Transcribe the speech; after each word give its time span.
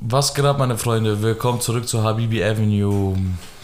Was 0.00 0.32
geht 0.32 0.44
ab, 0.44 0.60
meine 0.60 0.78
Freunde? 0.78 1.22
Willkommen 1.22 1.60
zurück 1.60 1.88
zu 1.88 2.04
Habibi 2.04 2.42
Avenue. 2.44 3.16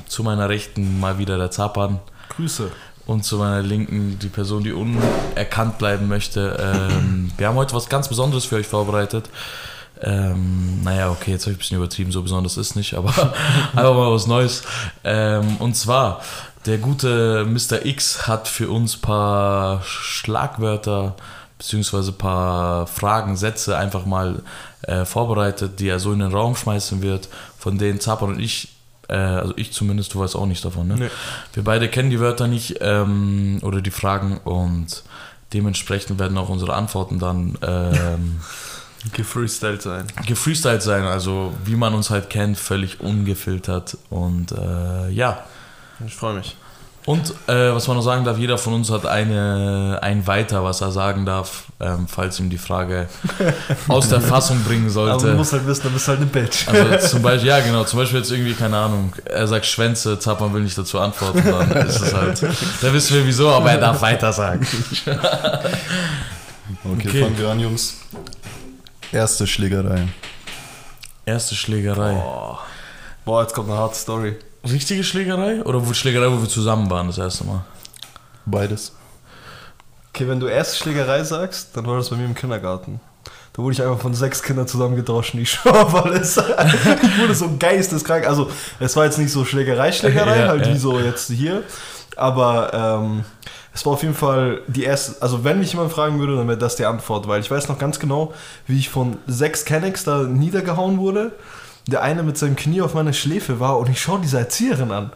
Zu 0.08 0.24
meiner 0.24 0.48
Rechten 0.48 0.98
mal 0.98 1.16
wieder 1.16 1.38
der 1.38 1.52
Zapan. 1.52 2.00
Grüße. 2.30 2.72
Und 3.06 3.24
zu 3.24 3.38
meiner 3.38 3.62
Linken 3.62 4.18
die 4.18 4.26
Person, 4.26 4.64
die 4.64 4.72
unerkannt 4.72 5.78
bleiben 5.78 6.08
möchte. 6.08 6.56
Ähm, 6.58 7.30
wir 7.36 7.46
haben 7.46 7.54
heute 7.54 7.72
was 7.72 7.88
ganz 7.88 8.08
Besonderes 8.08 8.46
für 8.46 8.56
euch 8.56 8.66
vorbereitet. 8.66 9.30
Ähm, 10.02 10.82
naja, 10.82 11.08
okay, 11.12 11.30
jetzt 11.30 11.42
habe 11.42 11.52
ich 11.52 11.56
ein 11.56 11.60
bisschen 11.60 11.76
übertrieben, 11.76 12.10
so 12.10 12.20
besonders 12.20 12.56
ist 12.56 12.74
nicht, 12.74 12.94
aber 12.94 13.10
einfach 13.76 13.94
mal 13.94 14.10
was 14.10 14.26
Neues. 14.26 14.64
Ähm, 15.04 15.58
und 15.60 15.76
zwar, 15.76 16.20
der 16.66 16.78
gute 16.78 17.44
Mr. 17.44 17.86
X 17.86 18.26
hat 18.26 18.48
für 18.48 18.70
uns 18.70 18.96
ein 18.96 19.02
paar 19.02 19.82
Schlagwörter 19.84 21.14
beziehungsweise 21.64 22.12
ein 22.12 22.18
paar 22.18 22.86
Fragen, 22.86 23.36
Sätze 23.36 23.78
einfach 23.78 24.04
mal 24.04 24.42
äh, 24.82 25.06
vorbereitet, 25.06 25.80
die 25.80 25.88
er 25.88 25.98
so 25.98 26.12
in 26.12 26.18
den 26.18 26.30
Raum 26.30 26.56
schmeißen 26.56 27.00
wird, 27.00 27.30
von 27.58 27.78
denen 27.78 28.00
Zapan 28.00 28.34
und 28.34 28.38
ich, 28.40 28.68
äh, 29.08 29.14
also 29.14 29.54
ich 29.56 29.72
zumindest, 29.72 30.12
du 30.12 30.20
weißt 30.20 30.36
auch 30.36 30.44
nicht 30.44 30.62
davon, 30.62 30.88
ne? 30.88 30.96
Nee. 30.98 31.10
Wir 31.54 31.64
beide 31.64 31.88
kennen 31.88 32.10
die 32.10 32.20
Wörter 32.20 32.48
nicht 32.48 32.76
ähm, 32.82 33.60
oder 33.62 33.80
die 33.80 33.90
Fragen 33.90 34.36
und 34.44 35.04
dementsprechend 35.54 36.18
werden 36.18 36.36
auch 36.36 36.50
unsere 36.50 36.74
Antworten 36.74 37.18
dann 37.18 37.56
ähm, 37.62 38.40
Gefreestylt 39.14 39.80
sein. 39.80 40.06
gefreestylt 40.26 40.82
sein, 40.82 41.04
also 41.04 41.54
wie 41.64 41.76
man 41.76 41.94
uns 41.94 42.10
halt 42.10 42.28
kennt, 42.28 42.58
völlig 42.58 43.00
ungefiltert 43.00 43.96
und 44.10 44.52
äh, 44.52 45.08
ja. 45.08 45.44
Ich 46.06 46.14
freue 46.14 46.34
mich. 46.34 46.56
Und 47.06 47.34
äh, 47.48 47.74
was 47.74 47.86
man 47.86 47.98
noch 47.98 48.02
sagen 48.02 48.24
darf, 48.24 48.38
jeder 48.38 48.56
von 48.56 48.72
uns 48.72 48.90
hat 48.90 49.04
eine, 49.04 49.98
ein 50.00 50.26
Weiter, 50.26 50.64
was 50.64 50.80
er 50.80 50.90
sagen 50.90 51.26
darf, 51.26 51.64
ähm, 51.78 52.06
falls 52.08 52.40
ihm 52.40 52.48
die 52.48 52.56
Frage 52.56 53.08
aus 53.88 54.08
der 54.08 54.22
Fassung 54.22 54.62
bringen 54.64 54.88
Aber 54.90 55.06
man 55.06 55.18
sollte. 55.20 55.34
muss 55.34 55.52
halt 55.52 55.66
wissen, 55.66 55.82
du 55.82 55.90
bist 55.90 56.08
halt 56.08 56.18
eine 56.20 56.26
Bitch. 56.26 56.66
Also 56.66 57.08
zum 57.08 57.20
Beispiel, 57.22 57.48
ja 57.50 57.60
genau, 57.60 57.84
zum 57.84 57.98
Beispiel 57.98 58.20
jetzt 58.20 58.30
irgendwie, 58.30 58.54
keine 58.54 58.78
Ahnung, 58.78 59.12
er 59.26 59.46
sagt 59.46 59.66
Schwänze, 59.66 60.18
Zappmann 60.18 60.54
will 60.54 60.62
nicht 60.62 60.78
dazu 60.78 60.98
antworten, 60.98 61.42
dann 61.44 61.70
ist 61.86 62.00
es 62.00 62.14
halt, 62.14 62.42
da 62.80 62.92
wissen 62.94 63.16
wir 63.16 63.26
wieso, 63.26 63.50
aber 63.50 63.72
er 63.72 63.78
darf 63.78 64.00
weiter 64.00 64.32
sagen. 64.32 64.66
Okay, 66.84 67.08
Okay. 67.08 67.22
fangen 67.22 67.38
wir 67.38 67.48
an, 67.50 67.60
Jungs. 67.60 67.98
Erste 69.12 69.46
Schlägerei. 69.46 70.08
Erste 71.26 71.54
Schlägerei. 71.54 72.14
Boah. 72.14 72.60
Boah, 73.24 73.42
jetzt 73.42 73.54
kommt 73.54 73.68
eine 73.68 73.78
harte 73.78 73.96
Story. 73.96 74.36
Richtige 74.64 75.04
Schlägerei? 75.04 75.62
Oder 75.62 75.82
Schlägerei, 75.94 76.30
wo 76.30 76.40
wir 76.40 76.48
zusammen 76.48 76.90
waren 76.90 77.06
das 77.08 77.18
erste 77.18 77.44
Mal? 77.44 77.64
Beides. 78.46 78.92
Okay, 80.10 80.28
wenn 80.28 80.40
du 80.40 80.46
erste 80.46 80.76
Schlägerei 80.76 81.24
sagst, 81.24 81.76
dann 81.76 81.86
war 81.86 81.96
das 81.96 82.10
bei 82.10 82.16
mir 82.16 82.24
im 82.24 82.34
Kindergarten. 82.34 83.00
Da 83.52 83.62
wurde 83.62 83.74
ich 83.74 83.82
einfach 83.82 84.00
von 84.00 84.14
sechs 84.14 84.42
Kindern 84.42 84.66
zusammengedroschen. 84.66 85.40
Ich 85.40 85.50
schwör 85.52 86.04
alles. 86.04 86.36
Ich 86.38 87.18
wurde 87.20 87.34
so 87.34 87.50
geisteskrank. 87.58 88.26
Also, 88.26 88.50
es 88.80 88.96
war 88.96 89.04
jetzt 89.04 89.18
nicht 89.18 89.30
so 89.30 89.44
Schlägerei, 89.44 89.92
Schlägerei, 89.92 90.40
Ja, 90.40 90.48
halt 90.48 90.66
ja. 90.66 90.72
wie 90.72 90.78
so 90.78 90.98
jetzt 90.98 91.30
hier. 91.30 91.62
Aber 92.16 92.72
ähm, 92.72 93.24
es 93.72 93.84
war 93.86 93.92
auf 93.94 94.02
jeden 94.02 94.14
Fall 94.14 94.60
die 94.66 94.84
erste. 94.84 95.20
Also, 95.22 95.44
wenn 95.44 95.58
mich 95.60 95.72
jemand 95.72 95.92
fragen 95.92 96.18
würde, 96.18 96.36
dann 96.36 96.48
wäre 96.48 96.58
das 96.58 96.76
die 96.76 96.84
Antwort. 96.84 97.28
Weil 97.28 97.40
ich 97.40 97.50
weiß 97.50 97.68
noch 97.68 97.78
ganz 97.78 97.98
genau, 98.00 98.32
wie 98.66 98.78
ich 98.78 98.88
von 98.88 99.18
sechs 99.26 99.64
Kennex 99.64 100.04
da 100.04 100.24
niedergehauen 100.24 100.98
wurde. 100.98 101.32
Der 101.86 102.02
eine 102.02 102.22
mit 102.22 102.38
seinem 102.38 102.56
Knie 102.56 102.80
auf 102.80 102.94
meiner 102.94 103.12
Schläfe 103.12 103.60
war 103.60 103.78
und 103.78 103.90
ich 103.90 104.00
schaue 104.00 104.20
diese 104.20 104.38
Erzieherin 104.38 104.90
an. 104.90 105.12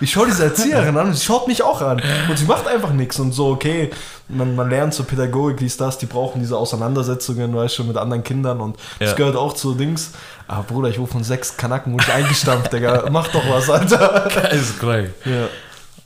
Ich 0.00 0.10
schaue 0.10 0.26
diese 0.26 0.42
Erzieherin 0.44 0.96
an 0.98 1.06
und 1.06 1.14
sie 1.14 1.24
schaut 1.24 1.46
mich 1.46 1.62
auch 1.62 1.80
an. 1.80 2.02
Und 2.28 2.36
sie 2.36 2.44
macht 2.44 2.66
einfach 2.66 2.90
nichts. 2.92 3.20
Und 3.20 3.30
so, 3.32 3.50
okay, 3.50 3.90
man, 4.28 4.56
man 4.56 4.68
lernt 4.68 4.92
so 4.94 5.04
Pädagogik, 5.04 5.58
dies, 5.58 5.76
das, 5.76 5.96
die 5.96 6.06
brauchen 6.06 6.40
diese 6.40 6.56
Auseinandersetzungen, 6.56 7.54
weißt 7.54 7.78
du, 7.78 7.84
mit 7.84 7.96
anderen 7.96 8.24
Kindern 8.24 8.60
und 8.60 8.76
das 8.98 9.10
Ja. 9.10 9.14
gehört 9.16 9.36
auch 9.36 9.52
zu 9.52 9.74
Dings. 9.74 10.10
Aber 10.48 10.64
Bruder, 10.64 10.88
ich 10.88 10.98
wurde 10.98 11.12
von 11.12 11.22
sechs 11.22 11.56
Kanaken 11.56 11.92
wurde 11.92 12.04
ich 12.08 12.12
eingestampft, 12.12 12.72
Digga. 12.72 13.08
Mach 13.12 13.28
doch 13.28 13.48
was, 13.48 13.70
Alter. 13.70 14.28
Geisteskrank. 14.34 15.10
Ja. 15.24 15.46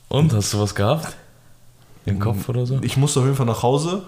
Und, 0.09 0.31
hast 0.31 0.53
du 0.53 0.61
was 0.61 0.75
gehabt? 0.75 1.15
Im 2.05 2.19
Kopf 2.19 2.47
oder 2.47 2.65
so? 2.65 2.77
Ich 2.83 2.95
musste 2.97 3.19
auf 3.19 3.25
jeden 3.25 3.35
Fall 3.37 3.47
nach 3.47 3.63
Hause. 3.63 4.03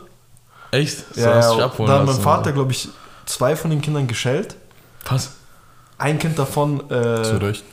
Echt? 0.71 1.03
So 1.15 1.21
Ja, 1.21 1.33
hast 1.35 1.49
du 1.51 1.55
dich 1.55 1.63
abholen 1.63 1.89
da 1.89 1.99
hat 1.99 2.05
mein 2.05 2.15
Vater, 2.21 2.51
glaube 2.51 2.71
ich, 2.71 2.89
zwei 3.25 3.55
von 3.55 3.71
den 3.71 3.81
Kindern 3.81 4.07
geschellt. 4.07 4.55
Was? 5.09 5.31
Ein 5.99 6.17
Kind 6.17 6.39
davon, 6.39 6.79
äh, 6.89 7.21
Zu 7.23 7.37
Recht. 7.41 7.63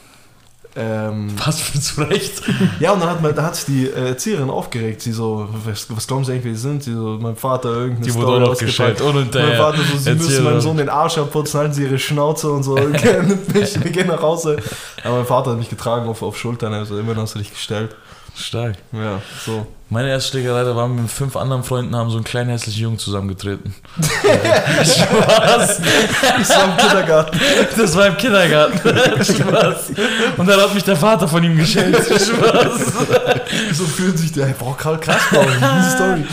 ähm, 0.75 1.29
Was 1.43 1.61
für 1.61 1.81
zu 1.81 2.03
Recht? 2.03 2.43
Ja, 2.81 2.93
und 2.93 3.01
dann 3.01 3.09
hat, 3.09 3.23
man, 3.23 3.35
da 3.35 3.45
hat 3.45 3.57
sich 3.57 3.65
die 3.65 3.87
äh, 3.87 4.09
Erzieherin 4.09 4.51
aufgeregt. 4.51 5.01
Sie 5.01 5.13
so, 5.13 5.49
was, 5.65 5.87
was 5.89 6.07
glauben 6.07 6.25
Sie 6.25 6.33
eigentlich, 6.33 6.45
wer 6.45 6.55
Sie 6.55 6.61
sind? 6.61 6.83
Sie 6.83 6.93
so, 6.93 7.19
mein 7.21 7.37
Vater 7.37 7.71
irgendeine 7.71 8.05
Die 8.07 8.15
wurde 8.15 8.33
auch 8.33 8.41
noch 8.51 8.59
geschellt. 8.59 9.01
Und 9.01 9.33
Mein. 9.35 9.57
Vater 9.57 9.79
so, 9.79 9.97
Sie 9.99 10.15
müssen 10.15 10.45
meinem 10.45 10.61
Sohn 10.61 10.77
den 10.77 10.89
Arsch 10.91 11.17
abputzen, 11.17 11.61
halten 11.61 11.73
Sie 11.73 11.85
Ihre 11.85 11.99
Schnauze 11.99 12.51
und 12.51 12.63
so. 12.65 12.77
Okay, 12.79 13.23
nimmt 13.23 13.55
mich, 13.55 13.83
wir 13.83 13.91
gehen 13.91 14.09
nach 14.09 14.21
Hause. 14.23 14.57
Aber 15.05 15.17
mein 15.17 15.27
Vater 15.27 15.53
hat 15.53 15.59
mich 15.59 15.71
getragen 15.71 16.09
auf, 16.09 16.21
auf 16.23 16.37
Schultern, 16.37 16.75
also 16.75 16.99
immerhin 16.99 17.23
hast 17.23 17.35
du 17.37 17.39
dich 17.39 17.51
gestellt. 17.53 17.95
Stark. 18.35 18.77
Ja, 18.93 19.23
so. 19.47 19.67
Meine 19.89 20.09
erste 20.09 20.31
Schlägerei, 20.33 20.65
da 20.65 20.75
waren 20.75 20.97
wir 20.97 21.03
mit 21.03 21.11
fünf 21.13 21.37
anderen 21.37 21.63
Freunden, 21.63 21.95
haben 21.95 22.11
so 22.11 22.17
einen 22.17 22.25
kleinen 22.25 22.51
hässlichen 22.51 22.83
Jungen 22.83 22.99
zusammengetreten. 22.99 23.73
Spaß. 24.83 25.81
Ich 26.41 26.49
war 26.49 26.65
im 26.65 26.77
Kindergarten. 26.77 27.41
Das 27.77 27.97
war 27.97 28.07
im 28.09 28.17
Kindergarten. 28.17 28.79
Spaß. 29.25 29.93
Und 30.39 30.49
dann 30.49 30.61
hat 30.61 30.75
mich 30.75 30.83
der 30.83 30.97
Vater 30.97 31.29
von 31.29 31.45
ihm 31.45 31.57
geschellt. 31.57 31.97
Spaß. 32.05 32.95
So 33.75 33.85
fühlt 33.85 34.19
sich 34.19 34.33
der, 34.33 34.47
boah, 34.47 34.77
Karl 34.77 34.99
krass, 34.99 35.23
diese 35.31 35.91
Story. 35.95 36.25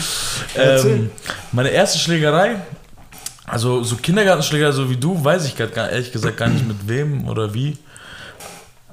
Ähm, 0.56 1.10
meine 1.52 1.68
erste 1.68 2.00
Schlägerei, 2.00 2.56
also 3.46 3.84
so 3.84 3.94
Kindergartenschlägerei, 3.94 4.72
so 4.72 4.90
wie 4.90 4.96
du, 4.96 5.22
weiß 5.22 5.46
ich 5.46 5.56
grad 5.56 5.72
gar, 5.72 5.90
ehrlich 5.90 6.10
gesagt 6.10 6.38
gar 6.38 6.48
nicht 6.48 6.66
mit 6.66 6.88
wem 6.88 7.28
oder 7.28 7.54
wie. 7.54 7.78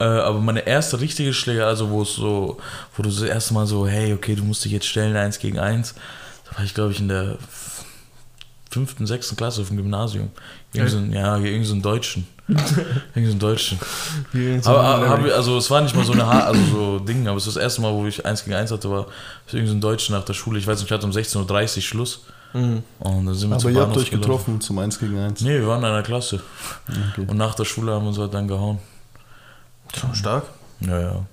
Äh, 0.01 0.03
aber 0.03 0.39
meine 0.39 0.65
erste 0.65 0.99
richtige 0.99 1.31
Schlägerei, 1.31 1.67
also 1.67 1.91
wo 1.91 2.01
es 2.01 2.15
so, 2.15 2.57
wo 2.95 3.03
du 3.03 3.11
so 3.11 3.21
das 3.23 3.29
erste 3.35 3.53
Mal 3.53 3.67
so, 3.67 3.87
hey, 3.87 4.13
okay, 4.13 4.33
du 4.33 4.43
musst 4.43 4.65
dich 4.65 4.71
jetzt 4.71 4.87
stellen, 4.87 5.15
eins 5.15 5.37
gegen 5.37 5.59
eins. 5.59 5.93
Da 6.49 6.57
war 6.57 6.65
ich, 6.65 6.73
glaube 6.73 6.91
ich, 6.91 6.99
in 6.99 7.07
der 7.07 7.37
fünften, 8.71 9.05
sechsten 9.05 9.35
Klasse 9.35 9.61
auf 9.61 9.67
dem 9.67 9.77
Gymnasium. 9.77 10.31
Gegen 10.73 10.87
so 10.87 10.97
einen, 10.97 11.13
ja, 11.13 11.37
gegen 11.37 11.63
so 11.63 11.73
einen 11.73 11.83
Deutschen. 11.83 12.25
gegen 12.47 13.27
so 13.27 13.31
einen 13.31 13.39
Deutschen. 13.39 13.79
Aber, 14.65 15.03
ein 15.03 15.09
hab 15.09 15.23
also 15.23 15.57
es 15.57 15.69
war 15.69 15.81
nicht 15.81 15.95
mal 15.95 16.03
so 16.03 16.13
eine 16.13 16.25
ha 16.25 16.45
also 16.45 16.61
so 16.71 16.99
Ding, 16.99 17.27
aber 17.27 17.37
es 17.37 17.45
ist 17.45 17.55
das 17.55 17.63
erste 17.63 17.81
Mal, 17.81 17.93
wo 17.93 18.07
ich 18.07 18.25
eins 18.25 18.43
gegen 18.43 18.55
eins 18.55 18.71
hatte, 18.71 18.89
war 18.89 19.05
so 19.45 19.57
irgendein 19.57 19.67
so 19.67 19.73
ein 19.73 19.81
Deutscher 19.81 20.13
nach 20.13 20.25
der 20.25 20.33
Schule. 20.33 20.57
Ich 20.57 20.65
weiß 20.65 20.79
nicht, 20.79 20.89
ich 20.89 20.91
hatte 20.91 21.05
um 21.05 21.11
16.30 21.11 21.75
Uhr 21.75 21.81
Schluss. 21.83 22.21
Mhm. 22.53 22.81
Und 22.99 23.25
dann 23.27 23.35
sind 23.35 23.49
wir 23.49 23.55
Aber 23.55 23.61
zum 23.61 23.75
ihr 23.75 23.81
habt 23.81 23.95
euch 23.95 24.09
gelaufen. 24.09 24.21
getroffen 24.21 24.61
zum 24.61 24.79
1 24.79 24.99
gegen 24.99 25.19
1. 25.19 25.41
Nee, 25.41 25.59
wir 25.59 25.67
waren 25.67 25.79
in 25.81 25.85
einer 25.85 26.01
Klasse. 26.01 26.41
Okay. 26.89 27.27
Und 27.27 27.37
nach 27.37 27.53
der 27.53 27.65
Schule 27.65 27.91
haben 27.91 28.03
wir 28.03 28.09
uns 28.09 28.17
halt 28.17 28.33
dann 28.33 28.47
gehauen. 28.47 28.79
Stark. 30.13 30.43
Ja, 30.81 30.99
ja. 30.99 31.25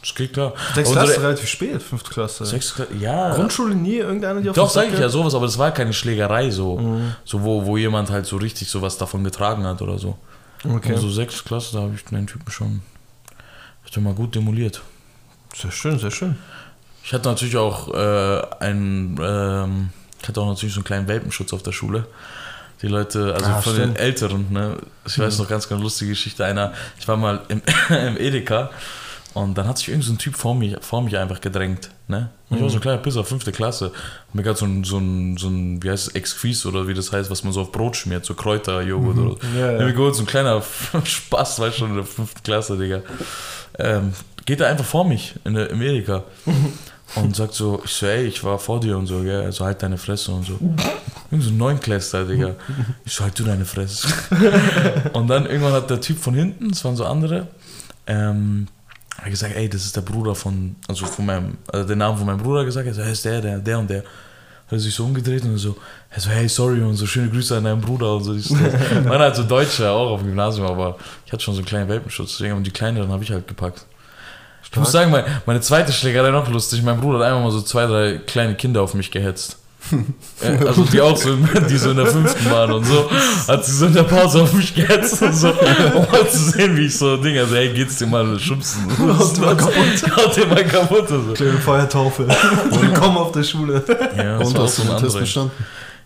Das 0.00 0.14
geht 0.14 0.32
klar. 0.32 0.52
Sechste 0.74 0.80
Unsere- 0.94 1.06
Klasse 1.06 1.22
relativ 1.22 1.48
spät, 1.48 1.82
fünfte 1.82 2.10
Klasse. 2.10 2.46
Sechste 2.46 2.86
ja. 3.00 3.34
Grundschule 3.34 3.74
nie 3.74 3.96
irgendeiner, 3.96 4.40
die 4.40 4.48
auf 4.48 4.54
Doch, 4.56 4.68
den 4.68 4.74
Sack 4.74 4.84
sag 4.84 4.94
ich 4.94 5.00
ja 5.00 5.08
sowas, 5.08 5.34
aber 5.34 5.46
das 5.46 5.58
war 5.58 5.72
keine 5.72 5.92
Schlägerei 5.92 6.50
so. 6.50 6.78
Mhm. 6.78 7.14
So, 7.24 7.42
wo, 7.42 7.66
wo 7.66 7.76
jemand 7.76 8.10
halt 8.10 8.26
so 8.26 8.36
richtig 8.36 8.68
sowas 8.68 8.96
davon 8.96 9.24
getragen 9.24 9.64
hat 9.64 9.82
oder 9.82 9.98
so. 9.98 10.16
Okay. 10.64 10.92
Also 10.92 11.10
sechste 11.10 11.42
Klasse, 11.42 11.74
da 11.74 11.82
habe 11.82 11.94
ich 11.94 12.04
den 12.04 12.26
Typen 12.26 12.50
schon 12.50 12.82
ich 13.90 13.96
hab 13.96 14.02
mal 14.02 14.14
gut 14.14 14.34
demoliert. 14.34 14.82
Sehr 15.54 15.70
schön, 15.70 15.98
sehr 15.98 16.10
schön. 16.10 16.36
Ich 17.02 17.12
hatte 17.14 17.28
natürlich 17.28 17.56
auch 17.56 17.92
äh, 17.94 18.42
einen, 18.60 19.18
ähm, 19.20 19.88
ich 20.20 20.28
hatte 20.28 20.40
auch 20.40 20.48
natürlich 20.48 20.74
so 20.74 20.80
einen 20.80 20.84
kleinen 20.84 21.08
Welpenschutz 21.08 21.52
auf 21.52 21.62
der 21.62 21.72
Schule. 21.72 22.06
Die 22.82 22.88
Leute, 22.88 23.34
also 23.34 23.46
Ah, 23.46 23.60
von 23.60 23.72
stimmt. 23.74 23.88
Mhm. 23.90 23.94
den 23.94 24.02
Älteren, 24.02 24.46
ne? 24.52 24.76
Ich 25.06 25.18
weiß 25.18 25.38
noch 25.38 25.48
ganz, 25.48 25.68
ganz 25.68 25.82
lustige 25.82 26.10
Geschichte. 26.10 26.44
Einer, 26.44 26.72
ich 26.98 27.08
war 27.08 27.16
mal 27.16 27.40
im, 27.48 27.60
im 27.90 28.16
Edeka 28.16 28.70
und 29.34 29.56
dann 29.58 29.66
hat 29.68 29.78
sich 29.78 29.88
irgend 29.88 30.04
so 30.04 30.12
ein 30.12 30.18
Typ 30.18 30.36
vor 30.36 30.54
mich, 30.54 30.76
vor 30.80 31.02
mich 31.02 31.16
einfach 31.16 31.40
gedrängt, 31.40 31.90
ne? 32.06 32.30
Und 32.50 32.56
Ich 32.58 32.62
war 32.62 32.70
so 32.70 32.76
Mhm. 32.76 32.78
ein 32.78 32.82
kleiner 32.82 32.98
Pisser, 32.98 33.24
fünfte 33.24 33.52
Klasse. 33.52 33.88
Und 33.88 34.34
mir 34.34 34.42
gerade 34.42 34.58
so 34.58 34.64
ein, 34.64 34.84
so 34.84 34.98
ein, 34.98 35.36
so 35.36 35.48
ein, 35.48 35.82
wie 35.82 35.90
heißt 35.90 36.08
es, 36.08 36.14
Exquis 36.14 36.64
oder 36.66 36.88
wie 36.88 36.94
das 36.94 37.12
heißt, 37.12 37.30
was 37.30 37.44
man 37.44 37.52
so 37.52 37.60
auf 37.62 37.72
Brot 37.72 37.96
schmiert, 37.96 38.24
so 38.24 38.34
Kräuterjoghurt 38.34 39.18
oder 39.18 39.30
so. 39.30 39.46
Mhm. 39.48 39.58
Ja, 39.58 39.72
Ja, 39.72 39.84
mir 39.84 39.92
geholt, 39.92 40.14
so 40.14 40.22
ein 40.22 40.26
kleiner 40.26 40.62
Spaß, 41.04 41.60
weißt 41.60 41.76
du, 41.76 41.80
schon 41.80 41.90
in 41.90 41.96
der 41.96 42.04
fünften 42.04 42.42
Klasse, 42.42 42.78
Digga. 42.78 43.00
Ähm, 43.78 44.12
geht 44.46 44.60
er 44.60 44.68
einfach 44.68 44.84
vor 44.86 45.04
mich 45.04 45.34
in 45.44 45.54
der, 45.54 45.68
im 45.70 45.82
Edeka 45.82 46.24
und 47.14 47.34
sagt 47.34 47.54
so, 47.54 47.80
ich 47.84 47.92
so, 47.92 48.06
ey, 48.06 48.26
ich 48.26 48.44
war 48.44 48.58
vor 48.58 48.80
dir 48.80 48.96
und 48.98 49.06
so, 49.06 49.22
gell, 49.22 49.42
also 49.42 49.64
halt 49.64 49.82
deine 49.82 49.96
Fresse 49.96 50.30
und 50.30 50.44
so. 50.44 50.58
Irgend 51.30 51.44
so 51.44 51.50
ein 51.50 51.56
Neunklässler, 51.56 52.24
Digga. 52.24 52.54
Ich 53.04 53.14
so, 53.14 53.24
halt 53.24 53.38
du 53.38 53.44
deine 53.44 53.64
Fresse. 53.64 54.08
und 55.14 55.28
dann 55.28 55.46
irgendwann 55.46 55.72
hat 55.72 55.88
der 55.90 56.00
Typ 56.00 56.18
von 56.18 56.34
hinten, 56.34 56.68
das 56.70 56.84
waren 56.84 56.96
so 56.96 57.06
andere, 57.06 57.48
ähm, 58.06 58.66
hat 59.16 59.30
gesagt, 59.30 59.56
ey, 59.56 59.68
das 59.68 59.84
ist 59.84 59.96
der 59.96 60.02
Bruder 60.02 60.34
von, 60.34 60.76
also 60.86 61.06
von 61.06 61.26
meinem, 61.26 61.58
also 61.72 61.88
den 61.88 61.98
Namen 61.98 62.18
von 62.18 62.26
meinem 62.26 62.38
Bruder 62.38 62.64
gesagt, 62.64 62.86
er 62.86 62.94
so, 62.94 63.02
hey, 63.02 63.12
ist 63.12 63.24
der, 63.24 63.40
der, 63.40 63.58
der 63.58 63.78
und 63.78 63.90
der. 63.90 64.00
Hat 64.00 64.72
er 64.72 64.80
sich 64.80 64.94
so 64.94 65.06
umgedreht 65.06 65.44
und 65.44 65.56
so, 65.56 65.78
er 66.10 66.20
so, 66.20 66.28
hey, 66.28 66.46
sorry 66.46 66.82
und 66.82 66.94
so, 66.94 67.06
schöne 67.06 67.30
Grüße 67.30 67.56
an 67.56 67.64
deinen 67.64 67.80
Bruder 67.80 68.16
und 68.16 68.24
so. 68.24 68.34
Ich 68.34 68.44
so 68.44 68.54
Waren 68.54 69.18
halt 69.18 69.34
so 69.34 69.44
Deutsche 69.44 69.90
auch 69.90 70.10
auf 70.10 70.20
dem 70.20 70.28
Gymnasium, 70.28 70.66
aber 70.66 70.98
ich 71.24 71.32
hatte 71.32 71.42
schon 71.42 71.54
so 71.54 71.60
einen 71.60 71.66
kleinen 71.66 71.88
Welpenschutz, 71.88 72.32
deswegen 72.32 72.54
und 72.54 72.64
die 72.64 72.70
kleineren 72.70 73.10
habe 73.10 73.24
ich 73.24 73.30
halt 73.30 73.48
gepackt. 73.48 73.86
Ich 74.70 74.76
muss 74.76 74.92
sagen, 74.92 75.10
meine, 75.10 75.26
meine 75.46 75.60
zweite 75.60 75.92
Schlägerei 75.92 76.30
noch 76.30 76.48
lustig. 76.50 76.82
Mein 76.82 77.00
Bruder 77.00 77.18
hat 77.20 77.26
einmal 77.26 77.42
mal 77.44 77.50
so 77.50 77.62
zwei, 77.62 77.86
drei 77.86 78.18
kleine 78.26 78.54
Kinder 78.54 78.82
auf 78.82 78.94
mich 78.94 79.10
gehetzt. 79.10 79.56
Äh, 80.42 80.66
Also 80.66 80.84
die 80.84 81.00
auch 81.00 81.16
so, 81.16 81.34
die 81.36 81.76
so 81.78 81.90
in 81.90 81.96
der 81.96 82.06
fünften 82.06 82.48
waren 82.50 82.70
und 82.72 82.84
so, 82.84 83.10
hat 83.48 83.64
sie 83.64 83.72
so 83.72 83.86
in 83.86 83.94
der 83.94 84.02
Pause 84.04 84.42
auf 84.42 84.52
mich 84.52 84.74
gehetzt 84.74 85.20
und 85.22 85.32
so, 85.34 85.48
um 85.48 86.06
mal 86.12 86.28
zu 86.30 86.38
sehen, 86.50 86.76
wie 86.76 86.86
ich 86.86 86.96
so 86.96 87.16
Ding, 87.16 87.36
also 87.38 87.56
hey, 87.56 87.70
geht's 87.72 87.96
dir 87.96 88.06
mal 88.06 88.38
schubsen? 88.38 88.82
Haut 89.18 89.38
mal 89.38 89.56
kaputt. 89.56 90.16
Haut 90.16 90.36
dir 90.36 90.46
mal 90.46 90.64
kaputt. 90.64 91.08
So. 91.08 91.32
Kleine 91.34 91.58
Feuertaufe. 91.58 92.28
Willkommen 92.70 93.16
auf 93.16 93.32
der 93.32 93.42
Schule. 93.42 93.82
Ja, 94.16 94.38
das 94.38 94.48
Und 94.48 94.58
hast 94.58 94.76
so 94.76 94.82
du 94.84 94.90
ein 94.90 94.96
den 94.96 95.04
Test 95.04 95.18
bestanden? 95.18 95.50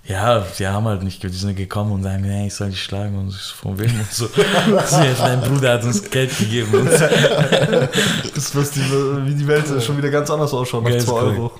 Ja, 0.04 0.44
die 0.58 0.66
haben 0.66 0.84
halt 0.86 1.04
nicht, 1.04 1.22
die 1.22 1.28
sind 1.28 1.54
gekommen 1.54 1.92
und 1.92 2.02
sagen, 2.02 2.24
hey, 2.24 2.48
ich 2.48 2.54
soll 2.54 2.70
dich 2.70 2.82
schlagen 2.82 3.16
und 3.16 3.28
ich 3.28 3.36
so, 3.36 3.54
von 3.54 3.78
wem 3.78 4.00
und 4.00 4.12
so. 4.12 4.26
dein 5.18 5.40
Bruder 5.40 5.74
hat 5.74 5.84
uns 5.84 6.10
Geld 6.10 6.36
gegeben 6.36 6.74
und 6.74 6.90
so. 6.90 7.04
Das 8.34 8.56
was 8.56 8.72
die, 8.72 8.80
wie 8.80 9.34
die 9.34 9.46
Welt 9.46 9.64
schon 9.80 9.96
wieder 9.96 10.10
ganz 10.10 10.28
anders 10.28 10.52
ausschaut 10.52 10.82
nach 10.82 10.90
Geil, 10.90 11.00
2 11.00 11.02
ist 11.02 11.08
korrekt. 11.08 11.38
Euro. 11.38 11.52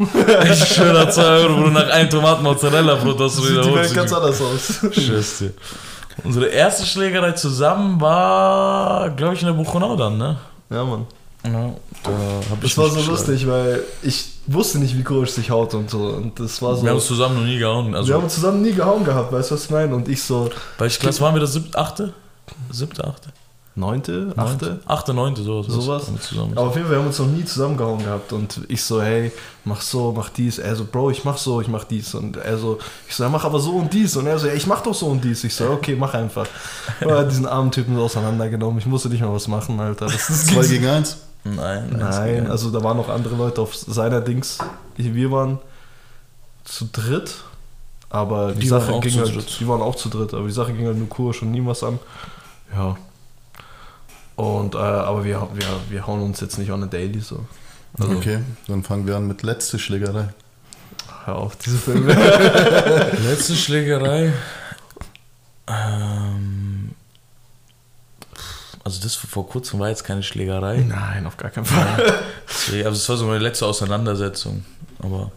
Ich 0.53 0.65
schwöre, 0.75 1.09
2 1.09 1.23
Euro, 1.23 1.55
Bruder, 1.55 1.71
nach 1.71 1.91
einem 1.91 2.11
Tomaten 2.11 2.43
Mozzarella 2.43 2.97
hast 2.97 3.39
du 3.39 3.43
Sieht 3.43 3.65
die. 3.65 3.75
Welt 3.75 3.95
ganz 3.95 4.13
anders 4.13 4.41
aus. 4.41 4.81
Scheiß 4.93 5.39
dir. 5.39 5.53
Unsere 6.25 6.47
erste 6.47 6.85
Schlägerei 6.85 7.33
zusammen 7.33 8.01
war, 8.01 9.11
glaube 9.11 9.35
ich, 9.35 9.41
in 9.41 9.47
der 9.47 9.55
Buchenau 9.55 9.95
dann, 9.97 10.19
ne? 10.19 10.37
Ja, 10.69 10.85
Mann. 10.85 11.07
Ja, 11.45 11.75
da 12.05 12.11
hab 12.51 12.63
ich 12.65 12.75
Das 12.75 12.79
war 12.79 12.89
so 12.89 12.95
geschlagen. 12.97 13.11
lustig, 13.11 13.47
weil 13.49 13.83
ich 14.03 14.27
wusste 14.47 14.79
nicht, 14.79 14.97
wie 14.97 15.03
Coach 15.03 15.31
sich 15.31 15.51
haut 15.51 15.75
und 15.75 15.91
so. 15.91 15.99
Und 15.99 16.39
das 16.39 16.61
war 16.63 16.77
so. 16.77 16.83
Wir 16.83 16.91
haben 16.91 16.97
uns 16.97 17.07
zusammen 17.07 17.37
noch 17.37 17.45
nie 17.45 17.59
gehauen. 17.59 17.91
wir 17.91 17.99
Also, 17.99 18.15
haben 18.15 18.25
uns 18.25 18.35
zusammen 18.35 18.63
nie 18.63 18.73
gehauen 18.73 19.05
gehabt, 19.05 19.33
weißt 19.33 19.51
du, 19.51 19.55
was 19.57 19.65
ich 19.65 19.71
meine? 19.71 19.95
Und 19.95 20.09
ich 20.09 20.23
so, 20.23 20.51
welche 20.79 21.01
Klasse 21.01 21.21
waren 21.21 21.35
wir 21.35 21.41
das? 21.41 21.53
Siebte, 21.55 21.77
achte? 21.79 22.13
Siebte, 22.71 23.05
achte? 23.05 23.31
neunte, 23.75 24.35
achte? 24.37 24.81
Achte, 24.85 25.15
neunte, 25.15 25.43
sowas. 25.43 25.67
Sowas. 25.67 26.03
Wir. 26.31 26.43
Aber 26.43 26.61
auf 26.69 26.75
jeden 26.77 26.87
Fall, 26.87 26.95
wir 26.95 26.99
haben 27.01 27.07
uns 27.07 27.19
noch 27.19 27.27
nie 27.27 27.43
zusammengehauen 27.45 28.05
gehabt. 28.05 28.33
Und 28.35 28.61
ich 28.69 28.85
so, 28.85 29.01
hey, 29.01 29.33
mach 29.65 29.81
so, 29.81 30.13
mach 30.13 30.29
dies. 30.29 30.59
Er 30.59 30.77
so, 30.77 30.85
Bro, 30.85 31.11
ich 31.11 31.25
mach 31.25 31.39
so, 31.39 31.61
ich 31.63 31.69
mach 31.69 31.85
dies. 31.85 32.15
Und 32.15 32.37
er 32.37 32.59
so, 32.59 32.79
ich 33.09 33.15
so, 33.17 33.23
ja, 33.25 33.31
mach 33.31 33.45
aber 33.45 33.59
so 33.61 33.71
und 33.73 33.91
dies. 33.93 34.15
Und 34.17 34.27
er 34.27 34.39
so, 34.39 34.47
ja, 34.47 34.53
ich 34.53 34.67
mach 34.67 34.83
doch 34.83 34.95
so 34.95 35.07
und 35.07 35.25
dies. 35.25 35.43
Ich 35.45 35.55
so, 35.55 35.71
okay, 35.71 35.97
mach 35.99 36.13
einfach. 36.15 36.47
Er 37.01 37.19
hat 37.21 37.31
diesen 37.31 37.47
armen 37.47 37.71
Typen 37.71 37.97
so 37.97 38.03
auseinandergenommen. 38.03 38.79
Ich 38.79 38.85
musste 38.87 39.09
nicht 39.09 39.23
mal 39.23 39.33
was 39.33 39.49
machen, 39.49 39.81
Alter. 39.81 40.05
Das 40.07 40.29
ist 40.29 40.49
Zwei 40.49 40.67
gegen 40.67 40.87
eins? 40.87 41.17
Nein, 41.45 41.97
Nein, 41.99 42.49
also 42.51 42.71
da 42.71 42.83
waren 42.85 42.97
noch 42.97 43.09
andere 43.09 43.35
Leute 43.35 43.61
auf 43.61 43.75
seiner 43.75 44.21
Dings. 44.21 44.59
Wir 44.97 45.31
waren 45.33 45.59
zu 46.65 46.87
dritt, 46.93 47.43
aber 48.11 48.53
die, 48.53 48.61
Die 48.61 48.69
Sache 48.69 49.01
ging 49.01 49.19
halt, 49.19 49.35
dritt. 49.35 49.57
die 49.59 49.67
waren 49.67 49.83
auch 49.83 49.97
zu 49.97 50.09
dritt, 50.09 50.33
aber 50.35 50.47
die 50.47 50.53
Sache 50.53 50.73
ging 50.73 50.87
halt 50.87 50.97
nur 50.99 51.09
Kurs 51.09 51.43
und 51.43 51.51
nie 51.51 51.65
was 51.67 51.83
an. 51.83 51.99
Ja. 52.75 52.97
Und, 54.37 54.75
äh, 54.75 54.79
aber 54.79 55.25
wir, 55.25 55.49
wir, 55.53 55.67
wir 55.89 56.07
hauen 56.07 56.23
uns 56.23 56.41
jetzt 56.41 56.59
nicht 56.59 56.71
on 56.71 56.85
a 56.85 56.87
daily 56.87 57.21
so. 57.21 57.45
Also, 57.99 58.13
Okay, 58.17 58.39
dann 58.69 58.83
fangen 58.85 59.07
wir 59.07 59.17
an 59.17 59.27
mit 59.27 59.43
letzte 59.43 59.79
Schlägerei. 59.79 60.29
hör 61.25 61.37
auf, 61.37 61.57
diese 61.57 61.77
Filme. 61.77 62.13
Letzte 63.25 63.55
Schlägerei. 63.57 64.33
Ähm, 65.67 66.62
also 68.85 69.01
das 69.03 69.15
vor 69.15 69.49
kurzem 69.49 69.79
war 69.81 69.89
jetzt 69.89 70.05
keine 70.05 70.23
Schlägerei. 70.23 70.79
Nein, 70.79 71.27
auf 71.27 71.37
gar 71.37 71.51
keinen 71.51 71.65
Fall. 71.67 72.21
Deswegen- 72.49 72.87
Also 72.87 72.97
es 72.99 73.09
war 73.09 73.17
so 73.17 73.27
meine 73.27 73.39
letzte 73.39 73.67
Auseinandersetzung. 73.67 74.65
Aber 75.03 75.31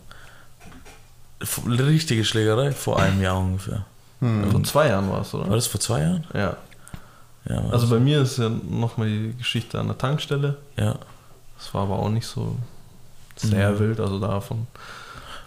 richtige 1.67 2.23
Schlägerei 2.25 2.71
vor 2.71 2.99
einem 2.99 3.21
Jahr 3.21 3.37
ungefähr. 3.37 3.85
Hm. 4.21 4.49
Vor 4.51 4.63
zwei 4.63 4.87
Jahren 4.87 5.11
war 5.11 5.21
es, 5.21 5.33
oder? 5.33 5.47
War 5.49 5.55
das 5.55 5.67
vor 5.67 5.79
zwei 5.81 6.01
Jahren? 6.01 6.23
Ja. 6.33 6.57
Ja. 7.47 7.57
Also 7.65 7.81
das- 7.81 7.89
bei 7.89 7.99
mir 7.99 8.21
ist 8.21 8.37
ja 8.37 8.49
nochmal 8.49 9.07
die 9.07 9.33
Geschichte 9.37 9.79
an 9.79 9.87
der 9.87 9.97
Tankstelle. 9.97 10.57
ja. 10.77 10.95
Das 11.57 11.73
war 11.73 11.83
aber 11.83 11.97
auch 11.99 12.09
nicht 12.09 12.27
so 12.27 12.57
sehr 13.37 13.71
Mhm. 13.71 13.79
wild, 13.79 13.99
also 14.01 14.19
davon. 14.19 14.67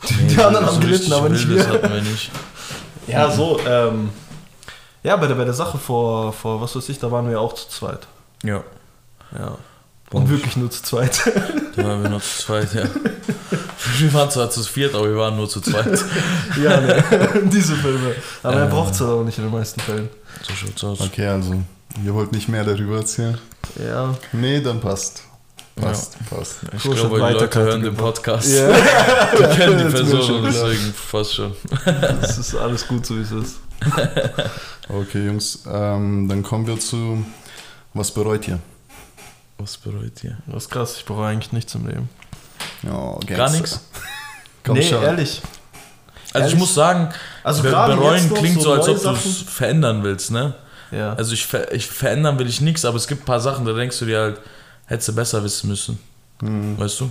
Nee, 0.08 0.28
Die 0.34 0.42
anderen 0.42 0.64
haben 0.66 0.80
gelitten, 0.80 1.12
aber 1.12 1.28
nicht 1.28 1.46
wir. 1.48 1.68
hatten 1.68 1.92
wir 1.92 2.00
nicht. 2.00 2.30
Ja, 3.06 3.30
so, 3.30 3.60
ähm, 3.66 4.08
ja, 5.08 5.16
bei 5.16 5.26
der, 5.26 5.34
bei 5.36 5.44
der 5.44 5.54
Sache 5.54 5.78
vor, 5.78 6.32
vor, 6.32 6.60
was 6.60 6.76
weiß 6.76 6.88
ich, 6.90 6.98
da 6.98 7.10
waren 7.10 7.28
wir 7.30 7.40
auch 7.40 7.54
zu 7.54 7.68
zweit. 7.68 8.06
Ja. 8.42 8.62
Ja. 9.38 9.56
Boah. 10.10 10.18
Und 10.20 10.28
wirklich 10.30 10.56
nur 10.56 10.70
zu 10.70 10.82
zweit. 10.82 11.20
Da 11.76 11.84
waren 11.84 12.02
wir 12.02 12.10
nur 12.10 12.20
zu 12.20 12.44
zweit, 12.44 12.74
ja. 12.74 12.84
Wir 13.98 14.12
waren 14.12 14.30
zwar 14.30 14.50
zu 14.50 14.62
viert, 14.64 14.94
aber 14.94 15.04
wir 15.08 15.16
waren 15.16 15.36
nur 15.36 15.48
zu 15.48 15.60
zweit. 15.60 15.86
ja, 16.62 16.80
ne, 16.80 17.02
diese 17.44 17.74
Filme. 17.76 18.14
Aber 18.42 18.56
er 18.56 18.66
Äh. 18.66 18.70
braucht 18.70 18.92
es 18.92 19.00
halt 19.00 19.10
auch 19.10 19.22
nicht 19.22 19.38
in 19.38 19.44
den 19.44 19.52
meisten 19.52 19.80
Fällen. 19.80 20.08
So 20.42 20.52
schaut's 20.54 20.84
aus. 20.84 21.00
Okay, 21.00 21.26
also, 21.26 21.54
ihr 22.04 22.12
wollt 22.12 22.32
nicht 22.32 22.48
mehr 22.48 22.64
darüber 22.64 22.96
erzählen? 22.96 23.38
Ja. 23.82 24.14
Nee, 24.32 24.60
dann 24.60 24.80
passt. 24.80 25.22
Passt, 25.76 26.16
passt. 26.28 26.56
Ich 26.76 26.82
Kurs 26.82 26.96
glaube, 26.96 27.16
die 27.28 27.32
Leute 27.34 27.58
hören 27.60 27.82
den. 27.82 27.94
Podcast. 27.94 28.48
Ja, 28.50 28.68
Die 29.38 29.56
kennen 29.56 29.78
die 29.78 29.92
Person 29.96 30.44
deswegen 30.44 30.92
fast 30.94 31.34
schon. 31.36 31.52
das 32.20 32.36
ist 32.38 32.54
alles 32.56 32.86
gut, 32.86 33.06
so 33.06 33.16
wie 33.16 33.22
es 33.22 33.30
ist. 33.30 33.56
Okay, 34.88 35.26
Jungs, 35.26 35.64
ähm, 35.70 36.28
dann 36.28 36.42
kommen 36.42 36.66
wir 36.66 36.78
zu, 36.80 37.24
was 37.94 38.10
bereut 38.10 38.48
ihr? 38.48 38.58
Was 39.58 39.76
bereut 39.76 40.24
ihr? 40.24 40.38
Das 40.46 40.64
ist 40.64 40.70
krass, 40.70 40.96
ich 40.96 41.04
bereue 41.04 41.28
eigentlich 41.28 41.52
nichts 41.52 41.74
im 41.74 41.86
Leben. 41.86 42.08
Ja, 42.82 43.18
Gar 43.26 43.50
nichts. 43.50 43.80
Komm 44.64 44.76
nee, 44.78 44.82
schon. 44.82 45.02
ehrlich. 45.02 45.42
Also 46.32 46.38
Ehrlich? 46.38 46.52
ich 46.54 46.58
muss 46.58 46.74
sagen, 46.74 47.12
Also 47.42 47.62
bereuen 47.62 48.32
klingt 48.34 48.60
so, 48.60 48.72
als 48.72 48.88
ob 48.88 49.02
du 49.02 49.10
es 49.10 49.42
verändern 49.42 50.02
willst, 50.02 50.30
ne? 50.30 50.54
Ja. 50.90 51.12
Also 51.14 51.32
ich, 51.34 51.46
ver 51.46 51.72
ich 51.72 51.86
verändern 51.86 52.38
will 52.38 52.48
ich 52.48 52.60
nichts, 52.60 52.84
aber 52.84 52.96
es 52.96 53.08
gibt 53.08 53.22
ein 53.22 53.26
paar 53.26 53.40
Sachen, 53.40 53.64
da 53.64 53.72
denkst 53.72 53.98
du 53.98 54.06
dir 54.06 54.20
halt, 54.20 54.40
hättest 54.86 55.08
du 55.08 55.14
besser 55.14 55.42
wissen 55.44 55.68
müssen. 55.68 55.98
Hm. 56.40 56.78
Weißt 56.78 57.00
du? 57.00 57.10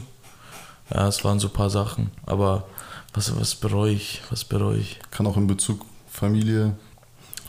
Ja, 0.94 1.08
es 1.08 1.24
waren 1.24 1.40
so 1.40 1.48
ein 1.48 1.54
paar 1.54 1.70
Sachen. 1.70 2.12
Aber 2.26 2.66
was, 3.14 3.38
was 3.40 3.56
bereue 3.56 3.92
ich? 3.92 4.22
Was 4.30 4.46
bereue 4.46 4.78
ich? 4.78 5.00
Kann 5.12 5.28
auch 5.28 5.38
in 5.38 5.48
Bezug 5.48 5.86
Familie. 6.10 6.74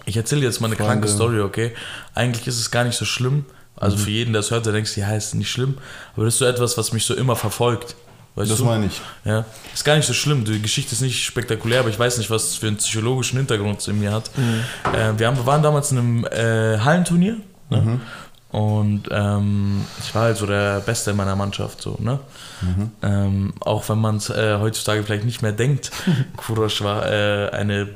Ich 0.09 0.17
erzähle 0.17 0.43
jetzt 0.43 0.61
mal 0.61 0.69
eine 0.69 0.77
Freunde. 0.77 0.93
kranke 0.93 1.09
Story, 1.09 1.41
okay? 1.41 1.73
Eigentlich 2.15 2.47
ist 2.47 2.59
es 2.59 2.71
gar 2.71 2.85
nicht 2.85 2.97
so 2.97 3.05
schlimm. 3.05 3.45
Also 3.77 3.97
Mhm. 3.97 4.01
für 4.01 4.11
jeden, 4.11 4.33
der 4.33 4.41
es 4.41 4.51
hört, 4.51 4.65
der 4.65 4.73
denkt, 4.73 4.97
ja, 4.97 5.11
ist 5.15 5.35
nicht 5.35 5.51
schlimm. 5.51 5.77
Aber 6.17 6.25
das 6.25 6.35
ist 6.35 6.39
so 6.39 6.47
etwas, 6.47 6.79
was 6.79 6.93
mich 6.93 7.05
so 7.05 7.15
immer 7.15 7.37
verfolgt. 7.37 7.95
Weißt 8.35 8.51
das 8.51 8.59
du? 8.59 8.65
meine 8.65 8.87
ich. 8.87 9.01
Ja, 9.25 9.45
ist 9.75 9.85
gar 9.85 9.97
nicht 9.97 10.07
so 10.07 10.15
schlimm. 10.15 10.45
Die 10.45 10.63
Geschichte 10.63 10.93
ist 10.95 11.03
nicht 11.03 11.25
spektakulär, 11.25 11.81
aber 11.81 11.91
ich 11.91 11.99
weiß 11.99 12.19
nicht, 12.19 12.31
was 12.31 12.45
es 12.45 12.57
für 12.57 12.69
einen 12.69 12.77
psychologischen 12.79 13.37
Hintergrund 13.37 13.81
es 13.81 13.89
in 13.89 13.99
mir 14.01 14.13
hat. 14.13 14.31
Äh, 14.95 15.19
wir, 15.19 15.27
haben, 15.27 15.37
wir 15.37 15.45
waren 15.47 15.63
damals 15.63 15.93
in 15.93 15.99
einem 15.99 16.25
äh, 16.27 16.79
Hallenturnier 16.79 17.37
ne? 17.69 17.77
Mhm. 17.83 18.01
und 18.59 19.03
ähm, 19.11 19.85
ich 20.03 20.15
war 20.15 20.23
halt 20.23 20.37
so 20.39 20.47
der 20.47 20.81
Beste 20.81 21.11
in 21.11 21.17
meiner 21.17 21.37
Mannschaft. 21.37 21.83
So, 21.83 21.97
ne? 22.01 22.19
Mhm. 22.63 22.91
Ähm, 23.03 23.53
auch 23.61 23.89
wenn 23.89 23.99
man 23.99 24.17
es 24.17 24.31
äh, 24.31 24.57
heutzutage 24.59 25.03
vielleicht 25.03 25.25
nicht 25.25 25.43
mehr 25.43 25.53
denkt, 25.53 25.91
Kurosch 26.37 26.81
war 26.83 27.11
äh, 27.11 27.51
eine 27.51 27.89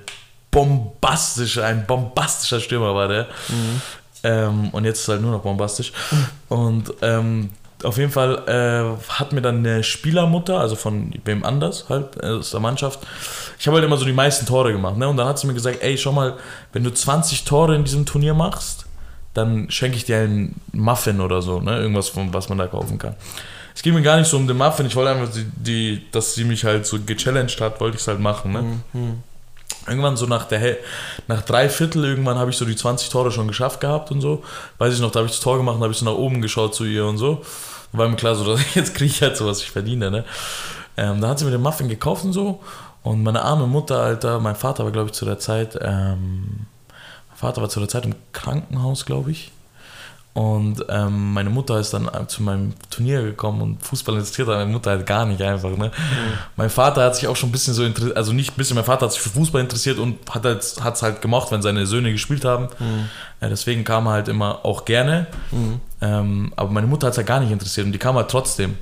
bombastische, 0.52 1.64
ein 1.64 1.84
bombastischer 1.86 2.60
Stürmer 2.60 2.94
war 2.94 3.08
der. 3.08 3.26
Ähm, 4.22 4.68
und 4.70 4.84
jetzt 4.84 5.00
ist 5.00 5.08
halt 5.08 5.20
nur 5.20 5.32
noch 5.32 5.42
bombastisch. 5.42 5.92
Und 6.48 6.92
ähm, 7.02 7.50
auf 7.82 7.98
jeden 7.98 8.12
Fall 8.12 8.46
äh, 8.46 9.12
hat 9.12 9.32
mir 9.32 9.42
dann 9.42 9.58
eine 9.58 9.82
Spielermutter, 9.82 10.60
also 10.60 10.76
von 10.76 11.12
wem 11.24 11.44
anders 11.44 11.86
halt, 11.88 12.22
äh, 12.22 12.26
aus 12.26 12.52
der 12.52 12.60
Mannschaft, 12.60 13.00
ich 13.58 13.66
habe 13.66 13.76
halt 13.76 13.84
immer 13.84 13.96
so 13.96 14.04
die 14.04 14.12
meisten 14.12 14.46
Tore 14.46 14.72
gemacht. 14.72 14.96
Ne? 14.96 15.08
Und 15.08 15.16
dann 15.16 15.26
hat 15.26 15.38
sie 15.38 15.48
mir 15.48 15.54
gesagt, 15.54 15.78
ey, 15.82 15.98
schau 15.98 16.12
mal, 16.12 16.36
wenn 16.72 16.84
du 16.84 16.92
20 16.92 17.44
Tore 17.44 17.74
in 17.74 17.82
diesem 17.82 18.06
Turnier 18.06 18.34
machst, 18.34 18.86
dann 19.34 19.70
schenke 19.70 19.96
ich 19.96 20.04
dir 20.04 20.18
einen 20.18 20.60
Muffin 20.72 21.20
oder 21.20 21.40
so, 21.42 21.60
ne? 21.60 21.78
irgendwas, 21.78 22.10
von, 22.10 22.32
was 22.34 22.48
man 22.48 22.58
da 22.58 22.66
kaufen 22.66 22.98
kann. 22.98 23.16
Es 23.74 23.82
ging 23.82 23.94
mir 23.94 24.02
gar 24.02 24.18
nicht 24.18 24.28
so 24.28 24.36
um 24.36 24.46
den 24.46 24.58
Muffin, 24.58 24.86
ich 24.86 24.94
wollte 24.94 25.12
einfach, 25.12 25.32
die, 25.32 25.46
die, 25.56 26.10
dass 26.12 26.34
sie 26.34 26.44
mich 26.44 26.64
halt 26.64 26.84
so 26.84 26.98
gechallenged 27.00 27.60
hat, 27.60 27.80
wollte 27.80 27.96
ich 27.96 28.02
es 28.02 28.08
halt 28.08 28.20
machen. 28.20 28.52
Ne? 28.52 28.80
Irgendwann 29.86 30.16
so 30.16 30.26
nach 30.26 30.46
der 30.46 30.76
nach 31.26 31.42
drei 31.42 31.68
Viertel 31.68 32.04
irgendwann 32.04 32.38
habe 32.38 32.50
ich 32.50 32.56
so 32.56 32.64
die 32.64 32.76
20 32.76 33.08
Tore 33.08 33.32
schon 33.32 33.48
geschafft 33.48 33.80
gehabt 33.80 34.10
und 34.10 34.20
so. 34.20 34.42
Weiß 34.78 34.94
ich 34.94 35.00
noch, 35.00 35.10
da 35.10 35.18
habe 35.18 35.26
ich 35.26 35.32
das 35.32 35.40
Tor 35.40 35.56
gemacht 35.56 35.76
und 35.76 35.82
habe 35.82 35.92
ich 35.92 35.98
so 35.98 36.04
nach 36.04 36.12
oben 36.12 36.40
geschaut 36.40 36.74
zu 36.74 36.84
ihr 36.84 37.04
und 37.06 37.18
so. 37.18 37.42
Da 37.92 37.98
war 37.98 38.08
mir 38.08 38.16
klar, 38.16 38.34
so, 38.34 38.44
dass 38.52 38.74
jetzt 38.74 38.94
kriege 38.94 39.10
ich 39.10 39.22
halt 39.22 39.36
so, 39.36 39.46
was 39.46 39.60
ich 39.60 39.70
verdiene, 39.70 40.10
ne? 40.10 40.24
Ähm, 40.96 41.20
da 41.20 41.28
hat 41.28 41.38
sie 41.38 41.44
mir 41.44 41.50
den 41.50 41.62
Muffin 41.62 41.88
gekauft 41.88 42.24
und 42.24 42.32
so. 42.32 42.60
Und 43.02 43.22
meine 43.22 43.42
arme 43.42 43.66
Mutter, 43.66 44.00
Alter, 44.00 44.38
mein 44.38 44.54
Vater 44.54 44.84
war, 44.84 44.92
glaube 44.92 45.08
ich, 45.08 45.14
zu 45.14 45.24
der 45.24 45.38
Zeit, 45.38 45.76
ähm, 45.80 46.66
mein 47.28 47.36
Vater 47.36 47.60
war 47.60 47.68
zu 47.68 47.80
der 47.80 47.88
Zeit 47.88 48.04
im 48.04 48.14
Krankenhaus, 48.32 49.04
glaube 49.04 49.32
ich. 49.32 49.50
Und 50.34 50.82
ähm, 50.88 51.34
meine 51.34 51.50
Mutter 51.50 51.78
ist 51.78 51.92
dann 51.92 52.08
äh, 52.08 52.26
zu 52.26 52.42
meinem 52.42 52.72
Turnier 52.88 53.22
gekommen 53.22 53.60
und 53.60 53.82
Fußball 53.82 54.14
interessiert 54.14 54.48
hat 54.48 54.56
meine 54.56 54.72
Mutter 54.72 54.90
halt 54.92 55.04
gar 55.04 55.26
nicht 55.26 55.42
einfach. 55.42 55.76
Ne? 55.76 55.90
Mein 56.56 56.70
Vater 56.70 57.04
hat 57.04 57.16
sich 57.16 57.28
auch 57.28 57.36
schon 57.36 57.50
ein 57.50 57.52
bisschen 57.52 57.74
so 57.74 57.84
interessiert, 57.84 58.16
also 58.16 58.32
nicht 58.32 58.52
ein 58.52 58.56
bisschen, 58.56 58.76
mein 58.76 58.84
Vater 58.86 59.04
hat 59.04 59.12
sich 59.12 59.20
für 59.20 59.28
Fußball 59.28 59.60
interessiert 59.60 59.98
und 59.98 60.18
hat 60.30 60.46
es 60.46 60.82
halt, 60.82 61.02
halt 61.02 61.20
gemocht, 61.20 61.52
wenn 61.52 61.60
seine 61.60 61.86
Söhne 61.86 62.12
gespielt 62.12 62.46
haben. 62.46 62.68
Ja, 63.42 63.48
deswegen 63.50 63.84
kam 63.84 64.06
er 64.06 64.12
halt 64.12 64.28
immer 64.28 64.64
auch 64.64 64.86
gerne. 64.86 65.26
Ähm, 66.00 66.52
aber 66.56 66.70
meine 66.70 66.86
Mutter 66.86 67.08
hat 67.08 67.12
es 67.12 67.18
halt 67.18 67.26
gar 67.26 67.40
nicht 67.40 67.52
interessiert 67.52 67.84
und 67.84 67.92
die 67.92 67.98
kam 67.98 68.16
halt 68.16 68.30
trotzdem. 68.30 68.76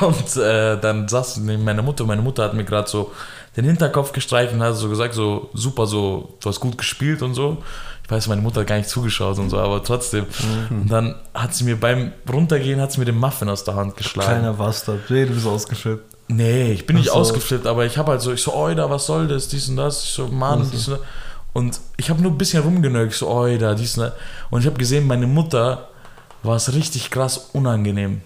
Und 0.00 0.36
äh, 0.36 0.78
dann 0.80 1.08
saß 1.08 1.38
neben 1.38 1.64
meiner 1.64 1.82
Mutter 1.82 2.04
und 2.04 2.08
meine 2.08 2.22
Mutter 2.22 2.44
hat 2.44 2.54
mir 2.54 2.64
gerade 2.64 2.88
so 2.88 3.12
den 3.56 3.64
Hinterkopf 3.64 4.12
gestreicht 4.12 4.52
und 4.52 4.62
hat 4.62 4.76
so 4.76 4.88
gesagt, 4.88 5.14
so 5.14 5.50
super, 5.54 5.86
so, 5.86 6.36
du 6.40 6.48
hast 6.48 6.60
gut 6.60 6.78
gespielt 6.78 7.22
und 7.22 7.34
so. 7.34 7.58
Ich 8.06 8.10
weiß, 8.12 8.28
meine 8.28 8.40
Mutter 8.40 8.60
hat 8.60 8.68
gar 8.68 8.76
nicht 8.76 8.88
zugeschaut 8.88 9.36
und 9.40 9.50
so, 9.50 9.58
aber 9.58 9.82
trotzdem. 9.82 10.26
Und 10.70 10.88
dann 10.88 11.16
hat 11.34 11.54
sie 11.56 11.64
mir 11.64 11.74
beim 11.74 12.12
Runtergehen, 12.32 12.80
hat 12.80 12.92
sie 12.92 13.00
mir 13.00 13.04
den 13.04 13.18
Muffin 13.18 13.48
aus 13.48 13.64
der 13.64 13.74
Hand 13.74 13.96
geschlagen. 13.96 14.28
Kleiner 14.28 14.52
Bastard, 14.52 15.00
du 15.10 15.26
bist 15.26 15.44
ausgeschüttet. 15.44 16.06
Nee, 16.28 16.72
ich 16.72 16.86
bin 16.86 16.96
nicht 16.96 17.08
so. 17.08 17.14
ausgeflippt, 17.14 17.66
aber 17.66 17.84
ich 17.84 17.98
habe 17.98 18.12
halt 18.12 18.20
so, 18.20 18.32
ich 18.32 18.42
so, 18.42 18.54
Oida, 18.54 18.88
was 18.88 19.06
soll 19.06 19.26
das, 19.26 19.48
dies 19.48 19.68
und 19.68 19.76
das. 19.76 20.04
Ich 20.04 20.10
so, 20.10 20.28
Mann, 20.28 20.68
dies 20.72 20.86
und 20.88 20.98
das. 20.98 21.06
Und 21.52 21.80
ich 21.96 22.10
habe 22.10 22.22
nur 22.22 22.30
ein 22.30 22.38
bisschen 22.38 22.62
rumgenögt, 22.62 23.14
so, 23.14 23.28
Oida, 23.28 23.74
dies 23.74 23.98
und 23.98 24.04
das. 24.04 24.12
Und 24.50 24.60
ich 24.60 24.66
habe 24.66 24.76
gesehen, 24.76 25.06
meine 25.06 25.26
Mutter 25.26 25.88
war 26.44 26.56
es 26.56 26.72
richtig 26.72 27.10
krass 27.10 27.50
unangenehm. 27.54 28.20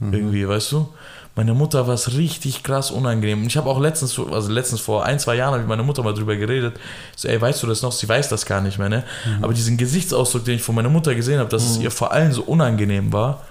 Irgendwie, 0.00 0.48
weißt 0.48 0.72
du? 0.72 0.88
Meine 1.34 1.54
Mutter 1.54 1.86
war 1.86 1.94
es 1.94 2.12
richtig 2.14 2.62
krass 2.62 2.90
unangenehm. 2.90 3.40
Und 3.40 3.46
ich 3.46 3.56
habe 3.56 3.70
auch 3.70 3.80
letztens, 3.80 4.12
so- 4.12 4.26
also 4.28 4.52
letztens 4.52 4.80
vor 4.82 5.04
ein, 5.06 5.18
zwei 5.18 5.34
Jahren, 5.36 5.52
habe 5.52 5.58
ich 5.58 5.62
mit 5.62 5.70
meiner 5.70 5.82
Mutter 5.82 6.02
mal 6.02 6.12
drüber 6.12 6.36
geredet. 6.36 6.76
So, 7.16 7.26
ey, 7.28 7.40
weißt 7.40 7.62
du 7.62 7.66
das 7.66 7.80
noch? 7.80 7.90
Sie 7.92 8.06
weiß 8.08 8.28
das 8.28 8.44
gar 8.44 8.60
nicht 8.60 8.78
mehr, 8.78 8.90
ne? 8.90 9.02
Aber 9.40 9.54
diesen 9.54 9.76
Gesichtsausdruck, 9.78 10.44
den 10.44 10.56
ich 10.56 10.62
von 10.62 10.74
meiner 10.74 10.90
Mutter 10.90 11.14
gesehen 11.14 11.38
habe, 11.38 11.48
dass 11.48 11.62
es 11.64 11.78
ihr 11.78 11.90
vor 11.90 12.12
allem 12.12 12.32
so 12.32 12.42
unangenehm 12.42 13.12
war, 13.12 13.42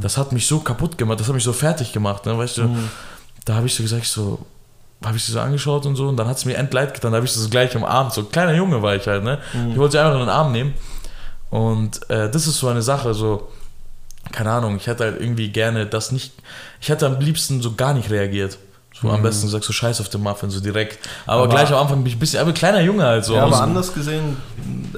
das 0.00 0.16
hat 0.16 0.30
mich 0.30 0.46
so 0.46 0.60
kaputt 0.60 0.96
gemacht, 0.98 1.18
das 1.18 1.26
hat 1.26 1.34
mich 1.34 1.42
so 1.42 1.52
fertig 1.52 1.92
gemacht, 1.92 2.24
ne? 2.26 2.38
Weißt 2.38 2.58
du? 2.58 2.68
Da 3.44 3.54
habe 3.56 3.66
ich 3.66 3.74
so 3.74 3.82
gesagt, 3.82 4.04
so, 4.06 4.38
habe 5.04 5.16
ich 5.16 5.24
sie 5.24 5.32
so 5.32 5.40
angeschaut 5.40 5.84
und 5.86 5.96
so 5.96 6.06
und 6.08 6.16
dann 6.16 6.28
hat 6.28 6.36
es 6.36 6.44
mir 6.44 6.56
entleid 6.56 6.94
getan, 6.94 7.10
da 7.12 7.16
habe 7.16 7.26
ich 7.26 7.32
sie 7.32 7.40
so 7.40 7.48
gleich 7.48 7.74
umarmt. 7.74 8.12
So 8.12 8.20
ein 8.20 8.30
kleiner 8.30 8.54
Junge 8.54 8.80
war 8.80 8.94
ich 8.94 9.06
halt, 9.08 9.24
ne? 9.24 9.38
Ich 9.72 9.76
wollte 9.78 9.92
sie 9.92 9.98
einfach 9.98 10.14
in 10.14 10.20
den 10.20 10.28
Arm 10.28 10.52
nehmen. 10.52 10.74
Und 11.50 12.08
äh, 12.10 12.30
das 12.30 12.46
ist 12.46 12.58
so 12.58 12.68
eine 12.68 12.82
Sache, 12.82 13.12
so, 13.14 13.48
keine 14.32 14.50
Ahnung, 14.50 14.76
ich 14.76 14.86
hätte 14.86 15.04
halt 15.04 15.20
irgendwie 15.20 15.48
gerne 15.50 15.86
das 15.86 16.12
nicht, 16.12 16.32
ich 16.80 16.88
hätte 16.88 17.06
am 17.06 17.18
liebsten 17.20 17.62
so 17.62 17.74
gar 17.74 17.94
nicht 17.94 18.10
reagiert. 18.10 18.58
So 19.00 19.10
am 19.10 19.22
besten 19.22 19.46
gesagt, 19.46 19.64
so 19.64 19.72
scheiß 19.72 20.00
auf 20.00 20.08
den 20.08 20.22
Muffin, 20.22 20.50
so 20.50 20.60
direkt. 20.60 20.98
Aber, 21.26 21.42
Aber- 21.42 21.48
gleich 21.50 21.68
am 21.72 21.78
Anfang 21.82 21.98
bin 21.98 22.06
ich 22.06 22.16
ein 22.16 22.20
bisschen, 22.20 22.40
aber 22.40 22.52
kleiner 22.52 22.80
Junge 22.80 23.04
halt 23.04 23.24
so. 23.24 23.34
ja, 23.34 23.42
aber 23.44 23.60
anders 23.60 23.92
gesehen, 23.92 24.36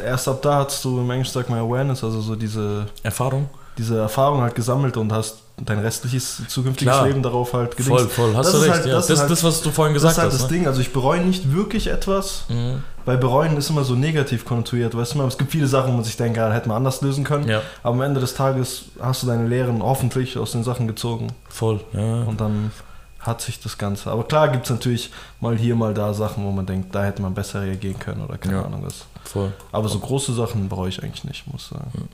erst 0.04 0.28
ab 0.28 0.42
da 0.42 0.64
hast 0.66 0.84
du 0.84 1.00
im 1.00 1.10
Englisch 1.10 1.30
sagt 1.30 1.48
man 1.48 1.58
Awareness, 1.60 2.04
also 2.04 2.20
so 2.20 2.36
diese, 2.36 2.86
Erfahrung? 3.02 3.48
diese 3.78 3.98
Erfahrung 3.98 4.42
halt 4.42 4.54
gesammelt 4.54 4.96
und 4.98 5.10
hast 5.12 5.38
dein 5.58 5.78
restliches 5.78 6.42
zukünftiges 6.48 6.92
Klar. 6.92 7.06
Leben 7.08 7.22
darauf 7.22 7.52
halt 7.54 7.76
gedingst. 7.76 7.88
Voll, 7.88 8.08
voll, 8.08 8.36
hast 8.36 8.46
Das 8.46 8.52
du 8.52 8.58
ist 8.58 8.64
recht. 8.64 8.74
halt- 8.74 8.86
ja. 8.86 8.92
das 8.96 9.06
Das, 9.06 9.20
ist 9.20 9.30
das, 9.30 9.42
halt- 9.42 9.52
was 9.54 9.62
du 9.62 9.70
vorhin 9.70 9.94
Das 9.94 10.02
gesagt 10.02 10.18
ist 10.18 10.22
halt 10.22 10.32
hast. 10.34 10.42
das 10.42 10.50
ne? 10.50 10.56
Ding, 10.58 10.66
also 10.66 10.80
ich 10.80 10.92
bereue 10.92 11.20
nicht 11.20 11.52
wirklich 11.54 11.86
etwas, 11.86 12.44
Mhm. 12.50 12.82
weil 13.06 13.16
bereuen 13.16 13.56
ist 13.56 13.70
immer 13.70 13.82
so 13.84 13.94
negativ 13.94 14.44
konnotiert, 14.44 14.94
weißt 14.94 15.14
du, 15.14 15.22
es 15.22 15.38
gibt 15.38 15.50
viele 15.52 15.66
Sachen, 15.66 15.92
wo 15.92 15.96
man 15.96 16.04
sich 16.04 16.16
denkt, 16.18 16.36
ja, 16.36 16.52
hätte 16.52 16.68
man 16.68 16.76
anders 16.76 17.00
lösen 17.00 17.24
können, 17.24 17.48
Ja, 17.48 17.62
aber 17.82 17.94
am 17.94 18.02
Ende 18.02 18.20
des 18.20 18.34
Tages 18.34 18.86
hast 19.00 19.22
du 19.22 19.26
deine 19.28 19.46
Lehren 19.48 19.82
hoffentlich 19.82 20.36
aus 20.36 20.52
den 20.52 20.62
Sachen 20.62 20.86
gezogen 20.86 21.28
voll. 21.48 21.80
Ja. 21.94 22.22
und 22.24 22.38
dann 22.40 22.70
hat 23.18 23.40
sich 23.40 23.58
das 23.58 23.76
Ganze. 23.78 24.10
Aber 24.12 24.22
klar 24.24 24.48
gibt 24.50 24.64
es 24.66 24.70
natürlich 24.70 25.10
mal 25.40 25.56
hier, 25.56 25.74
mal 25.74 25.94
da 25.94 26.12
Sachen, 26.14 26.44
wo 26.44 26.52
man 26.52 26.64
denkt, 26.66 26.94
da 26.94 27.02
hätte 27.02 27.22
man 27.22 27.34
besser 27.34 27.62
reagieren 27.62 27.98
können 27.98 28.22
oder 28.22 28.36
keine 28.38 28.56
Ja. 28.58 28.62
Ahnung 28.64 28.82
was. 28.84 29.06
Voll. 29.24 29.52
Aber 29.72 29.88
so 29.88 29.98
große 29.98 30.32
Sachen 30.32 30.68
bereue 30.68 30.90
ich 30.90 31.02
eigentlich 31.02 31.24
nicht, 31.24 31.44
muss 31.50 31.62
ich 31.62 31.68
sagen. 31.70 32.08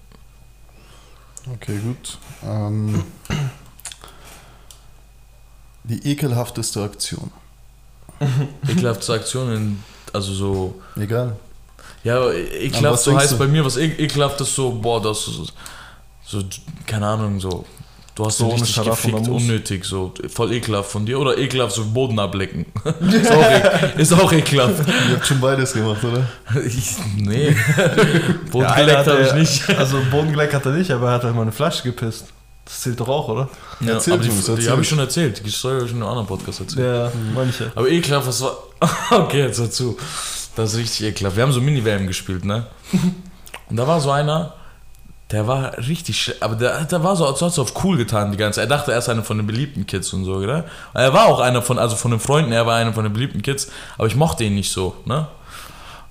Okay, 1.55 1.79
gut. 1.79 2.19
Ähm, 2.45 3.03
die 5.85 6.11
ekelhafteste 6.11 6.83
Aktion. 6.83 7.31
Ekelhafte 8.69 9.13
Aktionen, 9.13 9.83
also 10.13 10.33
so. 10.33 10.83
Egal. 10.97 11.37
Ja, 12.05 12.27
An 12.27 12.35
ekelhaft 12.35 13.03
so 13.03 13.17
heißt 13.17 13.33
du? 13.33 13.39
bei 13.39 13.49
mir, 13.49 13.65
was 13.65 13.77
e 13.77 13.87
ekelhaft 13.87 14.41
ist, 14.41 14.55
so, 14.55 14.71
boah, 14.73 15.03
das 15.03 15.27
ist 15.27 15.53
so, 16.25 16.43
keine 16.87 17.07
Ahnung, 17.07 17.41
so. 17.41 17.65
Du 18.15 18.27
hast 18.27 18.39
So 18.39 18.49
und 18.49 18.61
gefickt, 18.61 19.29
unnötig, 19.29 19.87
so 19.87 20.13
voll 20.29 20.53
ekelhaft 20.53 20.91
von 20.91 21.07
dir. 21.07 21.19
Oder 21.19 21.39
ekelhaft, 21.39 21.75
so 21.75 21.85
Boden 21.85 22.19
ablecken. 22.19 22.67
ist, 23.11 23.31
auch 23.31 23.43
e 23.43 24.01
ist 24.03 24.13
auch 24.13 24.33
ekelhaft. 24.33 24.87
Ihr 24.87 25.17
habt 25.17 25.27
schon 25.27 25.41
beides 25.41 25.73
gemacht, 25.73 26.05
oder? 26.05 26.29
Ich, 26.67 26.97
nee, 27.17 27.57
Boden 28.51 28.65
Ja, 28.69 28.75
geleckt 28.75 28.99
hat, 28.99 29.07
habe 29.07 29.23
ich 29.23 29.33
nicht. 29.33 29.79
Also 29.79 29.99
Boden 30.11 30.31
geleckt 30.31 30.53
hat 30.53 30.67
er 30.67 30.73
nicht, 30.73 30.91
aber 30.91 31.09
er 31.09 31.13
hat 31.15 31.25
halt 31.25 31.35
mal 31.35 31.43
eine 31.43 31.53
Flasche 31.53 31.85
gepisst. 31.85 32.27
Das 32.67 32.83
zählt 32.83 33.01
doch 33.01 33.09
auch, 33.09 33.29
oder? 33.29 33.49
Ja, 33.81 33.95
Erzählt, 33.95 34.15
aber 34.15 34.25
die, 34.25 34.29
Jungs, 34.29 34.45
die 34.45 34.71
habe 34.71 34.83
ich 34.83 34.89
schon 34.89 34.99
erzählt. 34.99 35.43
Die 35.45 35.51
Story 35.51 35.77
habe 35.77 35.87
ich 35.87 35.93
in 35.93 35.97
einem 35.97 36.09
anderen 36.09 36.27
Podcast 36.27 36.61
erzählt. 36.61 36.87
Ja, 36.87 37.13
manche. 37.35 37.73
Aber 37.75 37.89
ekelhaft, 37.89 38.27
was 38.27 38.43
war. 38.43 38.57
Okay, 39.11 39.41
jetzt 39.41 39.59
dazu. 39.59 39.97
Das 40.55 40.75
ist 40.75 40.79
richtig 40.79 41.07
ekelhaft. 41.07 41.37
Wir 41.37 41.45
haben 41.45 41.53
so 41.53 41.61
Mini-WM 41.61 42.07
gespielt, 42.07 42.45
ne? 42.45 42.67
Und 43.71 43.77
da 43.77 43.87
war 43.87 44.01
so 44.01 44.11
einer, 44.11 44.55
der 45.33 45.47
war 45.47 45.77
richtig 45.79 46.35
aber 46.41 46.55
der, 46.57 46.85
der 46.85 47.03
war 47.03 47.17
so, 47.17 47.27
als 47.27 47.41
hat 47.41 47.53
so 47.53 47.63
auf 47.63 47.85
cool 47.85 47.97
getan 47.97 48.31
die 48.31 48.37
ganze 48.37 48.61
Zeit. 48.61 48.69
Er 48.69 48.77
dachte, 48.77 48.93
er 48.93 48.99
ist 48.99 49.09
einer 49.09 49.25
von 49.25 49.39
den 49.39 49.47
beliebten 49.47 49.87
Kids 49.87 50.13
und 50.13 50.25
so, 50.25 50.35
oder? 50.35 50.65
Und 50.93 51.01
er 51.01 51.13
war 51.15 51.27
auch 51.27 51.41
einer 51.41 51.63
von, 51.63 51.79
also 51.79 51.97
von 51.97 52.11
den 52.11 52.21
Freunden, 52.21 52.53
er 52.53 52.67
war 52.67 52.77
einer 52.77 52.93
von 52.93 53.05
den 53.05 53.13
beliebten 53.13 53.41
Kids, 53.41 53.71
aber 53.97 54.07
ich 54.07 54.15
mochte 54.15 54.45
ihn 54.45 54.55
nicht 54.55 54.71
so, 54.71 54.95
ne? 55.07 55.27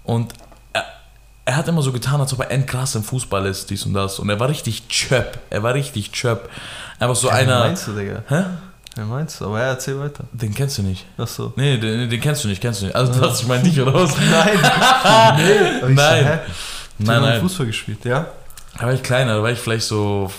Und 0.03 0.33
er, 0.73 0.85
er 1.45 1.55
hat 1.55 1.67
immer 1.67 1.83
so 1.83 1.91
getan, 1.91 2.19
als 2.19 2.33
ob 2.33 2.39
er 2.39 2.49
endkrass 2.49 2.95
im 2.95 3.03
Fußball 3.03 3.45
ist, 3.45 3.69
dies 3.69 3.85
und 3.85 3.93
das. 3.93 4.17
Und 4.17 4.29
er 4.29 4.39
war 4.39 4.49
richtig 4.49 4.87
chöp. 4.87 5.39
Er 5.51 5.61
war 5.61 5.75
richtig 5.75 6.11
chöp. 6.11 6.49
Einfach 6.99 7.15
so 7.15 7.27
Wen 7.27 7.35
einer. 7.35 7.59
meinst 7.59 7.87
du, 7.87 7.93
Digga? 7.93 8.23
Hä? 8.27 8.43
Wer 8.95 9.05
meinst 9.05 9.39
du? 9.39 9.45
Aber 9.45 9.59
ja, 9.59 9.67
erzähl 9.67 9.99
weiter. 9.99 10.23
Den 10.33 10.53
kennst 10.53 10.79
du 10.79 10.81
nicht. 10.81 11.05
Achso. 11.17 11.53
Nee, 11.55 11.77
den, 11.77 12.09
den 12.09 12.19
kennst 12.19 12.43
du 12.43 12.47
nicht, 12.47 12.59
kennst 12.59 12.81
du 12.81 12.85
nicht. 12.87 12.95
Also, 12.95 13.21
das, 13.21 13.41
ich 13.41 13.47
meine 13.47 13.63
dich 13.63 13.79
oder 13.79 13.93
was? 13.93 14.15
Nein. 14.31 14.59
nee. 15.87 15.93
Nein. 15.93 16.23
So, 16.23 16.29
hä? 16.29 16.39
Nein, 16.97 17.21
nein. 17.21 17.41
Fußball 17.41 17.67
gespielt, 17.67 18.03
ja? 18.05 18.25
Da 18.77 18.85
war 18.85 18.93
ich 18.93 19.03
kleiner, 19.03 19.35
da 19.35 19.43
war 19.43 19.51
ich 19.51 19.59
vielleicht 19.59 19.85
so, 19.85 20.31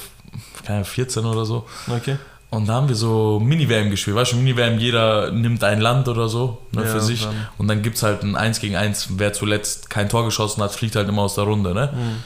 keine 0.64 0.76
Ahnung, 0.78 0.84
14 0.86 1.24
oder 1.24 1.44
so. 1.44 1.66
Okay. 1.88 2.16
Und 2.50 2.66
da 2.68 2.74
haben 2.74 2.88
wir 2.88 2.96
so 2.96 3.40
Mini-WM 3.40 3.88
gespielt. 3.90 4.14
Weißt 4.16 4.32
du, 4.32 4.36
Mini-WM, 4.36 4.78
jeder 4.78 5.30
nimmt 5.30 5.64
ein 5.64 5.80
Land 5.80 6.06
oder 6.08 6.28
so 6.28 6.58
ne, 6.72 6.82
Ja, 6.82 6.88
für 6.88 7.00
sich. 7.00 7.22
dann- 7.22 7.46
Und 7.56 7.68
dann 7.68 7.80
gibt 7.82 7.96
es 7.96 8.02
halt 8.02 8.22
ein 8.22 8.36
1 8.36 8.60
gegen 8.60 8.76
1. 8.76 9.08
Wer 9.18 9.32
zuletzt 9.32 9.88
kein 9.88 10.08
Tor 10.10 10.24
geschossen 10.26 10.62
hat, 10.62 10.72
fliegt 10.72 10.94
halt 10.96 11.08
immer 11.08 11.22
aus 11.22 11.34
der 11.34 11.44
Runde. 11.44 11.72
Ne? 11.72 11.90
Mhm. 11.94 12.22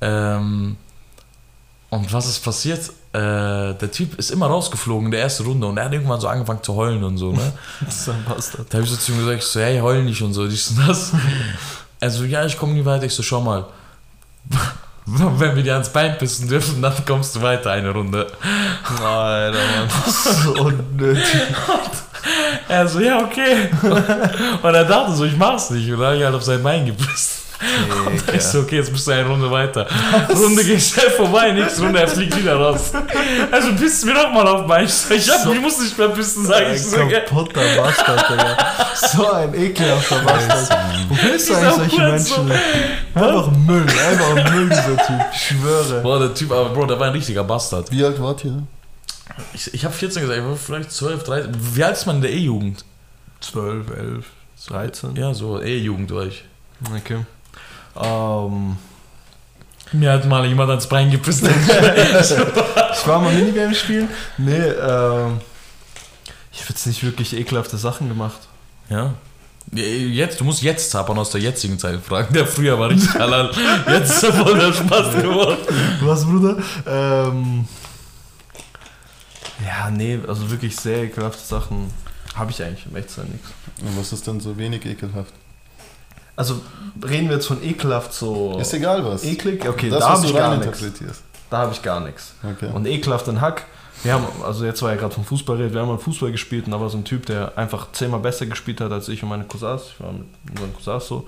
Ähm, 0.00 0.76
und 1.90 2.12
was 2.12 2.26
ist 2.26 2.40
passiert? 2.44 2.90
Äh, 3.12 3.74
der 3.74 3.90
Typ 3.92 4.18
ist 4.18 4.32
immer 4.32 4.46
rausgeflogen 4.48 5.04
in 5.06 5.10
der 5.12 5.20
ersten 5.20 5.44
Runde 5.46 5.68
und 5.68 5.76
er 5.78 5.84
hat 5.84 5.92
irgendwann 5.92 6.20
so 6.20 6.26
angefangen 6.26 6.62
zu 6.64 6.74
heulen 6.74 7.04
und 7.04 7.16
so. 7.18 7.30
Ne? 7.32 7.52
Das 7.84 7.94
ist 8.00 8.08
ein 8.08 8.24
Bastard. 8.28 8.66
Da 8.70 8.78
habe 8.78 8.84
ich 8.84 8.90
so 8.90 8.96
zu 8.96 9.12
ihm 9.12 9.18
gesagt, 9.18 9.42
so, 9.44 9.60
hey, 9.60 9.78
heul 9.78 10.02
nicht 10.02 10.20
und 10.20 10.34
so, 10.34 10.48
dies 10.48 10.70
und 10.70 10.88
das. 10.88 11.12
Also, 12.00 12.24
ja, 12.24 12.44
ich 12.44 12.58
komme 12.58 12.72
nie 12.74 12.84
weiter. 12.84 13.04
Ich 13.04 13.14
so, 13.14 13.22
schau 13.22 13.40
mal. 13.40 13.66
Wenn 15.06 15.54
wir 15.54 15.62
dir 15.62 15.74
ans 15.74 15.90
Bein 15.90 16.16
pissen 16.16 16.48
dürfen, 16.48 16.80
dann 16.80 17.04
kommst 17.04 17.36
du 17.36 17.42
weiter 17.42 17.70
eine 17.72 17.90
Runde. 17.90 18.26
Alter, 19.02 19.58
Mann. 19.58 19.88
Das 20.04 20.26
ist 20.26 20.42
so 20.42 20.52
unnötig. 20.54 21.24
Er 22.68 22.88
so, 22.88 23.00
ja, 23.00 23.22
okay. 23.22 23.68
Und 24.62 24.74
er 24.74 24.84
dachte 24.84 25.12
so, 25.12 25.24
ich 25.24 25.36
mach's 25.36 25.70
nicht. 25.70 25.90
Und 25.92 26.00
dann 26.00 26.08
hab 26.08 26.14
ich 26.16 26.24
halt 26.24 26.34
auf 26.34 26.42
sein 26.42 26.62
Bein 26.62 26.86
gepisst. 26.86 27.43
Und 28.06 28.34
ich 28.34 28.42
so, 28.42 28.60
okay, 28.60 28.76
jetzt 28.76 28.92
bist 28.92 29.06
du 29.06 29.12
eine 29.12 29.26
Runde 29.26 29.50
weiter. 29.50 29.86
Runde 30.34 30.64
geht 30.64 30.82
schnell 30.82 31.10
vorbei, 31.10 31.52
nächste 31.52 31.82
Runde, 31.82 32.00
er 32.00 32.08
fliegt 32.08 32.36
wieder 32.36 32.56
raus. 32.56 32.92
Also 33.50 33.74
pisst 33.74 34.04
mir 34.04 34.14
doch 34.14 34.30
mal 34.32 34.46
auf 34.46 34.66
Bein. 34.66 34.84
Ich, 34.84 34.92
so, 34.92 35.14
ich, 35.14 35.30
hab, 35.30 35.52
ich 35.52 35.60
muss 35.60 35.80
nicht 35.80 35.96
mehr 35.96 36.08
pissen, 36.08 36.46
sag 36.46 36.72
ich 36.72 36.82
so. 36.82 36.96
Ein 36.96 37.08
kaputter 37.08 37.60
Bastard, 37.76 38.30
Digga. 38.30 38.56
So 38.94 39.30
ein 39.32 39.54
ekelhafter 39.54 40.20
Bastard. 40.20 40.78
Wo 41.08 41.14
findest 41.14 41.50
du 41.50 41.54
eigentlich 41.54 41.92
solche. 41.92 42.02
Menschen? 42.02 42.52
Einfach 43.14 43.50
Müll, 43.50 43.86
einfach 43.86 44.52
Müll, 44.52 44.68
dieser 44.68 44.96
Typ. 44.96 45.20
Ich 45.32 45.40
schwöre. 45.40 46.00
Boah, 46.02 46.18
der 46.18 46.34
Typ, 46.34 46.52
aber 46.52 46.70
Bro, 46.70 46.86
der 46.86 46.98
war 46.98 47.08
ein 47.08 47.12
richtiger 47.12 47.44
Bastard. 47.44 47.90
Wie 47.90 48.04
alt 48.04 48.20
wart 48.20 48.44
ihr? 48.44 48.62
Ich, 49.52 49.72
ich 49.72 49.84
habe 49.84 49.94
14 49.94 50.22
gesagt, 50.22 50.38
ich 50.38 50.44
war 50.44 50.56
vielleicht 50.56 50.92
12, 50.92 51.24
13. 51.24 51.52
Wie 51.74 51.84
alt 51.84 51.96
ist 51.96 52.06
man 52.06 52.16
in 52.16 52.22
der 52.22 52.32
E-Jugend? 52.32 52.84
12, 53.40 53.90
11, 53.90 54.26
13. 54.68 55.16
Ja, 55.16 55.34
so, 55.34 55.60
E-Jugend 55.60 56.10
war 56.12 56.26
ich. 56.26 56.44
Okay. 56.96 57.24
Ähm, 58.02 58.76
Mir 59.92 60.12
hat 60.12 60.26
mal 60.26 60.44
jemand 60.46 60.70
ans 60.70 60.88
Bein 60.88 61.10
gepisst. 61.10 61.44
ich 61.48 63.06
war 63.06 63.20
mal 63.20 63.32
Minigame 63.32 63.74
spielen. 63.74 64.08
Nee, 64.38 64.56
ähm, 64.56 65.40
ich 66.52 66.60
habe 66.60 66.70
jetzt 66.70 66.86
nicht 66.86 67.02
wirklich 67.04 67.36
ekelhafte 67.36 67.76
Sachen 67.76 68.08
gemacht. 68.08 68.40
ja. 68.88 69.14
Jetzt, 69.72 70.38
du 70.40 70.44
musst 70.44 70.62
jetzt 70.62 70.90
Zappern 70.90 71.18
aus 71.18 71.30
der 71.30 71.40
jetzigen 71.40 71.78
Zeit 71.78 71.98
fragen. 72.00 72.32
Der 72.34 72.46
früher 72.46 72.78
war 72.78 72.90
richtig 72.90 73.14
halal. 73.14 73.50
Jetzt 73.88 74.10
ist 74.16 74.22
er 74.22 74.32
voll 74.34 74.58
der 74.58 74.72
Spaß 74.72 75.14
geworden. 75.16 75.56
Was, 76.02 76.24
Bruder? 76.26 76.58
Ähm, 76.86 77.66
ja, 79.66 79.90
nee, 79.90 80.18
also 80.28 80.50
wirklich 80.50 80.76
sehr 80.76 81.04
ekelhafte 81.04 81.42
Sachen 81.44 81.90
habe 82.34 82.50
ich 82.50 82.62
eigentlich 82.62 82.86
im 82.86 82.94
Echtsein 82.94 83.28
nichts. 83.28 83.48
Und 83.80 83.98
was 83.98 84.12
ist 84.12 84.26
denn 84.26 84.38
so 84.38 84.56
wenig 84.58 84.84
ekelhaft? 84.84 85.32
Also 86.36 86.60
reden 87.02 87.28
wir 87.28 87.36
jetzt 87.36 87.46
von 87.46 87.62
ekelhaft 87.62 88.12
so 88.12 88.58
Ist 88.58 88.74
egal 88.74 89.04
was. 89.04 89.24
eklig? 89.24 89.68
Okay, 89.68 89.90
das, 89.90 90.00
da 90.00 90.08
habe 90.10 90.26
ich 90.26 90.34
gar 90.34 90.56
nichts. 90.56 90.82
Da 91.50 91.58
habe 91.58 91.72
ich 91.72 91.82
gar 91.82 92.00
nichts. 92.00 92.34
Okay. 92.42 92.70
Und 92.72 92.86
ekelhaft 92.86 93.28
ein 93.28 93.40
Hack. 93.40 93.66
Wir 94.02 94.14
haben, 94.14 94.26
also 94.44 94.64
jetzt 94.64 94.82
war 94.82 94.90
ja 94.90 94.96
gerade 94.96 95.14
vom 95.14 95.24
Fußball 95.24 95.56
redet, 95.56 95.72
wir 95.72 95.80
haben 95.80 95.88
mal 95.88 95.98
Fußball 95.98 96.30
gespielt 96.30 96.66
und 96.66 96.72
da 96.72 96.80
war 96.80 96.90
so 96.90 96.98
ein 96.98 97.04
Typ, 97.04 97.24
der 97.26 97.56
einfach 97.56 97.92
zehnmal 97.92 98.20
besser 98.20 98.44
gespielt 98.46 98.80
hat 98.80 98.92
als 98.92 99.08
ich 99.08 99.22
und 99.22 99.28
meine 99.30 99.44
Cousins. 99.44 99.82
Ich 99.94 100.00
war 100.00 100.12
mit 100.12 100.26
unseren 100.50 100.74
Cousins 100.74 101.06
so. 101.06 101.26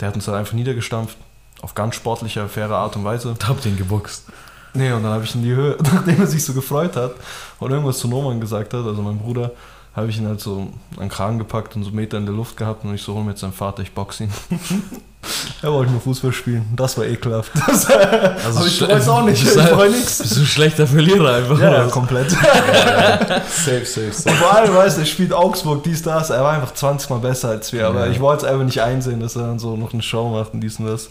Der 0.00 0.08
hat 0.08 0.14
uns 0.14 0.24
dann 0.24 0.34
einfach 0.34 0.54
niedergestampft. 0.54 1.16
Auf 1.62 1.74
ganz 1.74 1.94
sportliche, 1.94 2.48
faire 2.48 2.74
Art 2.74 2.96
und 2.96 3.04
Weise. 3.04 3.34
Hab 3.46 3.60
den 3.62 3.76
geboxt. 3.76 4.26
Nee, 4.74 4.92
und 4.92 5.02
dann 5.02 5.12
habe 5.12 5.24
ich 5.24 5.34
in 5.34 5.42
die 5.42 5.54
Höhe, 5.54 5.76
nachdem 5.94 6.20
er 6.20 6.26
sich 6.26 6.44
so 6.44 6.52
gefreut 6.52 6.96
hat 6.96 7.12
und 7.58 7.70
irgendwas 7.70 7.98
zu 7.98 8.08
Norman 8.08 8.40
gesagt 8.40 8.74
hat, 8.74 8.84
also 8.84 9.02
mein 9.02 9.18
Bruder, 9.18 9.52
habe 9.96 10.08
ich 10.08 10.18
ihn 10.18 10.28
halt 10.28 10.40
so 10.40 10.68
an 10.96 11.00
den 11.00 11.08
Kragen 11.08 11.38
gepackt 11.38 11.74
und 11.74 11.82
so 11.82 11.90
Meter 11.90 12.18
in 12.18 12.26
der 12.26 12.34
Luft 12.34 12.56
gehabt 12.56 12.84
und 12.84 12.94
ich 12.94 13.02
so, 13.02 13.14
hol 13.14 13.24
mir 13.24 13.30
jetzt 13.30 13.40
seinen 13.40 13.52
Vater, 13.54 13.82
ich 13.82 13.92
box 13.92 14.20
ihn. 14.20 14.30
Er 15.60 15.72
wollte 15.72 15.90
nur 15.90 16.00
Fußball 16.00 16.32
spielen. 16.32 16.64
Das 16.76 16.96
war 16.96 17.04
ekelhaft. 17.04 17.50
Das, 17.66 17.86
also 17.90 18.58
aber 18.60 18.66
ich 18.68 18.80
weiß 18.80 19.08
auch 19.08 19.22
nicht. 19.24 19.42
Ich 19.44 19.50
freue 19.50 19.90
nichts. 19.90 20.18
Bist 20.18 20.36
du 20.36 20.40
ein 20.42 20.46
schlechter 20.46 20.86
Verlierer 20.86 21.34
einfach? 21.34 21.58
Ja, 21.58 21.72
ja, 21.72 21.86
komplett. 21.88 22.30
Safe, 22.30 23.84
safe, 23.84 24.06
Und 24.06 24.14
safe. 24.14 24.36
vor 24.36 24.54
allem, 24.54 24.72
weißt 24.74 24.98
du, 24.98 25.00
er 25.00 25.06
spielt 25.06 25.32
Augsburg, 25.32 25.82
dies, 25.82 26.02
das. 26.02 26.30
Er 26.30 26.44
war 26.44 26.52
einfach 26.52 26.72
20 26.74 27.10
Mal 27.10 27.18
besser 27.18 27.48
als 27.48 27.72
wir. 27.72 27.88
Aber 27.88 28.06
Ja. 28.06 28.12
ich 28.12 28.20
wollte 28.20 28.46
es 28.46 28.52
einfach 28.52 28.64
nicht 28.64 28.80
einsehen, 28.80 29.18
dass 29.18 29.34
er 29.34 29.42
dann 29.42 29.58
so 29.58 29.76
noch 29.76 29.92
eine 29.92 30.02
Show 30.02 30.28
macht 30.30 30.54
und 30.54 30.60
dies 30.60 30.78
und 30.78 30.86
das. 30.86 31.08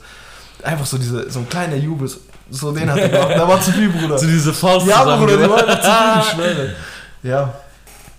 Einfach 0.63 0.86
so, 0.86 0.98
diese, 0.98 1.30
so 1.30 1.39
ein 1.39 1.50
kleiner 1.50 1.75
Jubel. 1.75 2.10
So 2.50 2.72
den 2.72 2.89
hat 2.89 2.98
er 2.98 3.10
gemacht. 3.10 3.32
Da 3.36 3.48
war 3.48 3.60
zu 3.60 3.72
viel, 3.74 3.89
Bruder. 3.89 4.18
So 4.18 4.27
diese 4.27 4.54
Faust 4.54 4.88
Ja, 4.88 5.04
Bruder, 5.18 5.36
die 5.36 5.50
war 5.50 5.58
zu 5.60 5.65
viel, 5.65 6.20
ich 6.22 6.25
schwöre. 6.30 6.75
Ja. 7.24 7.54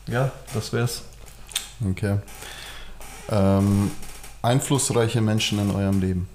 Ja, 0.09 0.31
das 0.55 0.73
wär's. 0.73 1.03
Okay. 1.85 2.19
Ähm, 3.29 3.91
einflussreiche 4.43 5.21
Menschen 5.21 5.59
in 5.59 5.71
eurem 5.71 6.01
Leben. 6.01 6.29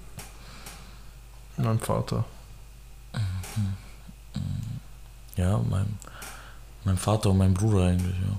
Mein 1.56 1.78
Vater. 1.78 2.24
Ja, 5.36 5.58
mein, 5.70 5.98
mein 6.84 6.98
Vater 6.98 7.30
und 7.30 7.38
mein 7.38 7.54
Bruder 7.54 7.86
eigentlich, 7.86 8.16
ja. 8.16 8.36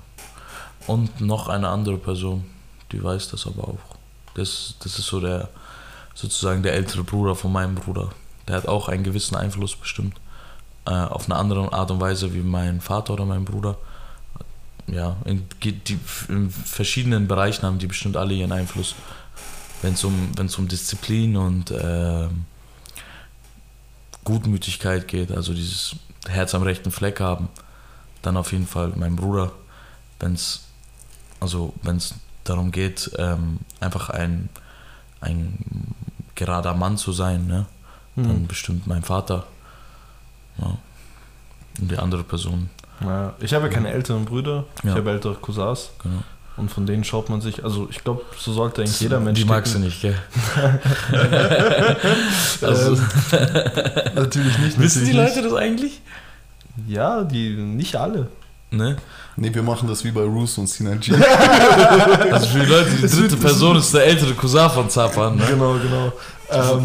Und 0.86 1.22
noch 1.22 1.48
eine 1.48 1.70
andere 1.70 1.98
Person, 1.98 2.44
die 2.92 3.04
weiß 3.04 3.30
das 3.30 3.48
aber 3.48 3.68
auch. 3.68 3.98
Das, 4.36 4.76
das 4.80 5.00
ist 5.00 5.08
so 5.08 5.20
der, 5.20 5.50
sozusagen 6.14 6.62
der 6.62 6.74
ältere 6.74 7.04
Bruder 7.04 7.36
von 7.36 7.52
meinem 7.52 7.76
Bruder. 7.76 8.10
Der 8.48 8.58
hat 8.58 8.68
auch 8.68 8.90
einen 8.90 9.04
gewissen 9.04 9.36
Einfluss 9.36 9.76
bestimmt. 9.76 10.18
Äh, 10.86 10.92
auf 10.92 11.26
eine 11.26 11.36
andere 11.38 11.72
Art 11.72 11.90
und 11.92 12.02
Weise 12.02 12.34
wie 12.34 12.42
mein 12.42 12.82
Vater 12.82 13.14
oder 13.14 13.26
mein 13.26 13.46
Bruder. 13.46 13.78
Ja, 14.88 15.18
in, 15.26 15.48
die, 15.64 16.00
in 16.28 16.50
verschiedenen 16.50 17.28
Bereichen 17.28 17.66
haben 17.66 17.80
die 17.80 17.88
bestimmt 17.88 18.18
alle 18.18 18.34
ihren 18.34 18.52
Einfluss. 18.52 18.96
Wenn 19.82 19.94
es 19.94 20.04
um, 20.04 20.30
wenn's 20.36 20.58
um 20.58 20.68
Disziplin 20.68 21.36
und 21.38 21.72
ähm, 21.72 22.46
Gutmütigkeit 24.24 25.08
geht, 25.08 25.32
also 25.32 25.54
dieses 25.54 25.96
Herz 26.28 26.56
am 26.56 26.64
rechten 26.64 26.92
Fleck 26.92 27.20
haben, 27.20 27.50
dann 28.22 28.38
auf 28.38 28.52
jeden 28.52 28.68
Fall 28.68 28.94
mein 28.96 29.16
Bruder. 29.16 29.52
Wenn 30.20 30.34
es 30.34 30.64
also 31.44 31.74
wenn's 31.84 32.16
darum 32.46 32.72
geht, 32.72 33.12
ähm, 33.18 33.60
einfach 33.82 34.10
ein, 34.10 34.50
ein 35.20 35.58
gerader 36.36 36.74
Mann 36.74 36.98
zu 36.98 37.12
sein, 37.12 37.48
ne? 37.48 37.66
dann 38.16 38.30
Hm. 38.30 38.48
bestimmt 38.48 38.88
mein 38.88 39.04
Vater. 39.04 39.46
Ja. 40.58 40.78
Und 41.80 41.92
die 41.92 41.98
andere 41.98 42.24
Person, 42.24 42.70
Ja, 43.04 43.34
ich 43.40 43.54
habe 43.54 43.68
ja 43.68 43.74
keine 43.74 43.92
älteren 43.92 44.26
Brüder, 44.26 44.66
ich 44.80 44.86
Ja. 44.90 44.96
habe 44.96 45.12
ältere 45.12 45.36
Cousins 45.36 45.90
genau. 46.02 46.24
und 46.58 46.72
von 46.72 46.86
denen 46.86 47.04
schaut 47.04 47.30
man 47.30 47.42
sich, 47.42 47.64
also 47.64 47.88
ich 47.90 48.04
glaube, 48.04 48.22
so 48.38 48.54
sollte 48.54 48.82
eigentlich 48.82 49.00
jeder 49.02 49.20
Mensch 49.20 49.40
Die 49.40 49.46
magst 49.46 49.76
du 49.76 49.80
nicht, 49.80 50.02
gell? 50.02 50.16
also, 52.62 52.94
Ähm, 52.94 53.00
natürlich 54.16 54.58
nicht. 54.60 54.80
wissen 54.80 55.06
die 55.06 55.12
Leute 55.12 55.42
das 55.42 55.54
eigentlich? 55.54 56.02
Nicht. 56.78 56.90
Ja, 56.96 57.24
die, 57.24 57.56
nicht 57.56 57.96
alle. 57.96 58.28
Ne? 58.72 58.98
Ne, 59.36 59.54
wir 59.54 59.62
machen 59.62 59.88
das 59.88 60.04
wie 60.04 60.10
bei 60.12 60.22
Roos 60.24 60.58
und 60.58 60.68
Synergy. 60.68 61.14
Also 62.32 62.48
für 62.48 62.60
die 62.62 62.66
Leute, 62.66 62.90
die 62.90 63.08
dritte 63.08 63.38
Person 63.38 63.78
ist 63.78 63.94
der 63.94 64.06
ältere 64.06 64.34
Cousin 64.34 64.70
von 64.72 64.90
Zapan. 64.90 65.36
Ne? 65.36 65.44
Genau, 65.50 65.76
genau. 65.76 66.12
ähm, 66.50 66.84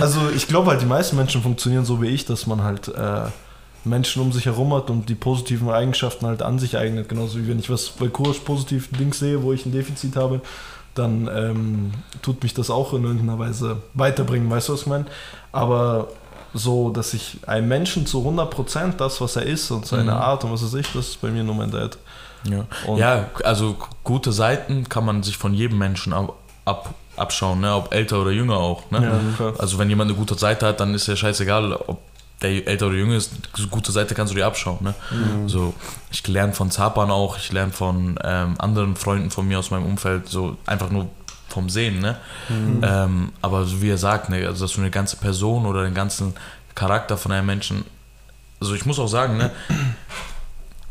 also 0.00 0.20
ich 0.34 0.46
glaube 0.46 0.70
halt, 0.70 0.80
die 0.82 0.86
meisten 0.86 1.16
Menschen 1.16 1.42
funktionieren 1.42 1.84
so 1.84 2.00
wie 2.00 2.06
ich, 2.08 2.24
dass 2.26 2.46
man 2.46 2.62
halt 2.62 2.86
äh, 2.88 3.22
Menschen 3.84 4.22
um 4.22 4.32
sich 4.32 4.46
herum 4.46 4.72
hat 4.74 4.90
und 4.90 5.08
die 5.08 5.14
positiven 5.14 5.68
Eigenschaften 5.70 6.26
halt 6.26 6.42
an 6.42 6.58
sich 6.58 6.76
eignet. 6.76 7.08
Genauso 7.08 7.38
wie 7.38 7.48
wenn 7.48 7.58
ich 7.58 7.70
was 7.70 7.90
bei 7.90 8.08
Kurs 8.08 8.38
positiv 8.38 8.88
Dings 8.98 9.18
sehe, 9.18 9.42
wo 9.42 9.52
ich 9.52 9.66
ein 9.66 9.72
Defizit 9.72 10.16
habe, 10.16 10.40
dann 10.94 11.28
ähm, 11.34 11.92
tut 12.22 12.42
mich 12.42 12.54
das 12.54 12.70
auch 12.70 12.92
in 12.94 13.04
irgendeiner 13.04 13.38
Weise 13.38 13.78
weiterbringen, 13.94 14.48
weißt 14.50 14.68
du, 14.68 14.72
was 14.74 14.80
ich 14.82 14.86
meine? 14.86 15.06
Aber 15.52 16.08
so, 16.54 16.90
dass 16.90 17.14
ich 17.14 17.38
einem 17.46 17.66
Menschen 17.66 18.06
zu 18.06 18.18
100% 18.26 18.96
das, 18.96 19.20
was 19.20 19.34
er 19.36 19.42
ist 19.42 19.70
und 19.72 19.86
seine 19.86 20.12
Mhm. 20.12 20.18
Art 20.18 20.44
und 20.44 20.52
was 20.52 20.62
weiß 20.62 20.74
ich, 20.74 20.86
das 20.92 21.08
ist 21.08 21.20
bei 21.20 21.30
mir 21.30 21.42
nur 21.42 21.56
mein 21.56 21.70
Dad. 21.72 21.98
Ja. 22.48 22.64
Ja, 22.96 23.30
also 23.42 23.76
gute 24.04 24.30
Seiten 24.30 24.88
kann 24.88 25.04
man 25.04 25.22
sich 25.22 25.36
von 25.36 25.52
jedem 25.52 25.78
Menschen 25.78 26.12
ab, 26.12 26.34
ab, 26.64 26.94
abschauen, 27.16 27.60
ne? 27.60 27.74
ob 27.74 27.92
älter 27.92 28.20
oder 28.20 28.30
jünger 28.30 28.58
auch. 28.58 28.90
Ne? 28.90 29.20
Ja. 29.38 29.52
Also 29.58 29.78
wenn 29.78 29.88
jemand 29.88 30.10
eine 30.10 30.18
gute 30.18 30.36
Seite 30.36 30.66
hat, 30.66 30.78
dann 30.78 30.94
ist 30.94 31.08
ja 31.08 31.16
scheißegal, 31.16 31.72
ob 31.72 31.98
der 32.42 32.66
älter 32.66 32.86
oder 32.88 32.96
jünger 32.96 33.16
ist. 33.16 33.32
Eine 33.56 33.66
gute 33.68 33.92
Seite 33.92 34.14
kannst 34.14 34.32
du 34.32 34.36
dir 34.36 34.46
abschauen. 34.46 34.78
Ne? 34.80 34.94
Mhm. 35.10 35.48
So, 35.48 35.74
ich 36.10 36.26
lerne 36.26 36.52
von 36.52 36.70
Zapan 36.70 37.10
auch, 37.10 37.38
ich 37.38 37.52
lerne 37.52 37.72
von 37.72 38.18
ähm, 38.22 38.54
anderen 38.58 38.96
Freunden 38.96 39.30
von 39.30 39.46
mir 39.46 39.58
aus 39.58 39.70
meinem 39.70 39.86
Umfeld, 39.86 40.28
so 40.28 40.56
einfach 40.66 40.90
nur 40.90 41.08
vom 41.48 41.68
Sehen. 41.68 42.00
Ne? 42.00 42.16
Mhm. 42.48 42.80
Ähm, 42.82 43.32
aber 43.40 43.64
so 43.64 43.80
wie 43.80 43.90
er 43.90 43.98
sagt, 43.98 44.28
ne, 44.28 44.46
also 44.46 44.64
dass 44.64 44.74
du 44.74 44.80
eine 44.80 44.90
ganze 44.90 45.16
Person 45.16 45.66
oder 45.66 45.84
den 45.84 45.94
ganzen 45.94 46.34
Charakter 46.74 47.16
von 47.16 47.32
einem 47.32 47.46
Menschen, 47.46 47.84
also 48.60 48.74
ich 48.74 48.84
muss 48.84 48.98
auch 48.98 49.08
sagen, 49.08 49.36
ne, 49.36 49.50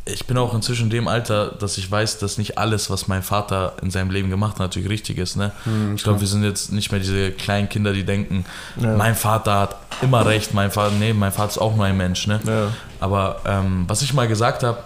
ich 0.06 0.26
bin 0.28 0.38
auch 0.38 0.54
inzwischen 0.54 0.84
in 0.84 0.89
dem 0.89 1.08
Alter, 1.08 1.48
dass 1.52 1.78
ich 1.78 1.89
weiß, 1.89 2.20
dass 2.20 2.38
nicht 2.38 2.58
alles, 2.58 2.89
was 2.89 3.08
mein 3.08 3.24
Vater 3.24 3.74
in 3.82 3.89
seinem 3.89 4.10
Leben 4.12 4.30
gemacht 4.30 4.54
hat, 4.54 4.60
natürlich 4.60 4.89
richtig 4.89 5.18
ist. 5.18 5.38
Ne? 5.38 5.52
Hm, 5.63 5.96
Ich 5.96 6.04
glaube, 6.04 6.20
wir 6.20 6.28
sind 6.28 6.44
jetzt 6.44 6.72
nicht 6.74 6.92
mehr 6.92 7.00
diese 7.00 7.32
kleinen 7.32 7.70
Kinder, 7.70 7.94
die 7.94 8.04
denken, 8.04 8.46
Ja. 8.76 8.98
mein 8.98 9.16
Vater 9.16 9.60
hat 9.62 9.76
immer 10.02 10.26
recht, 10.26 10.54
mein 10.54 10.72
Vater, 10.72 10.92
nee, 11.00 11.13
mein 11.13 11.32
Vater 11.32 11.50
ist 11.52 11.58
auch 11.58 11.76
nur 11.76 11.86
ein 11.86 11.96
Mensch. 11.96 12.28
Ne? 12.28 12.42
Ja. 12.46 12.68
Aber 13.00 13.38
ähm, 13.46 13.86
was 13.88 14.02
ich 14.02 14.13
mal 14.13 14.28
gesagt 14.28 14.63
habe, 14.63 14.80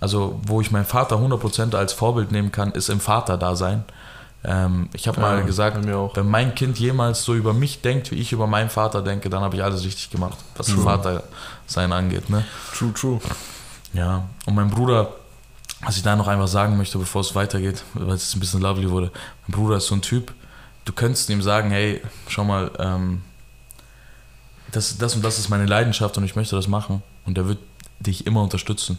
also 0.00 0.38
wo 0.46 0.60
ich 0.60 0.70
meinen 0.70 0.84
Vater 0.84 1.16
100% 1.16 1.74
als 1.74 1.92
Vorbild 1.92 2.30
nehmen 2.30 2.52
kann, 2.52 2.70
ist 2.72 2.90
im 2.90 3.00
Vater-Dasein. 3.00 3.84
Ähm, 4.44 4.88
ich 4.92 5.08
habe 5.08 5.20
mal 5.20 5.38
Ja, 5.38 5.44
gesagt, 5.44 5.78
wenn 6.14 6.28
mein 6.28 6.54
Kind 6.54 6.78
jemals 6.78 7.24
so 7.24 7.34
über 7.34 7.54
mich 7.54 7.80
denkt, 7.80 8.10
wie 8.12 8.16
ich 8.16 8.30
über 8.32 8.46
meinen 8.46 8.68
Vater 8.70 9.00
denke, 9.02 9.30
dann 9.30 9.40
habe 9.42 9.56
ich 9.56 9.64
alles 9.64 9.82
richtig 9.84 10.10
gemacht, 10.10 10.36
was 10.56 10.66
True. 10.66 10.82
Vater-Sein 10.84 11.92
angeht. 11.92 12.28
Ne? 12.30 12.44
True, 12.76 12.92
true. 12.92 13.20
Ja, 13.94 14.28
und 14.44 14.54
mein 14.54 14.70
Bruder, 14.70 15.14
was 15.82 15.96
ich 15.96 16.02
da 16.02 16.16
noch 16.16 16.28
einfach 16.28 16.48
sagen 16.48 16.76
möchte, 16.76 16.98
bevor 16.98 17.20
es 17.20 17.34
weitergeht, 17.34 17.82
weil 17.94 18.14
es 18.14 18.34
ein 18.34 18.40
bisschen 18.40 18.60
lovely 18.60 18.90
wurde, 18.90 19.10
mein 19.46 19.58
Bruder 19.58 19.76
ist 19.76 19.86
so 19.86 19.94
ein 19.94 20.02
Typ, 20.02 20.34
du 20.84 20.92
könntest 20.92 21.30
ihm 21.30 21.42
sagen, 21.42 21.70
hey, 21.70 22.02
schau 22.28 22.44
mal, 22.44 22.70
ähm, 22.78 23.22
das, 24.72 24.98
das 24.98 25.14
und 25.14 25.24
das 25.24 25.38
ist 25.38 25.48
meine 25.48 25.66
Leidenschaft 25.66 26.18
und 26.18 26.24
ich 26.24 26.36
möchte 26.36 26.56
das 26.56 26.68
machen 26.68 27.02
und 27.24 27.38
er 27.38 27.46
wird 27.46 27.58
dich 28.00 28.26
immer 28.26 28.42
unterstützen. 28.42 28.98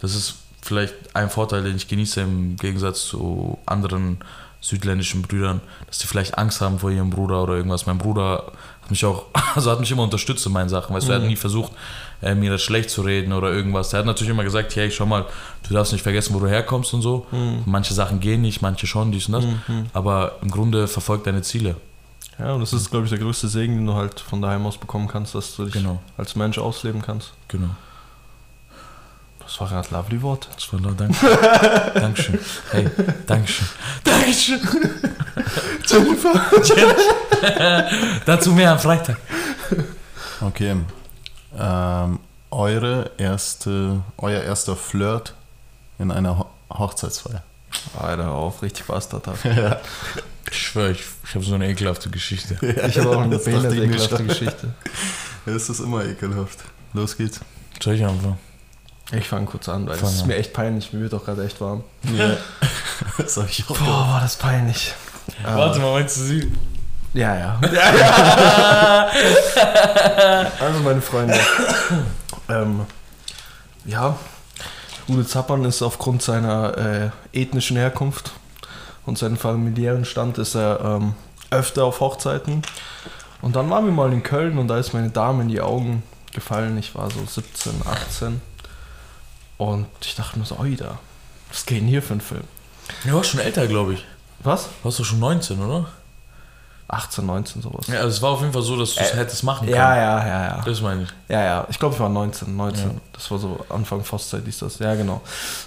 Das 0.00 0.14
ist 0.14 0.36
vielleicht 0.62 0.94
ein 1.14 1.28
Vorteil, 1.28 1.62
den 1.62 1.76
ich 1.76 1.88
genieße 1.88 2.22
im 2.22 2.56
Gegensatz 2.56 3.04
zu 3.04 3.58
anderen 3.66 4.18
südländischen 4.64 5.20
Brüdern, 5.20 5.60
dass 5.86 5.98
die 5.98 6.06
vielleicht 6.06 6.38
Angst 6.38 6.62
haben 6.62 6.78
vor 6.78 6.90
ihrem 6.90 7.10
Bruder 7.10 7.42
oder 7.42 7.54
irgendwas. 7.54 7.84
Mein 7.84 7.98
Bruder 7.98 8.52
hat 8.80 8.90
mich 8.90 9.04
auch, 9.04 9.26
also 9.54 9.70
hat 9.70 9.80
mich 9.80 9.90
immer 9.90 10.04
unterstützt 10.04 10.46
in 10.46 10.52
meinen 10.52 10.70
Sachen. 10.70 10.96
Weißt 10.96 11.06
du, 11.06 11.12
er 11.12 11.20
hat 11.20 11.26
nie 11.26 11.36
versucht, 11.36 11.72
äh, 12.22 12.34
mir 12.34 12.50
das 12.50 12.62
schlecht 12.62 12.90
zu 12.90 13.02
reden 13.02 13.32
oder 13.32 13.52
irgendwas. 13.52 13.92
Er 13.92 14.00
hat 14.00 14.06
natürlich 14.06 14.30
immer 14.30 14.44
gesagt, 14.44 14.74
hey, 14.76 14.90
schau 14.90 15.06
mal, 15.06 15.26
du 15.68 15.74
darfst 15.74 15.92
nicht 15.92 16.02
vergessen, 16.02 16.34
wo 16.34 16.40
du 16.40 16.48
herkommst 16.48 16.94
und 16.94 17.02
so. 17.02 17.26
Manche 17.66 17.94
Sachen 17.94 18.20
gehen 18.20 18.42
nicht, 18.42 18.62
manche 18.62 18.86
schon, 18.86 19.12
dies 19.12 19.26
und 19.26 19.32
das. 19.32 19.44
Aber 19.92 20.36
im 20.42 20.50
Grunde 20.50 20.88
verfolgt 20.88 21.26
deine 21.26 21.42
Ziele. 21.42 21.76
Ja, 22.38 22.52
und 22.54 22.60
das 22.62 22.72
ist, 22.72 22.90
glaube 22.90 23.04
ich, 23.04 23.10
der 23.10 23.20
größte 23.20 23.46
Segen, 23.48 23.76
den 23.76 23.86
du 23.86 23.94
halt 23.94 24.18
von 24.18 24.42
daheim 24.42 24.66
aus 24.66 24.76
bekommen 24.76 25.06
kannst, 25.06 25.36
dass 25.36 25.54
du 25.54 25.64
dich 25.66 25.74
Genau. 25.74 26.00
als 26.16 26.34
Mensch 26.34 26.58
ausleben 26.58 27.00
kannst. 27.00 27.32
Genau. 27.48 27.68
Das 29.38 29.60
war 29.60 29.68
gerade 29.68 29.88
lovely 29.92 30.20
Wort. 30.22 30.48
Das 30.54 30.72
war 30.72 30.80
nur 30.80 30.92
Dank. 30.92 31.14
Dankeschön. 31.94 32.38
Hey, 32.72 32.88
Dankeschön. 33.26 33.66
Dankeschön. 34.02 34.60
Jennifer. 35.86 36.32
Dazu 38.26 38.52
mehr 38.52 38.72
am 38.72 38.78
Freitag. 38.78 39.18
Okay. 40.40 40.74
Ähm, 41.58 42.20
eure 42.50 43.10
erste, 43.18 44.02
euer 44.18 44.42
erster 44.42 44.76
Flirt 44.76 45.34
in 45.98 46.10
einer 46.10 46.38
Ho 46.38 46.46
Hochzeitsfeier. 46.70 47.42
Alter, 47.98 48.32
auf, 48.32 48.62
richtig 48.62 48.86
Bastard. 48.86 49.28
Ich 50.50 50.58
schwöre, 50.58 50.90
ich, 50.90 51.02
ich 51.26 51.34
habe 51.34 51.44
so 51.44 51.54
eine 51.54 51.68
ekelhafte 51.68 52.10
Geschichte. 52.10 52.58
Ich 52.86 52.98
habe 52.98 53.16
auch 53.16 53.22
eine 53.22 53.38
behinderte, 53.38 53.76
ekelhafte 53.76 54.16
schon. 54.16 54.28
Geschichte. 54.28 54.74
Ja, 55.46 55.52
es 55.52 55.68
ist 55.68 55.80
immer 55.80 56.04
ekelhaft. 56.04 56.58
Los 56.94 57.16
geht's. 57.16 57.40
Soll 57.82 57.94
ich 57.94 58.04
anfangen? 58.04 58.38
Ich 59.12 59.28
fange 59.28 59.44
kurz 59.46 59.68
an, 59.68 59.86
weil 59.86 59.96
es 59.96 60.02
ist 60.02 60.26
mir 60.26 60.36
echt 60.36 60.54
peinlich. 60.54 60.92
Mir 60.92 61.00
wird 61.00 61.14
auch 61.14 61.24
gerade 61.24 61.44
echt 61.44 61.60
warm. 61.60 61.84
Ja. 62.16 62.36
das 63.18 63.36
ich 63.36 63.64
auch 63.68 63.76
Boah, 63.76 64.08
war 64.08 64.20
das 64.20 64.36
peinlich. 64.36 64.94
Warte 65.42 65.80
mal, 65.80 65.92
meinst 65.92 66.16
du 66.16 66.22
sie? 66.22 66.52
Ja, 67.14 67.36
ja. 67.36 67.60
ja, 67.72 67.96
ja. 69.06 69.10
also 70.60 70.80
meine 70.80 71.00
Freunde. 71.00 71.38
ähm, 72.48 72.86
ja, 73.84 74.16
Ude 75.08 75.24
Zappern 75.24 75.64
ist 75.64 75.80
aufgrund 75.82 76.22
seiner 76.22 76.76
äh, 76.76 77.10
ethnischen 77.32 77.76
Herkunft 77.76 78.32
und 79.06 79.16
seinem 79.16 79.36
familiären 79.36 80.04
Stand 80.04 80.38
ist 80.38 80.56
er 80.56 80.80
ähm, 80.80 81.14
öfter 81.50 81.84
auf 81.84 82.00
Hochzeiten. 82.00 82.62
Und 83.42 83.54
dann 83.54 83.70
waren 83.70 83.84
wir 83.84 83.92
mal 83.92 84.12
in 84.12 84.22
Köln 84.22 84.58
und 84.58 84.68
da 84.68 84.78
ist 84.78 84.92
meine 84.92 85.10
Dame 85.10 85.42
in 85.42 85.48
die 85.48 85.60
Augen 85.60 86.02
gefallen. 86.32 86.76
Ich 86.78 86.94
war 86.94 87.10
so 87.10 87.24
17, 87.24 87.82
18. 87.86 88.40
Und 89.58 89.86
ich 90.00 90.16
dachte 90.16 90.38
mir 90.38 90.46
so, 90.46 90.58
oi 90.58 90.74
da, 90.74 90.98
was 91.50 91.64
geht 91.64 91.80
denn 91.80 91.88
hier 91.88 92.02
für 92.02 92.14
ein 92.14 92.20
Film? 92.20 92.44
Ja, 93.04 93.14
warst 93.14 93.30
schon 93.30 93.40
älter, 93.40 93.66
glaube 93.66 93.94
ich. 93.94 94.04
Was? 94.40 94.68
Warst 94.82 94.98
du 94.98 95.04
schon 95.04 95.20
19, 95.20 95.60
oder? 95.60 95.86
18, 96.86 97.24
19 97.24 97.62
sowas. 97.62 97.86
Ja, 97.86 97.96
also 97.96 98.08
es 98.08 98.20
war 98.20 98.32
auf 98.32 98.40
jeden 98.40 98.52
Fall 98.52 98.62
so, 98.62 98.76
dass 98.76 98.94
du 98.94 99.00
es 99.00 99.14
hättest 99.14 99.42
machen 99.42 99.66
können. 99.66 99.76
Ja, 99.76 99.96
ja, 99.96 100.26
ja, 100.26 100.44
ja. 100.48 100.62
Das 100.66 100.82
meine 100.82 101.04
ich. 101.04 101.08
Ja, 101.28 101.42
ja. 101.42 101.66
Ich 101.70 101.78
glaube, 101.78 101.94
ich 101.94 102.00
war 102.00 102.10
19, 102.10 102.54
19. 102.54 102.84
Ja. 102.84 102.94
Das 103.12 103.30
war 103.30 103.38
so 103.38 103.64
Anfang 103.70 104.04
Fastzeit, 104.04 104.46
ist 104.46 104.60
das. 104.60 104.78
Ja, 104.80 104.94
genau. 104.94 105.22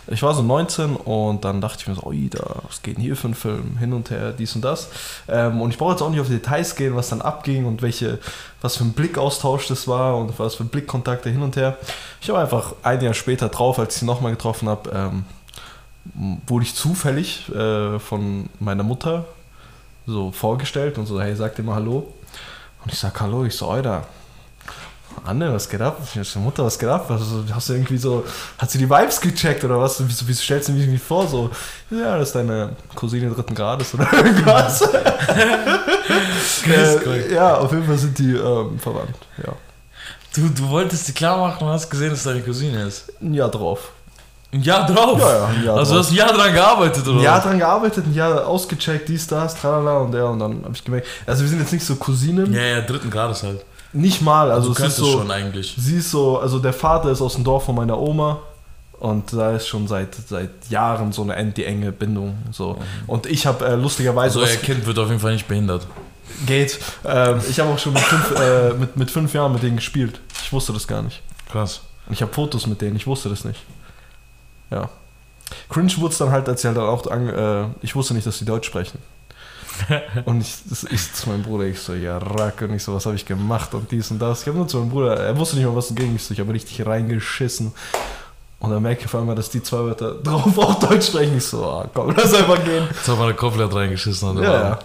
Ich 0.07 0.21
war 0.21 0.35
so 0.35 0.43
19 0.43 0.95
und 0.95 1.43
dann 1.43 1.59
dachte 1.59 1.79
ich 1.81 1.87
mir 1.87 1.95
so, 1.95 2.03
oi, 2.03 2.29
da, 2.29 2.57
was 2.67 2.83
geht 2.83 2.97
denn 2.97 3.03
hier 3.03 3.15
für 3.15 3.29
ein 3.29 3.33
Film? 3.33 3.77
Hin 3.77 3.93
und 3.93 4.11
her, 4.11 4.31
dies 4.31 4.55
und 4.55 4.61
das. 4.61 4.89
Ähm, 5.27 5.59
und 5.59 5.71
ich 5.71 5.79
brauche 5.79 5.93
jetzt 5.93 6.03
auch 6.03 6.11
nicht 6.11 6.21
auf 6.21 6.27
die 6.27 6.33
Details 6.33 6.75
gehen, 6.75 6.95
was 6.95 7.09
dann 7.09 7.21
abging 7.21 7.65
und 7.65 7.81
welche, 7.81 8.19
was 8.61 8.77
für 8.77 8.83
ein 8.83 8.93
Blickaustausch 8.93 9.67
das 9.67 9.87
war 9.87 10.17
und 10.17 10.37
was 10.37 10.55
für 10.55 10.65
Blickkontakte 10.65 11.31
hin 11.31 11.41
und 11.41 11.55
her. 11.55 11.77
Ich 12.21 12.29
habe 12.29 12.39
einfach 12.39 12.73
ein 12.83 13.01
Jahr 13.01 13.15
später 13.15 13.49
drauf, 13.49 13.79
als 13.79 13.95
ich 13.95 14.01
sie 14.01 14.05
nochmal 14.05 14.33
getroffen 14.33 14.69
habe, 14.69 14.91
ähm, 14.93 15.25
wurde 16.45 16.63
ich 16.63 16.75
zufällig 16.75 17.49
äh, 17.49 17.99
von 17.99 18.49
meiner 18.59 18.83
Mutter 18.83 19.25
so 20.07 20.31
vorgestellt 20.31 20.97
und 20.97 21.05
so, 21.05 21.21
hey, 21.21 21.35
sag 21.35 21.55
dir 21.55 21.63
mal 21.63 21.75
Hallo. 21.75 22.13
Und 22.83 22.93
ich 22.93 22.97
sag 22.97 23.19
Hallo, 23.19 23.43
ich 23.43 23.53
so, 23.53 23.69
Alter, 23.69 24.07
Anne, 25.25 25.53
was 25.53 25.67
geht 25.67 25.81
ab? 25.81 25.99
Ich 26.01 26.29
so, 26.29 26.39
Mutter, 26.39 26.63
was 26.63 26.79
geht 26.79 26.87
ab? 26.87 27.09
Hast 27.09 27.69
du 27.69 27.73
irgendwie 27.73 27.97
so, 27.97 28.23
hat 28.57 28.71
sie 28.71 28.77
die 28.77 28.89
Vibes 28.89 29.19
gecheckt 29.19 29.63
oder 29.63 29.79
was? 29.79 30.01
Wieso, 30.07 30.27
wieso 30.27 30.41
stellst 30.41 30.69
du 30.69 30.73
mich 30.73 30.83
irgendwie 30.83 30.99
vor? 30.99 31.27
So, 31.27 31.49
ja, 31.89 32.17
das 32.17 32.29
ist 32.29 32.35
deine 32.35 32.75
Cousine 32.95 33.29
dritten 33.31 33.53
Grades 33.53 33.93
oder 33.93 34.11
irgendwas. 34.23 34.81
äh, 36.67 37.33
ja, 37.33 37.57
auf 37.57 37.71
jeden 37.71 37.85
Fall 37.85 37.97
sind 37.97 38.17
die 38.17 38.33
ähm, 38.33 38.79
verwandt, 38.79 39.17
ja. 39.45 39.53
Du, 40.33 40.47
du 40.49 40.69
wolltest 40.69 41.07
dir 41.07 41.13
klar 41.13 41.37
machen 41.37 41.65
und 41.67 41.73
hast 41.73 41.89
gesehen, 41.89 42.11
dass 42.11 42.23
deine 42.23 42.41
Cousine 42.41 42.83
ist. 42.83 43.11
Jahr 43.19 43.49
drauf. 43.49 43.91
Ein 44.51 44.61
Jahr 44.61 44.85
drauf? 44.85 45.19
Ja, 45.19 45.31
ja, 45.39 45.45
ein 45.47 45.63
Jahr 45.65 45.77
also 45.77 45.93
du 45.93 45.99
hast 45.99 46.09
ein 46.11 46.15
Jahr 46.15 46.31
dran 46.33 46.53
gearbeitet, 46.53 47.05
oder? 47.07 47.17
Ein 47.17 47.23
Jahr 47.23 47.41
dran 47.41 47.59
gearbeitet, 47.59 48.05
ein 48.05 48.13
Jahr 48.13 48.47
ausgecheckt, 48.47 49.09
dies, 49.09 49.27
das, 49.27 49.55
tralala 49.59 49.97
und 49.99 50.11
der 50.13 50.27
und 50.27 50.39
dann 50.39 50.63
habe 50.63 50.73
ich 50.73 50.83
gemerkt, 50.83 51.07
also 51.25 51.41
wir 51.43 51.49
sind 51.49 51.59
jetzt 51.59 51.73
nicht 51.73 51.85
so 51.85 51.95
Cousinen, 51.95 52.53
Ja, 52.53 52.61
ja, 52.61 52.81
dritten 52.81 53.09
Grades 53.09 53.43
halt. 53.43 53.65
nicht 53.91 54.21
mal, 54.21 54.51
also 54.51 54.73
du 54.73 54.81
es 54.83 54.89
ist 54.89 54.97
so, 54.97 55.11
schon 55.19 55.31
eigentlich. 55.31 55.75
Sie 55.77 55.97
ist 55.97 56.11
so, 56.11 56.39
also 56.39 56.59
der 56.59 56.73
Vater 56.73 57.11
ist 57.11 57.21
aus 57.21 57.35
dem 57.35 57.43
Dorf 57.43 57.65
von 57.65 57.75
meiner 57.75 57.99
Oma 57.99 58.39
und 58.99 59.31
da 59.33 59.51
ist 59.51 59.67
schon 59.67 59.87
seit, 59.87 60.15
seit 60.15 60.49
Jahren 60.69 61.11
so 61.11 61.23
eine 61.29 61.51
die 61.51 61.65
enge 61.65 61.91
Bindung. 61.91 62.37
So. 62.51 62.77
Und 63.05 63.25
ich 63.27 63.45
habe 63.45 63.65
äh, 63.65 63.75
lustigerweise 63.75 64.39
Also 64.39 64.41
was 64.41 64.57
euer 64.57 64.63
Kind 64.63 64.85
wird 64.85 64.97
auf 64.97 65.07
jeden 65.09 65.19
Fall 65.19 65.33
nicht 65.33 65.47
behindert. 65.47 65.85
geht. 66.45 66.79
Ähm, 67.05 67.39
ich 67.49 67.59
habe 67.59 67.69
auch 67.69 67.77
schon 67.79 67.93
mit 67.93 68.01
fünf, 68.01 68.39
äh, 68.39 68.73
mit, 68.73 68.97
mit 68.97 69.11
fünf 69.11 69.33
Jahren 69.33 69.51
mit 69.53 69.61
denen 69.61 69.75
gespielt. 69.75 70.19
Ich 70.41 70.51
wusste 70.51 70.73
das 70.73 70.87
gar 70.87 71.01
nicht. 71.03 71.21
Krass. 71.51 71.81
Und 72.07 72.13
ich 72.13 72.21
habe 72.21 72.33
Fotos 72.33 72.65
mit 72.65 72.81
denen, 72.81 72.95
ich 72.95 73.05
wusste 73.05 73.29
das 73.29 73.43
nicht. 73.43 73.59
Ja. 74.71 74.89
Cringe 75.69 75.93
wurde 75.97 76.11
es 76.11 76.17
dann 76.17 76.31
halt, 76.31 76.47
als 76.49 76.61
sie 76.61 76.67
halt 76.67 76.77
dann 76.77 76.85
auch 76.85 77.07
an, 77.09 77.29
äh, 77.29 77.65
ich 77.81 77.95
wusste 77.95 78.13
nicht, 78.13 78.27
dass 78.27 78.37
sie 78.37 78.45
Deutsch 78.45 78.67
sprechen. 78.67 78.99
und 80.25 80.41
ich, 80.41 80.55
das, 80.69 80.83
ich 80.85 81.13
zu 81.13 81.29
meinem 81.29 81.43
Bruder, 81.43 81.65
ich 81.65 81.79
so, 81.79 81.93
ja, 81.93 82.17
Rack, 82.17 82.61
und 82.61 82.73
ich 82.73 82.83
so, 82.83 82.93
was 82.95 83.05
habe 83.05 83.15
ich 83.15 83.25
gemacht 83.25 83.73
und 83.73 83.91
dies 83.91 84.09
und 84.11 84.19
das. 84.19 84.41
Ich 84.41 84.47
habe 84.47 84.57
nur 84.57 84.67
zu 84.67 84.79
meinem 84.79 84.89
Bruder, 84.89 85.17
er 85.17 85.37
wusste 85.37 85.55
nicht 85.55 85.65
mal, 85.65 85.75
was 85.75 85.93
ging. 85.93 86.15
Ich 86.15 86.23
so, 86.23 86.33
ich 86.33 86.39
habe 86.39 86.53
richtig 86.53 86.85
reingeschissen. 86.85 87.71
Und 88.59 88.71
dann 88.71 88.81
merke 88.81 89.01
ich 89.01 89.05
auf 89.05 89.15
einmal, 89.15 89.35
dass 89.35 89.49
die 89.49 89.61
zwei 89.61 89.77
Wörter 89.79 90.15
drauf 90.23 90.57
auch 90.57 90.79
Deutsch 90.79 91.07
sprechen. 91.07 91.37
Ich 91.37 91.45
so, 91.45 91.63
ah, 91.63 91.87
komm, 91.93 92.13
lass 92.15 92.33
einfach 92.33 92.63
gehen. 92.63 92.87
Jetzt 92.89 93.07
hat 93.07 93.19
meine 93.19 93.33
komplett 93.35 93.73
reingeschissen. 93.73 94.29
Oder? 94.29 94.43
Ja, 94.43 94.61
ja. 94.69 94.79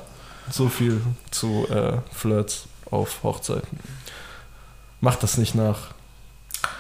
So 0.50 0.68
viel 0.68 1.00
zu 1.30 1.66
äh, 1.70 1.94
Flirts 2.12 2.66
auf 2.90 3.22
Hochzeiten. 3.22 3.78
Macht 5.00 5.22
das 5.22 5.38
nicht 5.38 5.54
nach. 5.54 5.78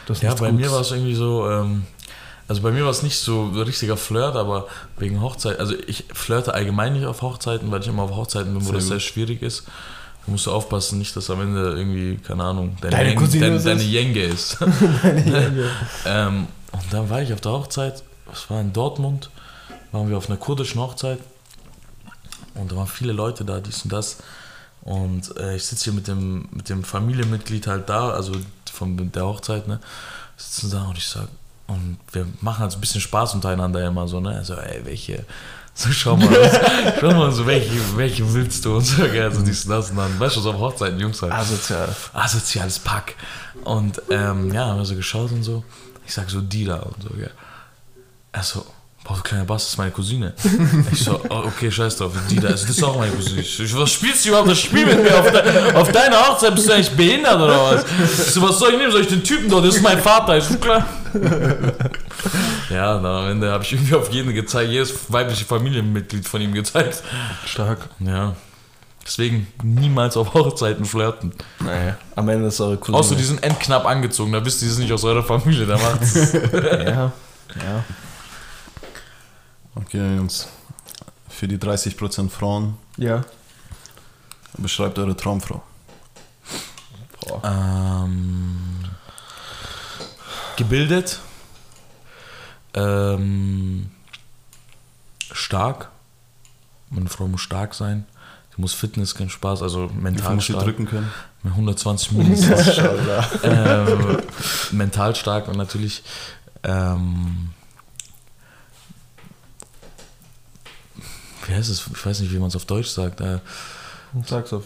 Das 0.06 0.20
Ja, 0.20 0.34
bei 0.34 0.52
mir 0.52 0.58
Gutes. 0.58 0.72
war 0.72 0.80
es 0.80 0.90
irgendwie 0.90 1.14
so, 1.14 1.48
ähm, 1.50 1.86
also 2.48 2.60
bei 2.62 2.70
mir 2.70 2.84
war 2.84 2.90
es 2.90 3.02
nicht 3.02 3.18
so 3.18 3.44
ein 3.52 3.56
richtiger 3.60 3.96
Flirt, 3.96 4.36
aber 4.36 4.66
wegen 4.98 5.20
Hochzeit, 5.20 5.58
also 5.58 5.74
ich 5.86 6.04
flirte 6.12 6.54
allgemein 6.54 6.92
nicht 6.94 7.06
auf 7.06 7.22
Hochzeiten, 7.22 7.70
weil 7.70 7.80
ich 7.80 7.88
immer 7.88 8.02
auf 8.02 8.14
Hochzeiten 8.16 8.52
bin, 8.52 8.62
wo 8.62 8.66
Sehr 8.66 8.74
das 8.74 8.84
gut. 8.84 8.90
sehr 8.90 9.00
schwierig 9.00 9.42
ist. 9.42 9.64
Da 10.24 10.30
musst 10.32 10.46
du 10.46 10.52
aufpassen, 10.52 10.98
nicht, 10.98 11.16
dass 11.16 11.30
am 11.30 11.40
Ende 11.40 11.74
irgendwie, 11.76 12.16
keine 12.18 12.44
Ahnung, 12.44 12.76
deine, 12.80 12.96
Deine 12.96 13.08
Jeng- 13.10 13.16
Cousine 13.18 13.44
deine, 13.46 13.56
ist 13.56 13.66
deine? 13.66 13.82
Jenge 13.82 14.20
ähm, 16.06 16.46
und 16.72 16.92
dann 16.92 17.10
war 17.10 17.22
ich 17.22 17.32
auf 17.32 17.40
der 17.40 17.52
Hochzeit, 17.52 18.02
es 18.32 18.48
war 18.50 18.60
in 18.60 18.72
Dortmund, 18.72 19.30
waren 19.90 20.08
wir 20.08 20.16
auf 20.16 20.28
einer 20.28 20.38
kurdischen 20.38 20.80
Hochzeit 20.80 21.18
und 22.54 22.70
da 22.70 22.76
waren 22.76 22.86
viele 22.86 23.12
Leute 23.12 23.44
da, 23.44 23.60
dies 23.60 23.82
und 23.82 23.92
das. 23.92 24.18
Und 24.82 25.36
äh, 25.38 25.56
ich 25.56 25.64
sitze 25.64 25.84
hier 25.84 25.92
mit 25.92 26.08
dem, 26.08 26.48
mit 26.50 26.68
dem 26.68 26.82
Familienmitglied 26.82 27.66
halt 27.66 27.88
da, 27.88 28.10
also 28.10 28.32
von 28.72 29.12
der 29.12 29.26
Hochzeit, 29.26 29.68
ne? 29.68 29.78
Sitzen 30.36 30.70
da 30.72 30.84
und 30.84 30.98
ich 30.98 31.06
sag, 31.06 31.28
und 31.72 31.98
wir 32.12 32.26
machen 32.40 32.60
halt 32.60 32.72
so 32.72 32.78
ein 32.78 32.80
bisschen 32.80 33.00
Spaß 33.00 33.34
untereinander 33.34 33.86
immer 33.86 34.06
so, 34.08 34.20
ne? 34.20 34.36
Also, 34.36 34.54
ey, 34.54 34.84
welche, 34.84 35.24
so 35.74 35.90
schau 35.90 36.16
mal, 36.16 36.30
was, 36.30 36.60
schau 37.00 37.12
mal, 37.12 37.32
so 37.32 37.46
welche, 37.46 37.96
welche 37.96 38.32
willst 38.32 38.64
du 38.64 38.76
und 38.76 38.84
so, 38.84 39.02
gell, 39.12 39.32
so 39.32 39.42
dies 39.42 39.64
und 39.64 39.70
das 39.70 39.90
und 39.90 39.96
dann, 39.96 40.18
weißt 40.20 40.36
du, 40.36 40.40
so 40.40 40.52
auf 40.52 40.58
Hochzeiten, 40.58 40.98
Jungs 41.00 41.22
halt 41.22 41.32
Asozial. 41.32 41.94
asoziales 42.12 42.78
Pack. 42.78 43.14
Und 43.64 44.02
ähm, 44.10 44.52
ja, 44.52 44.66
haben 44.66 44.78
wir 44.78 44.84
so 44.84 44.96
geschaut 44.96 45.32
und 45.32 45.42
so. 45.42 45.64
Ich 46.06 46.14
sag 46.14 46.28
so, 46.30 46.40
da 46.40 46.76
und 46.76 47.02
so, 47.02 47.10
gell. 47.10 47.30
Er 48.32 48.42
so, 48.42 48.66
boah, 49.04 49.16
du 49.16 49.22
kleiner 49.22 49.44
Bass, 49.44 49.64
das 49.64 49.72
ist 49.72 49.78
meine 49.78 49.90
Cousine. 49.90 50.32
Ich 50.92 51.04
so, 51.04 51.20
oh, 51.28 51.42
okay, 51.46 51.70
scheiß 51.70 51.96
drauf, 51.96 52.12
die 52.30 52.36
da 52.36 52.48
ist, 52.48 52.62
das 52.62 52.76
ist 52.76 52.82
auch 52.84 52.96
meine 52.96 53.12
Cousine. 53.12 53.40
Ich 53.40 53.76
was 53.76 53.90
spielst 53.90 54.24
du 54.24 54.30
überhaupt 54.30 54.48
das 54.48 54.60
Spiel 54.60 54.86
mit 54.86 55.02
mir? 55.02 55.18
Auf, 55.18 55.30
de 55.30 55.74
auf 55.74 55.92
deiner 55.92 56.18
Hochzeit 56.28 56.54
bist 56.54 56.68
du 56.68 56.72
eigentlich 56.72 56.90
behindert 56.92 57.36
oder 57.40 57.58
was? 57.58 57.84
Ich 58.04 58.32
so, 58.32 58.42
was 58.42 58.58
soll 58.58 58.72
ich 58.72 58.78
nehmen? 58.78 58.92
Soll 58.92 59.02
ich 59.02 59.08
den 59.08 59.24
Typen 59.24 59.48
dort? 59.48 59.64
Das 59.64 59.76
ist 59.76 59.82
mein 59.82 60.00
Vater. 60.00 60.38
Ich 60.38 60.44
so, 60.44 60.56
klar. 60.56 60.86
Ja, 62.70 62.98
na, 63.00 63.20
am 63.24 63.30
Ende 63.30 63.50
habe 63.50 63.64
ich 63.64 63.72
irgendwie 63.72 63.94
auf 63.94 64.10
jeden 64.12 64.34
gezeigt, 64.34 64.70
jedes 64.70 64.94
weibliche 65.08 65.44
Familienmitglied 65.44 66.26
von 66.26 66.40
ihm 66.40 66.54
gezeigt. 66.54 67.02
Stark. 67.44 67.88
Ja. 68.00 68.34
Deswegen 69.04 69.48
niemals 69.62 70.16
auf 70.16 70.32
Hochzeiten 70.32 70.84
flirten. 70.84 71.32
Naja, 71.58 71.96
am 72.14 72.28
Ende 72.28 72.48
ist 72.48 72.60
eure 72.60 72.76
Cousine. 72.76 72.98
Außer 72.98 73.16
die 73.16 73.24
sind 73.24 73.42
endknapp 73.42 73.84
angezogen, 73.84 74.32
da 74.32 74.44
wisst 74.44 74.62
ihr, 74.62 74.68
die 74.68 74.74
sind 74.74 74.84
nicht 74.84 74.92
aus 74.92 75.04
eurer 75.04 75.24
Familie, 75.24 75.66
da 75.66 75.76
macht's. 75.76 76.32
Ja, 76.52 77.12
ja. 77.56 77.84
Okay, 79.74 80.16
Jungs. 80.16 80.48
Für 81.28 81.48
die 81.48 81.58
30% 81.58 82.28
Frauen, 82.30 82.76
Ja. 82.96 83.22
beschreibt 84.58 84.98
eure 84.98 85.16
Traumfrau. 85.16 85.62
Boah. 87.20 87.42
ähm, 88.04 88.84
gebildet. 90.56 91.20
Ähm, 92.74 93.90
stark. 95.32 95.88
Meine 96.90 97.08
Frau 97.08 97.26
muss 97.28 97.40
stark 97.40 97.74
sein. 97.74 98.06
Sie 98.54 98.60
muss 98.60 98.74
Fitness, 98.74 99.14
kein 99.14 99.30
Spaß, 99.30 99.62
also 99.62 99.88
mental 99.94 100.34
muss 100.34 100.46
sie 100.46 100.52
stark. 100.52 100.64
drücken 100.66 100.86
können? 100.86 101.10
Mit 101.42 101.52
120 101.54 102.12
mindestens. 102.12 102.78
Ähm, 103.44 104.18
mental 104.72 105.14
stark 105.16 105.48
und 105.48 105.56
natürlich 105.56 106.02
ähm, 106.62 107.50
wie 111.46 111.54
heißt 111.54 111.70
es? 111.70 111.86
Ich 111.94 112.06
weiß 112.06 112.20
nicht, 112.20 112.32
wie 112.32 112.38
man 112.38 112.48
es 112.48 112.56
auf 112.56 112.64
Deutsch 112.64 112.88
sagt. 112.88 113.20
Äh, 113.20 113.38
Sag's 114.26 114.52
auf 114.52 114.64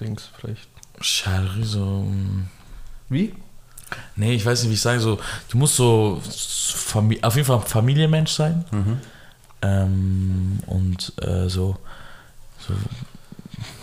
Dings 0.00 0.28
vielleicht. 0.38 0.68
Schari, 1.00 1.64
so. 1.64 1.80
ähm, 2.08 2.46
Wie? 3.08 3.34
Nee, 4.16 4.34
ich 4.34 4.44
weiß 4.46 4.62
nicht, 4.62 4.70
wie 4.70 4.74
ich 4.74 4.80
sage. 4.80 5.00
So, 5.00 5.18
du 5.50 5.58
musst 5.58 5.76
so 5.76 6.20
auf 7.22 7.34
jeden 7.36 7.46
Fall 7.46 7.60
Familienmensch 7.60 8.30
sein. 8.32 8.64
Mhm. 8.70 8.98
Ähm, 9.62 10.58
und 10.66 11.12
äh, 11.22 11.48
so, 11.48 11.76
so, 12.66 12.74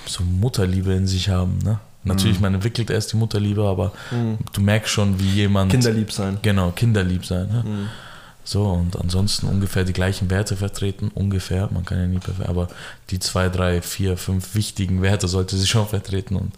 so 0.05 0.23
Mutterliebe 0.23 0.93
in 0.93 1.05
sich 1.07 1.29
haben. 1.29 1.59
Ne? 1.59 1.79
Natürlich, 2.03 2.37
Mhm. 2.37 2.43
man 2.43 2.53
entwickelt 2.55 2.89
erst 2.89 3.11
die 3.13 3.17
Mutterliebe, 3.17 3.63
aber 3.67 3.91
Mhm. 4.11 4.37
du 4.53 4.61
merkst 4.61 4.91
schon, 4.91 5.19
wie 5.19 5.29
jemand. 5.29 5.71
Kinderlieb 5.71 6.11
sein. 6.11 6.39
Genau, 6.41 6.71
kinderlieb 6.71 7.25
sein. 7.25 7.47
Ne? 7.49 7.89
So, 8.47 8.63
und 8.63 8.97
ansonsten 8.97 9.45
ungefähr 9.45 9.83
die 9.83 9.91
gleichen 9.91 10.29
Werte 10.29 10.55
vertreten. 10.55 11.12
Ungefähr, 11.13 11.67
man 11.69 11.83
kann 11.83 11.97
ja 11.97 12.07
nie 12.07 12.19
perfekt, 12.19 12.47
aber 12.47 12.69
die 13.10 13.19
zwei, 13.19 13.49
drei, 13.49 13.81
vier, 13.81 14.15
fünf 14.15 14.55
wichtigen 14.55 15.01
Werte 15.01 15.27
sollte 15.27 15.57
sie 15.57 15.67
schon 15.67 15.86
vertreten. 15.86 16.38
Und 16.38 16.53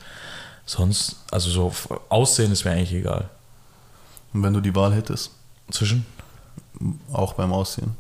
sonst, 0.68 1.16
also 1.32 1.50
so 1.50 1.74
Aussehen 2.10 2.52
ist 2.52 2.64
mir 2.64 2.74
eigentlich 2.74 2.94
egal. 2.94 3.32
Und 4.34 4.44
wenn 4.44 4.54
du 4.54 4.62
die 4.62 4.76
Wahl 4.76 4.94
hättest, 4.94 5.32
Zwischen, 5.72 6.06
auch 7.12 7.34
beim 7.34 7.52
Aussehen. 7.52 7.96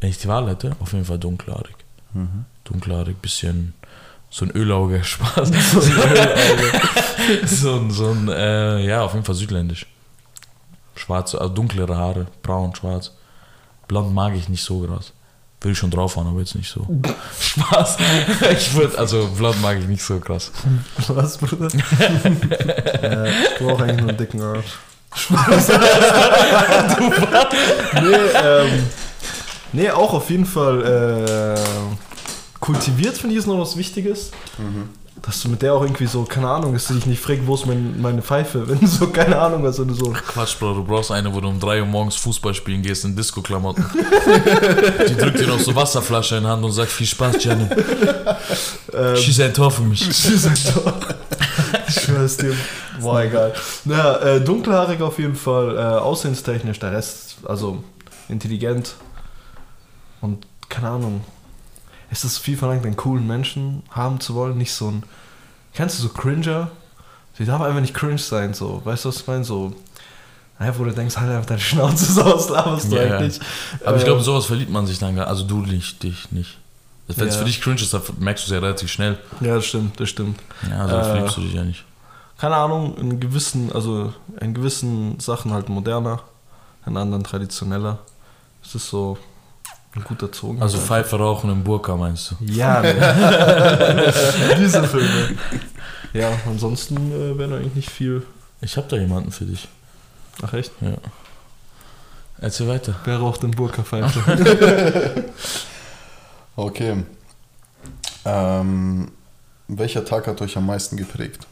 wenn 0.00 0.10
ich 0.10 0.18
die 0.18 0.26
Wahl 0.26 0.48
hätte, 0.48 0.74
auf 0.80 0.92
jeden 0.92 1.04
Fall 1.04 1.20
dunkelhaarig. 1.20 1.76
Mhm. 2.14 2.46
Dunkelhaarig, 2.64 3.22
bisschen 3.22 3.74
so 4.28 4.44
ein 4.44 4.50
Ölauge, 4.50 5.04
Spaß. 5.04 5.50
so 7.46 7.76
ein, 7.76 7.92
so 7.92 8.10
ein 8.10 8.28
äh, 8.28 8.84
ja, 8.84 9.02
auf 9.02 9.12
jeden 9.12 9.24
Fall 9.24 9.36
südländisch. 9.36 9.86
Schwarze, 10.94 11.40
also 11.40 11.52
dunklere 11.52 11.96
Haare, 11.96 12.26
braun, 12.42 12.74
schwarz. 12.74 13.12
Blond 13.88 14.14
mag 14.14 14.34
ich 14.34 14.48
nicht 14.48 14.64
so 14.64 14.80
krass. 14.80 15.12
Will 15.60 15.72
ich 15.72 15.78
schon 15.78 15.90
drauf 15.90 16.16
haben, 16.16 16.28
aber 16.28 16.40
jetzt 16.40 16.54
nicht 16.54 16.70
so. 16.70 16.86
Spaß. 17.40 17.96
Ich 18.52 18.74
würde, 18.74 18.98
also 18.98 19.28
blond 19.28 19.60
mag 19.62 19.78
ich 19.78 19.86
nicht 19.86 20.02
so 20.02 20.18
krass. 20.20 20.52
Was, 21.08 21.38
Bruder? 21.38 21.68
ja, 23.02 23.24
ich 23.24 23.58
brauche 23.58 23.84
eigentlich 23.84 24.00
nur 24.00 24.08
einen 24.10 24.18
dicken 24.18 24.42
Arsch. 24.42 24.78
Spaß. 25.14 25.68
nee, 28.02 28.16
ähm, 28.42 28.82
nee, 29.72 29.90
auch 29.90 30.12
auf 30.12 30.28
jeden 30.28 30.44
Fall 30.44 31.56
äh, 31.56 31.60
kultiviert, 32.60 33.16
finde 33.16 33.34
ich, 33.34 33.40
ist 33.40 33.46
noch 33.46 33.58
was 33.58 33.76
Wichtiges. 33.76 34.32
Dass 35.22 35.40
du 35.40 35.48
mit 35.48 35.62
der 35.62 35.72
auch 35.72 35.82
irgendwie 35.82 36.06
so, 36.06 36.24
keine 36.24 36.48
Ahnung, 36.48 36.74
dass 36.74 36.88
du 36.88 36.94
dich 36.94 37.06
nicht 37.06 37.20
fragst, 37.20 37.46
wo 37.46 37.54
ist 37.54 37.66
mein, 37.66 38.00
meine 38.00 38.20
Pfeife, 38.20 38.68
wenn 38.68 38.80
du 38.80 38.86
so, 38.86 39.06
keine 39.08 39.38
Ahnung, 39.38 39.64
wenn 39.64 39.88
du 39.88 39.94
so. 39.94 40.10
Quatsch, 40.10 40.58
Bro, 40.58 40.74
du 40.74 40.84
brauchst 40.84 41.10
eine, 41.10 41.32
wo 41.32 41.40
du 41.40 41.48
um 41.48 41.58
3 41.58 41.80
Uhr 41.80 41.86
morgens 41.86 42.16
Fußball 42.16 42.54
spielen 42.54 42.82
gehst 42.82 43.04
in 43.04 43.16
Disco-Klamotten. 43.16 43.84
Die 45.08 45.16
drückt 45.16 45.38
dir 45.38 45.46
noch 45.46 45.60
so 45.60 45.74
Wasserflasche 45.74 46.36
in 46.36 46.42
die 46.44 46.48
Hand 46.48 46.64
und 46.64 46.72
sagt, 46.72 46.90
viel 46.90 47.06
Spaß, 47.06 47.38
Gianni. 47.38 47.68
Ähm, 48.92 49.16
Schieß 49.16 49.40
ein 49.40 49.54
Tor 49.54 49.70
für 49.70 49.82
mich. 49.82 50.04
Schieß 50.04 50.46
ein 50.46 50.54
Tor. 50.54 50.94
Ich 51.88 52.00
schwör's 52.00 52.36
dir. 52.36 52.54
Boah, 53.00 53.22
egal. 53.22 53.54
Naja, 53.84 54.18
äh, 54.18 54.40
dunkelhaarig 54.40 55.00
auf 55.00 55.18
jeden 55.18 55.36
Fall, 55.36 55.76
äh, 55.76 55.80
aussehenstechnisch, 55.80 56.78
der 56.78 56.92
Rest, 56.92 57.36
also 57.44 57.82
intelligent 58.28 58.94
und 60.20 60.46
keine 60.68 60.88
Ahnung. 60.90 61.24
Ist 62.14 62.22
es 62.22 62.38
viel 62.38 62.56
verlangt, 62.56 62.86
einen 62.86 62.94
coolen 62.96 63.26
Menschen 63.26 63.82
haben 63.90 64.20
zu 64.20 64.36
wollen? 64.36 64.56
Nicht 64.56 64.72
so 64.72 64.88
ein. 64.88 65.02
Kennst 65.74 65.98
du 65.98 66.04
so 66.04 66.10
Cringer? 66.10 66.70
Sie 67.36 67.44
darf 67.44 67.60
einfach 67.60 67.80
nicht 67.80 67.92
cringe 67.94 68.18
sein, 68.18 68.54
so. 68.54 68.80
Weißt 68.84 69.04
du, 69.04 69.08
was 69.08 69.16
ich 69.22 69.26
meine? 69.26 69.42
So. 69.42 69.72
Naja, 70.60 70.78
wo 70.78 70.84
du 70.84 70.92
denkst, 70.92 71.16
halt 71.16 71.28
einfach 71.32 71.46
deine 71.46 71.60
Schnauze 71.60 72.12
so 72.12 72.22
aus, 72.22 72.48
laberst 72.50 72.92
du 72.92 72.96
ja. 72.96 73.16
eigentlich. 73.16 73.40
Aber 73.84 73.96
ich 73.96 74.02
Äh, 74.02 74.06
glaube, 74.06 74.22
sowas 74.22 74.46
verliebt 74.46 74.70
man 74.70 74.86
sich 74.86 75.00
dann 75.00 75.16
gar 75.16 75.26
Also 75.26 75.42
du 75.42 75.56
nicht, 75.62 76.00
dich 76.04 76.30
nicht. 76.30 76.58
Wenn 77.08 77.26
es 77.26 77.34
Ja. 77.34 77.40
für 77.40 77.46
dich 77.46 77.60
cringe 77.60 77.80
ist, 77.80 77.92
dann 77.92 78.02
merkst 78.20 78.44
du 78.44 78.46
es 78.46 78.52
ja 78.54 78.60
relativ 78.60 78.88
schnell. 78.92 79.18
Ja, 79.40 79.56
das 79.56 79.66
stimmt, 79.66 79.98
das 79.98 80.08
stimmt. 80.08 80.38
Ja, 80.70 80.82
also 80.82 80.94
dann 80.94 81.00
Äh, 81.00 81.04
verliebst 81.10 81.36
du 81.36 81.40
dich 81.40 81.54
ja 81.54 81.64
nicht. 81.64 81.84
keine 82.38 82.54
Ahnung, 82.54 82.96
in 82.98 83.18
gewissen, 83.18 83.72
also 83.72 84.14
in 84.40 84.54
gewissen 84.54 85.18
Sachen 85.18 85.52
halt 85.52 85.68
moderner, 85.68 86.22
in 86.86 86.96
anderen 86.96 87.24
traditioneller. 87.24 87.98
Es 88.62 88.76
ist 88.76 88.88
so 88.88 89.18
ein 89.96 90.04
guter 90.04 90.32
Zogen. 90.32 90.60
Also 90.60 90.78
Pfeife 90.78 91.16
rauchen 91.16 91.50
im 91.50 91.62
Burka 91.64 91.96
meinst 91.96 92.32
du? 92.32 92.44
Ja, 92.44 92.80
ne. 92.82 92.94
diese 94.58 94.84
Filme. 94.84 95.36
Ja, 96.12 96.30
ansonsten 96.46 97.12
äh, 97.12 97.38
wäre 97.38 97.56
eigentlich 97.56 97.74
nicht 97.74 97.90
viel. 97.90 98.22
Ich 98.60 98.76
habe 98.76 98.86
da 98.88 98.96
jemanden 98.96 99.30
für 99.30 99.44
dich. 99.44 99.68
Ach 100.42 100.52
echt? 100.52 100.72
Ja. 100.80 100.94
Erzähl 102.38 102.68
weiter. 102.68 102.94
Wer 103.04 103.18
raucht 103.18 103.42
den 103.42 103.52
Burka-Pfeife? 103.52 105.24
Okay. 106.56 107.02
Ähm, 108.24 109.10
welcher 109.68 110.04
Tag 110.04 110.26
hat 110.26 110.40
euch 110.40 110.56
am 110.56 110.66
meisten 110.66 110.96
geprägt? 110.96 111.46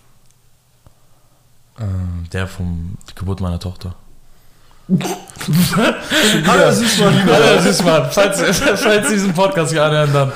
Ähm, 1.78 2.26
der 2.33 2.46
vom 2.46 2.96
Geburt 3.14 3.40
meiner 3.40 3.59
Tochter. 3.59 3.94
Hallo, 4.88 5.07
mal. 5.77 5.95
Hallo, 6.47 7.62
Süßmann. 7.62 8.11
Falls, 8.11 8.40
falls 8.81 9.09
Sie 9.09 9.14
diesen 9.14 9.33
Podcast 9.33 9.73
hier 9.73 9.85
anhören, 9.85 10.12
dann. 10.12 10.33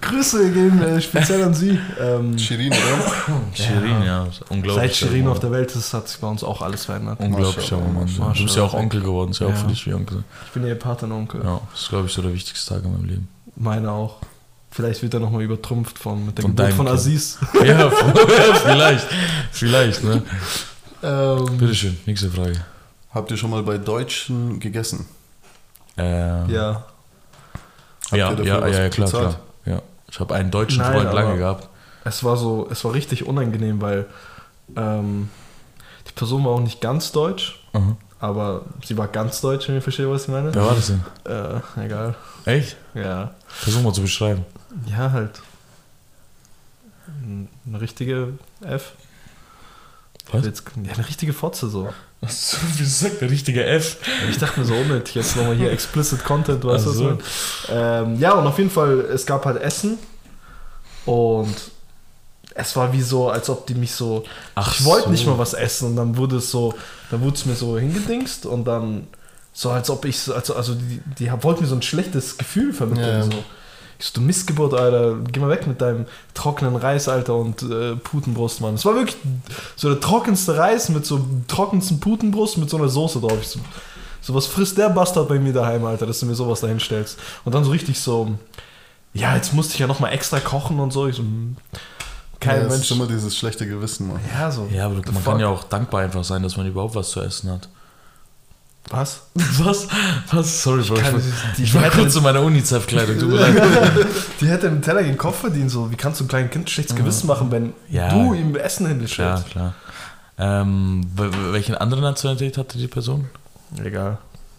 Grüße 0.00 0.50
gehen 0.50 0.82
äh, 0.82 1.00
speziell 1.00 1.44
an 1.44 1.54
Sie. 1.54 1.78
Ähm, 2.00 2.36
Shirin, 2.36 2.72
oder? 2.72 3.36
Shirin, 3.54 4.02
ja. 4.04 4.26
Unglaublich. 4.48 4.74
seit 4.74 4.96
Shirin 4.96 5.28
auf 5.28 5.38
der 5.38 5.52
Welt 5.52 5.74
ist, 5.76 5.94
hat 5.94 6.08
sich 6.08 6.18
bei 6.18 6.26
uns 6.26 6.42
auch 6.42 6.60
alles 6.60 6.86
verändert. 6.86 7.20
Unglaublich, 7.20 7.72
aber 7.72 7.82
Mann. 7.82 8.08
Du 8.34 8.42
bist 8.42 8.56
ja 8.56 8.64
auch 8.64 8.74
Onkel 8.74 9.00
geworden. 9.00 9.30
Ist 9.30 9.38
ja, 9.40 9.46
auch 9.46 9.50
Ja. 9.50 9.56
für 9.56 9.68
dich 9.68 9.86
wie 9.86 9.94
Onkel. 9.94 10.24
Ich 10.46 10.52
bin 10.52 10.66
ihr 10.66 10.74
Patenonkel. 10.74 11.42
Ja, 11.44 11.60
das 11.70 11.82
ist, 11.82 11.88
glaube 11.88 12.06
ich, 12.06 12.12
so 12.12 12.20
der 12.20 12.34
wichtigste 12.34 12.74
Tag 12.74 12.84
in 12.84 12.92
meinem 12.92 13.04
Leben. 13.04 13.28
Meine 13.54 13.90
auch. 13.92 14.16
Vielleicht 14.72 15.02
wird 15.02 15.14
er 15.14 15.20
nochmal 15.20 15.42
übertrumpft 15.42 15.98
von, 15.98 16.26
mit 16.26 16.36
der 16.38 16.42
Von 16.42 16.56
Geburt 16.56 16.72
von. 16.72 16.88
Aziz. 16.88 17.38
Ja, 17.64 17.90
vielleicht. 18.64 19.06
Vielleicht, 19.52 20.02
ne? 20.02 20.22
Ähm, 21.04 21.58
Bitteschön, 21.58 21.96
nächste 22.06 22.30
Frage. 22.30 22.54
Habt 23.14 23.30
ihr 23.30 23.36
schon 23.36 23.50
mal 23.50 23.62
bei 23.62 23.78
Deutschen 23.78 24.58
gegessen? 24.60 25.06
Ähm, 25.96 26.48
ja. 26.48 26.84
Habt 28.10 28.12
ja, 28.16 28.32
ja, 28.42 28.66
ja, 28.68 28.88
klar, 28.88 29.08
klar. 29.08 29.40
Ja. 29.66 29.82
Ich 30.10 30.18
habe 30.20 30.34
einen 30.34 30.50
deutschen 30.50 30.78
Nein, 30.78 30.92
Freund 30.92 31.12
lange 31.12 31.36
gehabt. 31.38 31.68
Es 32.04 32.24
war 32.24 32.36
so, 32.36 32.68
es 32.70 32.84
war 32.84 32.94
richtig 32.94 33.26
unangenehm, 33.26 33.80
weil 33.80 34.06
ähm, 34.76 35.28
die 36.08 36.12
Person 36.12 36.44
war 36.44 36.52
auch 36.52 36.60
nicht 36.60 36.80
ganz 36.80 37.12
deutsch, 37.12 37.58
Mhm. 37.72 37.96
aber 38.18 38.62
sie 38.84 38.96
war 38.98 39.08
ganz 39.08 39.40
deutsch, 39.40 39.68
wenn 39.68 39.76
ihr 39.76 39.82
versteht, 39.82 40.08
was 40.08 40.22
ich 40.24 40.28
meine. 40.28 40.54
Wer 40.54 40.64
war 40.66 40.74
das 40.74 40.88
denn? 40.88 41.02
Äh, 41.24 41.84
egal. 41.84 42.14
Echt? 42.44 42.76
Ja. 42.94 43.34
Versuch 43.46 43.82
mal 43.82 43.92
zu 43.92 44.02
beschreiben. 44.02 44.44
Ja, 44.86 45.10
halt. 45.12 45.40
Eine 47.66 47.80
richtige 47.80 48.34
F. 48.62 48.92
Was? 50.32 50.44
Jetzt, 50.44 50.64
ja, 50.82 50.92
eine 50.94 51.06
richtige 51.08 51.32
Fotze 51.32 51.68
so. 51.68 51.92
Was? 52.22 52.56
Wie 52.76 52.84
sagt 52.84 53.20
der 53.20 53.30
richtige 53.30 53.64
F? 53.64 53.98
Ich 54.30 54.38
dachte 54.38 54.60
mir 54.60 54.66
so 54.66 54.74
unnötig, 54.74 55.16
jetzt 55.16 55.36
nochmal 55.36 55.56
hier 55.56 55.70
explicit 55.70 56.24
Content, 56.24 56.64
weißt 56.64 56.86
du 56.86 56.90
Ach 56.90 57.18
was 57.18 57.68
ähm, 57.70 58.18
Ja, 58.18 58.32
und 58.32 58.46
auf 58.46 58.56
jeden 58.58 58.70
Fall, 58.70 59.00
es 59.12 59.26
gab 59.26 59.44
halt 59.44 59.60
Essen 59.60 59.98
und 61.04 61.54
es 62.54 62.76
war 62.76 62.92
wie 62.92 63.02
so, 63.02 63.28
als 63.28 63.50
ob 63.50 63.66
die 63.66 63.74
mich 63.74 63.92
so. 63.92 64.24
Ach 64.54 64.72
ich 64.72 64.84
wollte 64.84 65.06
so. 65.06 65.10
nicht 65.10 65.26
mal 65.26 65.38
was 65.38 65.52
essen 65.54 65.88
und 65.88 65.96
dann 65.96 66.16
wurde 66.16 66.36
es 66.36 66.50
so, 66.50 66.74
dann 67.10 67.22
wurde 67.22 67.34
es 67.34 67.44
mir 67.44 67.54
so 67.54 67.78
hingedingst 67.78 68.46
und 68.46 68.64
dann 68.64 69.08
so, 69.52 69.70
als 69.70 69.90
ob 69.90 70.04
ich 70.04 70.18
so, 70.18 70.34
also, 70.34 70.54
also 70.54 70.74
die, 70.74 71.00
die 71.18 71.30
wollten 71.42 71.62
mir 71.62 71.68
so 71.68 71.74
ein 71.74 71.82
schlechtes 71.82 72.38
Gefühl 72.38 72.72
vermitteln. 72.72 73.30
Ja. 73.30 73.36
So. 73.36 73.44
Ich 74.02 74.08
so, 74.08 74.14
du 74.14 74.20
Missgeburt, 74.22 74.74
Alter, 74.74 75.14
geh 75.30 75.38
mal 75.38 75.48
weg 75.48 75.68
mit 75.68 75.80
deinem 75.80 76.06
trockenen 76.34 76.74
Reis, 76.74 77.08
Alter, 77.08 77.36
und 77.36 77.62
äh, 77.62 77.94
Putenbrust, 77.94 78.60
Mann. 78.60 78.74
Es 78.74 78.84
war 78.84 78.96
wirklich 78.96 79.16
so 79.76 79.90
der 79.90 80.00
trockenste 80.00 80.56
Reis 80.58 80.88
mit 80.88 81.06
so 81.06 81.24
trockensten 81.46 82.00
Putenbrust 82.00 82.58
mit 82.58 82.68
so 82.68 82.78
einer 82.78 82.88
Soße 82.88 83.20
drauf. 83.20 83.38
Ich 83.40 83.46
so, 83.46 83.60
so 84.20 84.34
was 84.34 84.48
frisst 84.48 84.76
der 84.76 84.88
Bastard 84.88 85.28
bei 85.28 85.38
mir 85.38 85.52
daheim, 85.52 85.84
Alter, 85.84 86.06
dass 86.06 86.18
du 86.18 86.26
mir 86.26 86.34
sowas 86.34 86.60
dahin 86.60 86.80
stellst. 86.80 87.16
Und 87.44 87.54
dann 87.54 87.62
so 87.62 87.70
richtig 87.70 88.00
so, 88.00 88.32
ja, 89.14 89.36
jetzt 89.36 89.54
musste 89.54 89.74
ich 89.74 89.78
ja 89.78 89.86
nochmal 89.86 90.12
extra 90.12 90.40
kochen 90.40 90.80
und 90.80 90.92
so. 90.92 91.06
Ich 91.06 91.14
so, 91.14 91.22
hm, 91.22 91.56
kein 92.40 92.62
ja, 92.62 92.68
Mensch. 92.68 92.82
ist 92.82 92.90
immer 92.90 93.06
dieses 93.06 93.36
schlechte 93.36 93.68
Gewissen, 93.68 94.08
Mann. 94.08 94.20
Ja, 94.34 94.50
so. 94.50 94.68
Ja, 94.72 94.86
aber 94.86 94.96
man 94.96 95.04
fuck? 95.04 95.24
kann 95.24 95.38
ja 95.38 95.46
auch 95.46 95.62
dankbar 95.62 96.00
einfach 96.02 96.24
sein, 96.24 96.42
dass 96.42 96.56
man 96.56 96.66
überhaupt 96.66 96.96
was 96.96 97.10
zu 97.10 97.20
essen 97.20 97.52
hat. 97.52 97.68
Was? 98.90 99.22
Was? 99.34 99.86
Was? 100.32 100.62
Sorry, 100.62 100.82
Bro. 100.82 100.96
Ich, 100.96 101.02
kann- 101.02 101.22
die- 101.56 101.62
ich 101.62 101.74
war 101.74 101.82
hätte- 101.82 101.98
kurz 101.98 102.16
in 102.16 102.22
meiner 102.22 102.42
UNICEF-Kleidung. 102.42 103.30
Die 104.40 104.46
hätte 104.48 104.66
einen 104.66 104.82
Teller 104.82 105.02
den 105.02 105.16
Kopf 105.16 105.40
verdient, 105.40 105.70
so. 105.70 105.90
Wie 105.90 105.96
kannst 105.96 106.20
du 106.20 106.24
einem 106.24 106.28
kleinen 106.28 106.50
Kind 106.50 106.68
schlechtes 106.68 106.96
Gewissen 106.96 107.26
machen, 107.26 107.50
wenn 107.50 107.72
Ja. 107.88 108.08
du 108.10 108.34
ihm 108.34 108.54
Essen 108.56 108.86
hinstellst? 108.86 109.46
klar. 109.50 109.74
Ähm, 110.38 111.02
w- 111.14 111.22
w- 111.28 111.52
welche 111.52 111.80
andere 111.80 112.00
Nationalität 112.00 112.58
hatte 112.58 112.76
die 112.78 112.88
Person? 112.88 113.26
Egal. 113.82 114.18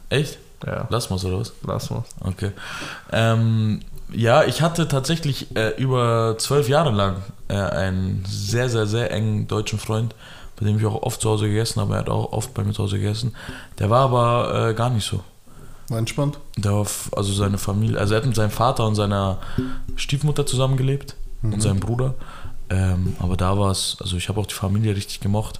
Echt? 0.09 0.37
Ja, 0.65 0.87
Lass 0.89 1.09
mal 1.09 1.19
oder 1.19 1.39
was? 1.41 1.51
lass 1.67 1.89
mal. 1.89 2.03
Okay. 2.21 2.51
Ähm, 3.11 3.81
ja, 4.11 4.43
ich 4.45 4.61
hatte 4.61 4.87
tatsächlich 4.87 5.53
äh, 5.57 5.69
über 5.81 6.35
zwölf 6.37 6.69
Jahre 6.69 6.91
lang 6.91 7.17
äh, 7.49 7.55
einen 7.55 8.23
sehr, 8.27 8.69
sehr, 8.69 8.85
sehr 8.87 9.11
engen 9.11 9.47
deutschen 9.47 9.79
Freund, 9.79 10.15
bei 10.63 10.69
dem 10.69 10.79
ich 10.79 10.85
auch 10.85 11.01
oft 11.01 11.21
zu 11.21 11.29
Hause 11.29 11.47
gegessen 11.47 11.81
habe. 11.81 11.93
Er 11.93 11.99
hat 11.99 12.09
auch 12.09 12.31
oft 12.31 12.53
bei 12.53 12.63
mir 12.63 12.73
zu 12.73 12.83
Hause 12.83 12.97
gegessen. 12.97 13.35
Der 13.79 13.89
war 13.89 14.01
aber 14.01 14.69
äh, 14.69 14.73
gar 14.73 14.89
nicht 14.89 15.05
so. 15.05 15.21
War 15.89 15.99
entspannt? 15.99 16.39
Der 16.57 16.71
war, 16.71 16.87
also 17.11 17.33
seine 17.33 17.57
Familie, 17.57 17.99
also 17.99 18.13
er 18.13 18.21
hat 18.21 18.25
mit 18.25 18.35
seinem 18.35 18.51
Vater 18.51 18.87
und 18.87 18.95
seiner 18.95 19.39
Stiefmutter 19.95 20.45
zusammengelebt 20.45 21.15
und 21.41 21.61
seinem 21.61 21.81
Bruder. 21.81 22.15
Ähm, 22.69 23.17
aber 23.19 23.35
da 23.35 23.57
war 23.59 23.71
es, 23.71 23.97
also 23.99 24.15
ich 24.15 24.29
habe 24.29 24.39
auch 24.39 24.45
die 24.45 24.53
Familie 24.53 24.95
richtig 24.95 25.19
gemocht. 25.19 25.59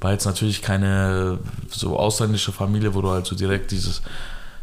War 0.00 0.12
jetzt 0.12 0.24
natürlich 0.24 0.62
keine 0.62 1.38
so 1.70 1.98
ausländische 1.98 2.52
Familie, 2.52 2.94
wo 2.94 3.02
du 3.02 3.10
halt 3.10 3.26
so 3.26 3.36
direkt 3.36 3.70
dieses 3.70 4.00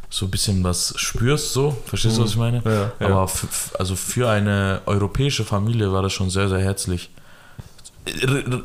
so 0.09 0.25
ein 0.25 0.31
bisschen 0.31 0.63
was 0.63 0.93
spürst, 0.97 1.53
so. 1.53 1.75
Verstehst 1.85 2.17
du, 2.17 2.23
was 2.23 2.31
ich 2.31 2.37
meine? 2.37 2.61
Ja, 2.65 2.91
ja. 2.99 3.07
Aber 3.07 3.29
also 3.77 3.95
für 3.95 4.29
eine 4.29 4.81
europäische 4.85 5.43
Familie 5.43 5.91
war 5.91 6.01
das 6.01 6.13
schon 6.13 6.29
sehr, 6.29 6.47
sehr 6.47 6.59
herzlich. 6.59 7.09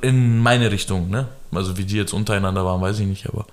In 0.03 0.38
meine 0.38 0.70
Richtung, 0.70 1.09
ne? 1.11 1.29
Also 1.53 1.76
wie 1.79 1.85
die 1.85 1.96
jetzt 1.96 2.12
untereinander 2.12 2.64
waren, 2.64 2.81
weiß 2.81 2.98
ich 3.00 3.07
nicht, 3.07 3.26
aber 3.29 3.46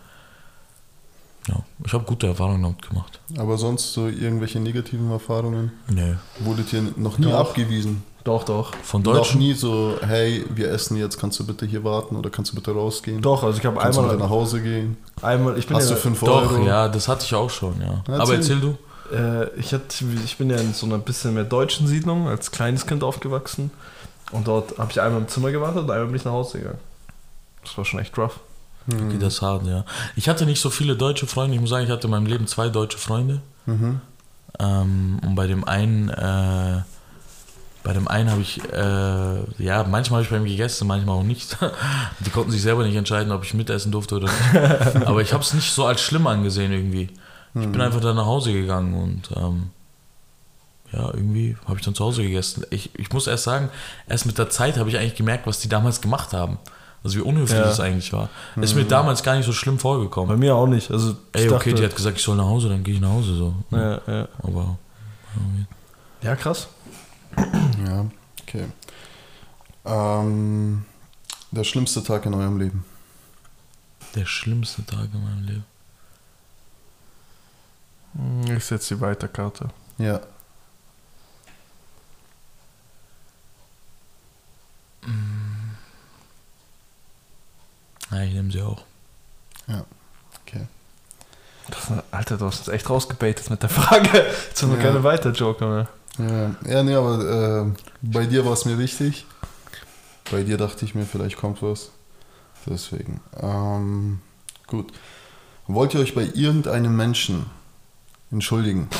ja, 1.47 1.55
ich 1.85 1.93
habe 1.93 2.03
gute 2.03 2.27
Erfahrungen 2.27 2.61
damit 2.61 2.87
gemacht. 2.87 3.19
Aber 3.37 3.57
sonst 3.57 3.93
so 3.93 4.07
irgendwelche 4.07 4.59
negativen 4.59 5.09
Erfahrungen? 5.11 5.71
Nee. 5.89 6.15
Wurdet 6.39 6.73
ihr 6.73 6.83
noch 6.97 7.17
nie 7.17 7.25
Doch. 7.31 7.39
abgewiesen? 7.39 8.03
Doch, 8.25 8.43
doch. 8.43 8.75
Von 8.83 9.01
Noch 9.03 9.13
Deutschen? 9.13 9.39
nie 9.39 9.53
so, 9.53 9.95
hey, 10.01 10.45
wir 10.53 10.69
essen 10.71 10.97
jetzt, 10.97 11.17
kannst 11.17 11.39
du 11.39 11.45
bitte 11.47 11.65
hier 11.65 11.85
warten 11.85 12.17
oder 12.17 12.29
kannst 12.29 12.51
du 12.51 12.55
bitte 12.55 12.71
rausgehen? 12.71 13.21
Doch, 13.21 13.41
also 13.43 13.57
ich 13.57 13.65
habe 13.65 13.77
Kannst 13.79 13.97
du 13.97 14.01
nach 14.01 14.11
einmal, 14.11 14.29
Hause 14.29 14.61
gehen? 14.61 14.97
einmal, 15.21 15.57
ich 15.57 15.65
bin 15.65 15.77
Hast 15.77 15.89
ja, 15.89 15.95
du 15.95 16.01
5 16.01 16.19
Doch, 16.19 16.51
Euro? 16.51 16.65
ja, 16.65 16.89
das 16.89 17.07
hatte 17.07 17.23
ich 17.23 17.33
auch 17.33 17.49
schon, 17.49 17.79
ja. 17.79 18.03
Erzähl. 18.05 18.21
Aber 18.21 18.33
erzähl 18.35 18.59
du. 18.59 18.77
äh, 19.15 19.57
ich, 19.57 19.71
hatte, 19.73 19.85
ich 20.25 20.37
bin 20.37 20.49
ja 20.49 20.57
in 20.57 20.73
so 20.73 20.85
einer 20.85 20.97
bisschen 20.97 21.35
mehr 21.35 21.45
deutschen 21.45 21.87
Siedlung 21.87 22.27
als 22.27 22.51
kleines 22.51 22.85
Kind 22.85 23.01
aufgewachsen. 23.01 23.71
Und 24.31 24.47
dort 24.47 24.77
habe 24.77 24.91
ich 24.91 25.01
einmal 25.01 25.21
im 25.21 25.27
Zimmer 25.27 25.51
gewartet 25.51 25.83
und 25.83 25.91
einmal 25.91 26.07
bin 26.07 26.15
ich 26.15 26.25
nach 26.25 26.31
Hause 26.31 26.59
gegangen. 26.59 26.79
Das 27.63 27.77
war 27.77 27.85
schon 27.85 27.99
echt 27.99 28.17
rough. 28.17 28.39
Hm. 28.89 29.07
Okay, 29.07 29.17
das 29.19 29.35
ist 29.35 29.41
hart, 29.41 29.65
ja. 29.65 29.85
Ich 30.15 30.29
hatte 30.29 30.45
nicht 30.45 30.61
so 30.61 30.69
viele 30.69 30.95
deutsche 30.95 31.27
Freunde. 31.27 31.55
Ich 31.55 31.61
muss 31.61 31.69
sagen, 31.69 31.85
ich 31.85 31.91
hatte 31.91 32.07
in 32.07 32.11
meinem 32.11 32.25
Leben 32.25 32.47
zwei 32.47 32.69
deutsche 32.69 32.97
Freunde. 32.97 33.41
Mhm. 33.65 34.01
Ähm, 34.59 35.19
und 35.23 35.35
bei 35.35 35.47
dem 35.47 35.65
einen, 35.65 36.09
äh, 36.09 36.81
bei 37.83 37.93
dem 37.93 38.07
einen 38.07 38.31
habe 38.31 38.41
ich, 38.41 38.61
äh, 38.73 39.63
ja, 39.63 39.83
manchmal 39.83 40.19
habe 40.19 40.23
ich 40.23 40.29
bei 40.29 40.37
ihm 40.37 40.45
gegessen, 40.45 40.87
manchmal 40.87 41.17
auch 41.17 41.23
nicht. 41.23 41.57
Die 42.25 42.29
konnten 42.29 42.51
sich 42.51 42.61
selber 42.61 42.85
nicht 42.85 42.95
entscheiden, 42.95 43.31
ob 43.31 43.43
ich 43.43 43.53
mitessen 43.53 43.91
durfte 43.91 44.15
oder 44.15 44.27
nicht. 44.27 45.05
Aber 45.07 45.21
ich 45.21 45.33
habe 45.33 45.43
es 45.43 45.53
nicht 45.53 45.71
so 45.71 45.85
als 45.85 46.01
schlimm 46.01 46.27
angesehen 46.27 46.71
irgendwie. 46.71 47.09
Ich 47.59 47.67
bin 47.71 47.81
einfach 47.81 48.01
dann 48.01 48.17
nach 48.17 48.27
Hause 48.27 48.53
gegangen 48.53 48.93
und 48.93 49.35
ähm, 49.35 49.71
ja, 50.91 51.07
irgendwie 51.13 51.57
habe 51.67 51.77
ich 51.79 51.85
dann 51.85 51.95
zu 51.95 52.03
Hause 52.05 52.23
gegessen. 52.23 52.63
Ich, 52.69 52.97
ich 52.97 53.11
muss 53.11 53.27
erst 53.27 53.43
sagen, 53.43 53.69
erst 54.07 54.25
mit 54.25 54.37
der 54.37 54.49
Zeit 54.49 54.77
habe 54.77 54.89
ich 54.89 54.97
eigentlich 54.97 55.15
gemerkt, 55.15 55.45
was 55.47 55.59
die 55.59 55.67
damals 55.69 55.99
gemacht 56.01 56.33
haben. 56.33 56.57
Also 57.03 57.17
wie 57.19 57.21
unhöflich 57.23 57.57
Ja. 57.59 57.65
das 57.65 57.79
eigentlich 57.79 58.11
war. 58.13 58.29
Ist 58.55 58.73
mir 58.75 58.83
damals 58.85 59.21
gar 59.23 59.35
nicht 59.35 59.45
so 59.45 59.53
schlimm 59.53 59.75
Bei 59.75 59.81
vorgekommen. 59.81 60.39
mir 60.39 60.55
auch 60.55 60.65
nicht. 60.67 60.89
Also, 60.91 61.15
Ey, 61.33 61.47
okay, 61.49 61.69
dachte- 61.69 61.73
die 61.75 61.83
hat 61.85 61.95
gesagt, 61.95 62.17
ich 62.17 62.23
soll 62.23 62.35
nach 62.35 62.45
Hause, 62.45 62.69
dann 62.69 62.83
gehe 62.83 62.95
ich 62.95 63.01
nach 63.01 63.09
Hause 63.11 63.35
so. 63.35 63.55
ja, 63.71 64.01
ja. 64.07 64.27
Aber 64.43 64.77
ja, 66.21 66.35
krass. 66.35 66.67
Ja, 67.85 68.05
okay. 68.41 68.65
Ähm, 69.85 70.85
der 71.51 71.63
schlimmste 71.63 72.03
Tag 72.03 72.25
in 72.25 72.33
eurem 72.33 72.57
Leben. 72.57 72.83
der 74.15 74.25
schlimmste 74.25 74.83
Tag 74.85 75.09
in 75.13 75.23
meinem 75.23 75.43
Leben. 75.45 75.65
Hm, 78.15 78.57
Ich 78.57 78.65
setze 78.65 78.95
die 78.95 79.01
Weiterkarte. 79.01 79.69
Ja. 79.97 80.19
Ja, 88.11 88.21
ich 88.21 88.33
nehme 88.33 88.51
sie 88.51 88.61
auch. 88.61 88.83
Okay. 90.45 90.65
Das, 91.69 91.91
Alter, 92.11 92.37
du 92.37 92.45
hast 92.45 92.59
uns 92.59 92.67
echt 92.69 92.89
rausgebaitet 92.89 93.49
mit 93.49 93.61
der 93.61 93.69
Frage. 93.69 94.09
Jetzt 94.47 94.61
haben 94.63 94.71
wir 94.71 94.77
Ja. 94.77 94.83
keine 94.85 95.03
Weiter-Joker 95.03 95.67
mehr. 95.67 95.87
Ja, 96.17 96.55
ja 96.71 96.83
nee, 96.83 96.95
aber 96.95 97.65
äh, 97.67 97.71
bei 98.01 98.25
dir 98.25 98.45
war 98.45 98.53
es 98.53 98.63
mir 98.65 98.77
wichtig. 98.79 99.25
Bei 100.31 100.43
dir 100.43 100.57
dachte 100.57 100.85
ich 100.85 100.95
mir, 100.95 101.05
vielleicht 101.05 101.37
kommt 101.37 101.61
was. 101.61 101.91
Deswegen. 102.65 103.19
Ähm, 103.41 104.21
gut. 104.67 104.93
Wollt 105.67 105.93
ihr 105.93 105.99
euch 105.99 106.15
bei 106.15 106.23
irgendeinem 106.33 106.95
Menschen 106.95 107.45
entschuldigen? 108.31 108.87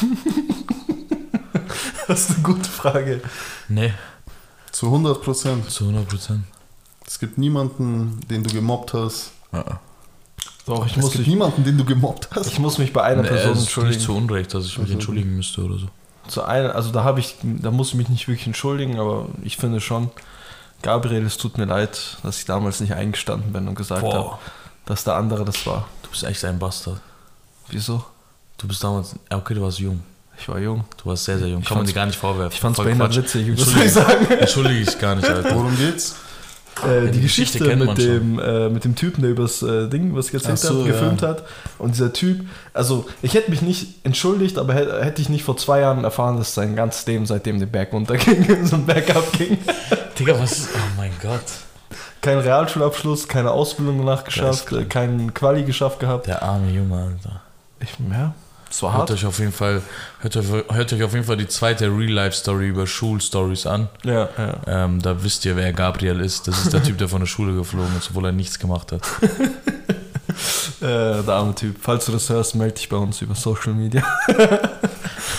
Das 2.07 2.21
ist 2.29 2.35
eine 2.35 2.43
gute 2.43 2.69
Frage. 2.69 3.21
Nee, 3.67 3.93
Zu 4.71 4.88
100 4.88 5.21
Prozent. 5.23 5.69
zu 5.71 5.86
100 5.86 6.08
Prozent. 6.08 6.43
Es 7.06 7.19
gibt 7.19 7.38
niemanden, 7.38 8.19
den 8.30 8.43
du 8.43 8.53
gemobbt 8.53 8.93
hast. 8.93 9.32
Doch, 10.65 10.86
ich 10.86 10.91
es 10.97 11.01
muss, 11.01 11.12
gibt 11.12 11.19
mich, 11.19 11.27
niemanden, 11.27 11.63
den 11.63 11.77
du 11.77 11.86
gemobbt 11.86 12.27
hast. 12.32 12.47
ich 12.47 12.60
muss 12.60 12.77
mich 12.77 12.91
bei 12.91 13.01
einer 13.03 13.21
Nee, 13.21 13.30
Person 13.30 13.51
es 13.53 13.58
ist 13.60 13.63
entschuldigen. 13.65 13.95
nicht 13.97 14.06
zu 14.06 14.15
Unrecht, 14.15 14.53
dass 14.53 14.65
ich 14.65 14.73
mich 14.77 14.84
Also- 14.88 14.93
entschuldigen 14.93 15.36
müsste 15.36 15.63
oder 15.63 15.77
so. 15.80 15.88
Zu 16.27 16.43
einer, 16.43 16.75
also 16.75 16.91
da 16.91 17.06
habe 17.06 17.21
ich, 17.21 17.38
da 17.41 17.71
muss 17.71 17.89
ich 17.89 17.93
mich 17.95 18.10
nicht 18.10 18.27
wirklich 18.27 18.47
entschuldigen, 18.47 18.99
aber 18.99 19.27
ich 19.43 19.56
finde 19.56 19.80
schon, 19.80 20.12
Gabriel, 20.82 21.25
es 21.25 21.38
tut 21.38 21.58
mir 21.58 21.63
leid, 21.65 22.17
dass 22.21 22.39
ich 22.39 22.45
damals 22.45 22.82
nicht 22.82 22.93
eingestanden 22.93 23.53
bin 23.53 23.65
und 23.69 23.75
gesagt 23.75 24.03
habe, 24.03 24.38
dass 24.86 25.06
der 25.06 25.15
andere 25.15 25.45
das 25.45 25.65
war. 25.65 25.88
du 26.03 26.10
bist 26.10 26.23
echt 26.25 26.43
ein 26.43 26.60
Bastard. 26.60 26.99
Wieso? 27.69 28.03
Du 28.58 28.67
bist 28.67 28.84
damals, 28.84 29.15
ja, 29.32 29.38
okay, 29.38 29.53
du 29.53 29.62
warst 29.62 29.80
jung. 29.80 30.03
Ich 30.39 30.47
war 30.47 30.60
jung. 30.60 30.86
Du 31.02 31.10
warst 31.10 31.26
sehr, 31.26 31.39
sehr 31.39 31.47
jung. 31.47 31.62
Ich 31.62 31.67
Kann 31.67 31.78
man 31.78 31.88
dir 31.88 31.93
gar 31.93 32.06
nicht 32.06 32.17
vorwerfen. 32.17 32.54
Ich 32.54 32.60
fand's 32.60 32.80
behindert 32.80 33.15
witzig, 33.15 33.47
Entschuldige, 33.47 33.89
sagen? 33.89 34.26
entschuldige 34.32 34.80
ich 34.80 35.00
gar 35.00 35.15
nicht, 35.15 35.28
Alter. 35.28 35.56
Worum 35.56 35.76
geht's? 35.78 36.15
Äh, 36.86 37.06
die, 37.08 37.12
die 37.12 37.21
Geschichte, 37.21 37.60
Geschichte 37.60 37.86
mit 37.86 37.97
dem, 37.97 38.39
äh, 38.39 38.69
mit 38.69 38.84
dem 38.86 38.95
Typen, 38.95 39.21
der 39.21 39.32
übers 39.32 39.63
äh, 39.63 39.88
Ding, 39.88 40.15
was 40.15 40.28
ich 40.28 40.36
erzählt 40.36 40.60
so, 40.60 40.80
habe, 40.80 40.84
gefilmt 40.84 41.21
ja. 41.21 41.30
hat. 41.30 41.43
Und 41.80 41.95
dieser 41.95 42.13
Typ, 42.13 42.45
also 42.73 43.08
ich 43.21 43.34
hätte 43.34 43.50
mich 43.50 43.62
nicht 43.62 44.06
entschuldigt, 44.06 44.58
aber 44.58 44.73
hätte, 44.73 45.04
hätte 45.04 45.21
ich 45.21 45.30
nicht 45.30 45.43
vor 45.43 45.58
zwei 45.58 45.80
Jahren 45.80 46.04
erfahren, 46.04 46.38
dass 46.38 46.54
sein 46.54 46.76
ganzes 46.76 47.06
Leben 47.08 47.26
seitdem 47.26 47.60
den 47.60 47.71
Berg 47.71 47.93
runterging, 47.93 48.65
so 48.65 48.76
ein 48.76 48.86
Berg 48.86 49.15
abging. 49.15 49.58
Digga, 50.19 50.39
was 50.39 50.52
ist, 50.60 50.69
oh 50.76 50.80
mein 50.97 51.12
Gott. 51.21 51.41
Kein 52.21 52.39
Realschulabschluss, 52.39 53.28
keine 53.28 53.52
Ausbildung 53.52 54.00
danach 54.00 54.23
geschafft, 54.23 54.71
äh, 54.71 54.86
keinen 54.86 55.34
Quali 55.34 55.63
geschafft 55.63 56.00
gehabt. 56.00 56.28
Der 56.28 56.43
arme 56.43 56.71
Junge, 56.71 56.95
Alter. 56.95 57.41
Ich, 57.80 57.89
ja, 58.12 58.34
es 58.69 58.82
war 58.84 58.91
Hört 58.93 58.99
hart. 59.01 59.12
euch 59.12 59.25
auf 59.25 59.39
jeden 59.39 59.51
Fall, 59.51 59.82
hört 60.21 60.36
euch, 60.38 60.45
hört 60.47 60.93
euch 60.93 61.03
auf 61.03 61.13
jeden 61.13 61.25
Fall 61.25 61.38
die 61.38 61.47
zweite 61.47 61.86
Real-Life-Story 61.88 62.67
über 62.67 62.86
Schulstories 62.88 63.65
an. 63.65 63.88
Ja, 64.03 64.30
ja. 64.38 64.56
Ähm, 64.86 65.01
da 65.01 65.23
wisst 65.23 65.45
ihr, 65.45 65.56
wer 65.56 65.71
Gabriel 65.73 66.19
ist. 66.19 66.47
Das 66.47 66.60
ist 66.63 66.73
der 66.73 66.84
Typ, 66.84 66.97
der 66.97 67.08
von 67.10 67.19
der 67.21 67.27
Schule 67.27 67.53
geflogen 67.56 67.97
ist, 67.97 68.10
obwohl 68.10 68.25
er 68.25 68.32
nichts 68.32 68.60
gemacht 68.60 68.91
hat. 68.91 69.01
Äh, 70.82 71.23
der 71.23 71.30
arme 71.34 71.56
Typ. 71.56 71.77
Falls 71.82 72.06
du 72.06 72.12
das 72.12 72.30
hörst, 72.30 72.53
melde 72.53 72.75
dich 72.75 72.88
bei 72.89 72.97
uns 72.97 73.21
über 73.23 73.34
Social 73.34 73.73
Media. 73.73 74.03
Du 74.27 74.34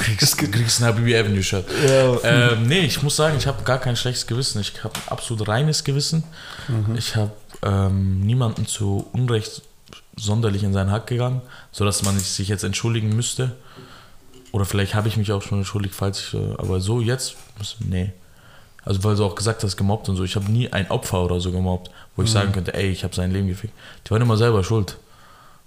kriegst, 0.05 0.41
du 0.41 0.51
kriegst 0.51 0.81
ein 0.81 0.87
Habibi 0.87 1.17
Avenue 1.17 1.43
Shirt. 1.43 1.65
Ja, 1.87 2.17
Ähm, 2.53 2.67
nee, 2.67 2.81
ich 2.81 3.01
muss 3.03 3.15
sagen, 3.15 3.37
ich 3.39 3.47
habe 3.47 3.63
gar 3.63 3.79
kein 3.79 3.95
schlechtes 3.95 4.27
Gewissen. 4.27 4.61
Ich 4.61 4.83
habe 4.83 4.95
absolut 5.07 5.47
reines 5.47 5.85
Gewissen. 5.85 6.25
Ich 6.97 7.15
habe 7.15 7.31
ähm, 7.63 8.21
niemanden 8.21 8.67
zu 8.67 9.07
Unrecht 9.13 9.63
sonderlich 10.19 10.63
in 10.65 10.73
seinen 10.73 10.91
Hack 10.91 11.07
gegangen, 11.07 11.41
sodass 11.73 12.03
man 12.03 12.19
sich 12.19 12.49
jetzt 12.49 12.65
entschuldigen 12.65 13.15
müsste. 13.15 13.53
Oder 14.53 14.65
vielleicht 14.65 14.95
habe 14.95 15.09
ich 15.09 15.17
mich 15.17 15.31
auch 15.33 15.43
schon 15.43 15.59
entschuldigt, 15.59 15.95
falls 15.95 16.19
ich. 16.21 16.35
äh, 16.35 16.55
Aber 16.59 16.81
so 16.81 17.01
jetzt, 17.01 17.37
nee. 17.81 18.13
Also, 18.85 19.05
weil 19.05 19.17
du 19.17 19.25
auch 19.25 19.35
gesagt 19.35 19.63
hast, 19.65 19.77
gemobbt 19.77 20.09
und 20.09 20.17
so. 20.17 20.25
Ich 20.25 20.35
habe 20.37 20.51
nie 20.51 20.73
ein 20.73 20.91
Opfer 20.91 21.23
oder 21.25 21.41
so 21.41 21.53
gemobbt, 21.53 21.91
wo 22.17 22.23
ich 22.23 22.31
sagen 22.31 22.53
könnte, 22.53 22.73
ey, 22.75 22.91
ich 22.91 23.05
habe 23.05 23.15
sein 23.15 23.31
Leben 23.31 23.47
gefickt. 23.49 23.75
Die 24.07 24.11
waren 24.11 24.23
immer 24.23 24.37
selber 24.39 24.65
schuld. 24.65 24.97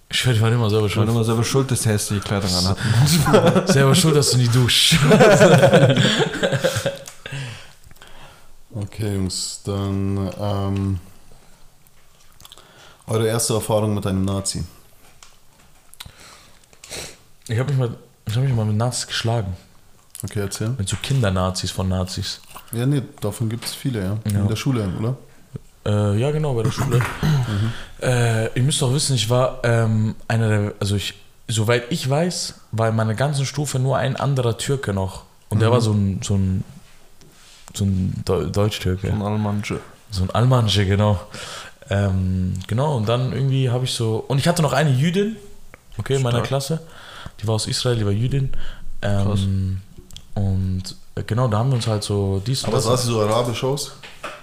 Ich 0.10 0.26
waren 0.42 0.52
immer 0.54 0.70
selber 0.70 0.88
Ich 0.88 0.98
war 0.98 1.04
schuld. 1.06 1.10
immer 1.16 1.24
selber 1.24 1.44
schuld, 1.44 1.70
dass 1.72 1.82
die 1.82 1.90
hässliche 1.90 2.22
Kleidung 2.22 2.50
anhatten. 2.56 3.68
selber 3.72 3.94
schuld, 3.96 4.16
dass 4.16 4.32
du 4.32 4.38
nie 4.38 4.48
duschst. 4.48 4.96
Okay, 8.74 9.16
Jungs, 9.16 9.60
dann 9.66 10.30
ähm, 10.40 11.00
eure 13.12 13.28
erste 13.28 13.54
Erfahrung 13.54 13.94
mit 13.94 14.06
einem 14.08 14.24
Nazi. 14.26 14.64
Ich 17.48 17.60
habe 17.60 17.70
mich, 17.72 17.80
mal- 17.80 17.96
ich 18.28 18.36
hab 18.36 18.44
mich 18.44 18.54
mal 18.54 18.66
mit 18.66 18.78
Nazis 18.78 19.08
geschlagen. 19.08 19.56
Okay, 20.24 20.40
erzähl. 20.40 20.70
Mit 20.78 20.88
so 20.88 20.96
Kindernazis 21.02 21.72
von 21.72 21.90
Nazis. 21.90 22.42
Ja, 22.72 22.86
nee, 22.86 23.02
davon 23.20 23.50
gibt 23.50 23.66
es 23.66 23.74
viele, 23.74 24.00
ja. 24.04 24.18
Ja. 24.32 24.40
In 24.42 24.48
der 24.48 24.56
Schule, 24.56 24.88
oder? 25.00 25.16
Äh, 25.86 26.20
ja, 26.20 26.32
genau, 26.32 26.54
bei 26.54 26.64
der 26.64 26.72
Schule. 26.72 27.02
äh, 28.02 28.54
ihr 28.58 28.64
müsst 28.64 28.82
doch 28.82 28.94
wissen, 28.94 29.16
ich 29.16 29.30
war 29.30 29.60
ähm, 29.64 30.16
einer 30.28 30.48
der, 30.48 30.74
also 30.80 30.96
ich, 30.96 31.16
soweit 31.48 31.92
ich 31.92 32.08
weiß, 32.08 32.54
war 32.72 32.90
in 32.90 32.96
meiner 32.96 33.16
ganzen 33.16 33.46
Stufe 33.46 33.80
nur 33.80 33.98
ein 33.98 34.16
anderer 34.16 34.58
Türke 34.58 34.94
noch. 34.94 35.24
Und 35.50 35.60
der 35.60 35.70
Mhm. 35.70 35.74
war 35.74 35.82
so 35.82 35.92
ein, 35.92 36.22
so 36.24 36.36
ein, 36.36 36.64
so 37.74 37.84
ein 37.86 38.24
Deu- 38.26 38.50
Deutsch-Türke. 38.52 39.08
Von 39.10 39.22
Almanje. 39.24 39.80
So 40.12 40.24
ein 40.24 40.30
Almansche, 40.30 40.86
genau. 40.86 41.20
Ähm, 41.92 42.54
genau, 42.68 42.96
und 42.96 43.10
dann 43.10 43.34
irgendwie 43.34 43.70
habe 43.70 43.84
ich 43.84 43.94
so. 43.94 44.24
Und 44.28 44.38
ich 44.38 44.48
hatte 44.48 44.62
noch 44.62 44.72
eine 44.72 44.92
Jüdin, 44.92 45.36
okay, 45.98 46.16
in 46.16 46.22
meiner. 46.22 46.42
Klasse. 46.42 46.80
Die 47.42 47.48
war 47.48 47.56
aus 47.56 47.68
Israel, 47.68 47.98
die 47.98 48.06
war 48.06 48.14
Jüdin. 48.14 48.54
Ähm, 49.02 49.82
und 50.34 50.84
äh, 51.16 51.24
genau, 51.24 51.50
da 51.50 51.60
haben 51.60 51.70
wir 51.70 51.76
uns 51.76 51.88
halt 51.88 52.04
so 52.04 52.42
dies 52.46 52.64
Aber 52.64 52.74
das. 52.74 52.86
sah 52.86 52.96
sie 52.96 53.08
so 53.08 53.22
arabisch 53.22 53.62
aus? 53.66 53.94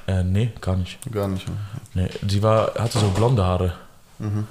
Äh, 0.06 0.24
nee, 0.24 0.52
gar 0.60 0.76
nicht. 0.76 0.98
Gar 1.10 1.28
nicht. 1.28 1.48
Ja. 1.48 1.54
Nee, 1.94 2.08
die 2.20 2.42
war, 2.42 2.74
hatte 2.74 2.98
so 2.98 3.08
blonde 3.08 3.42
Haare. 3.42 3.72
Mhm. 4.18 4.46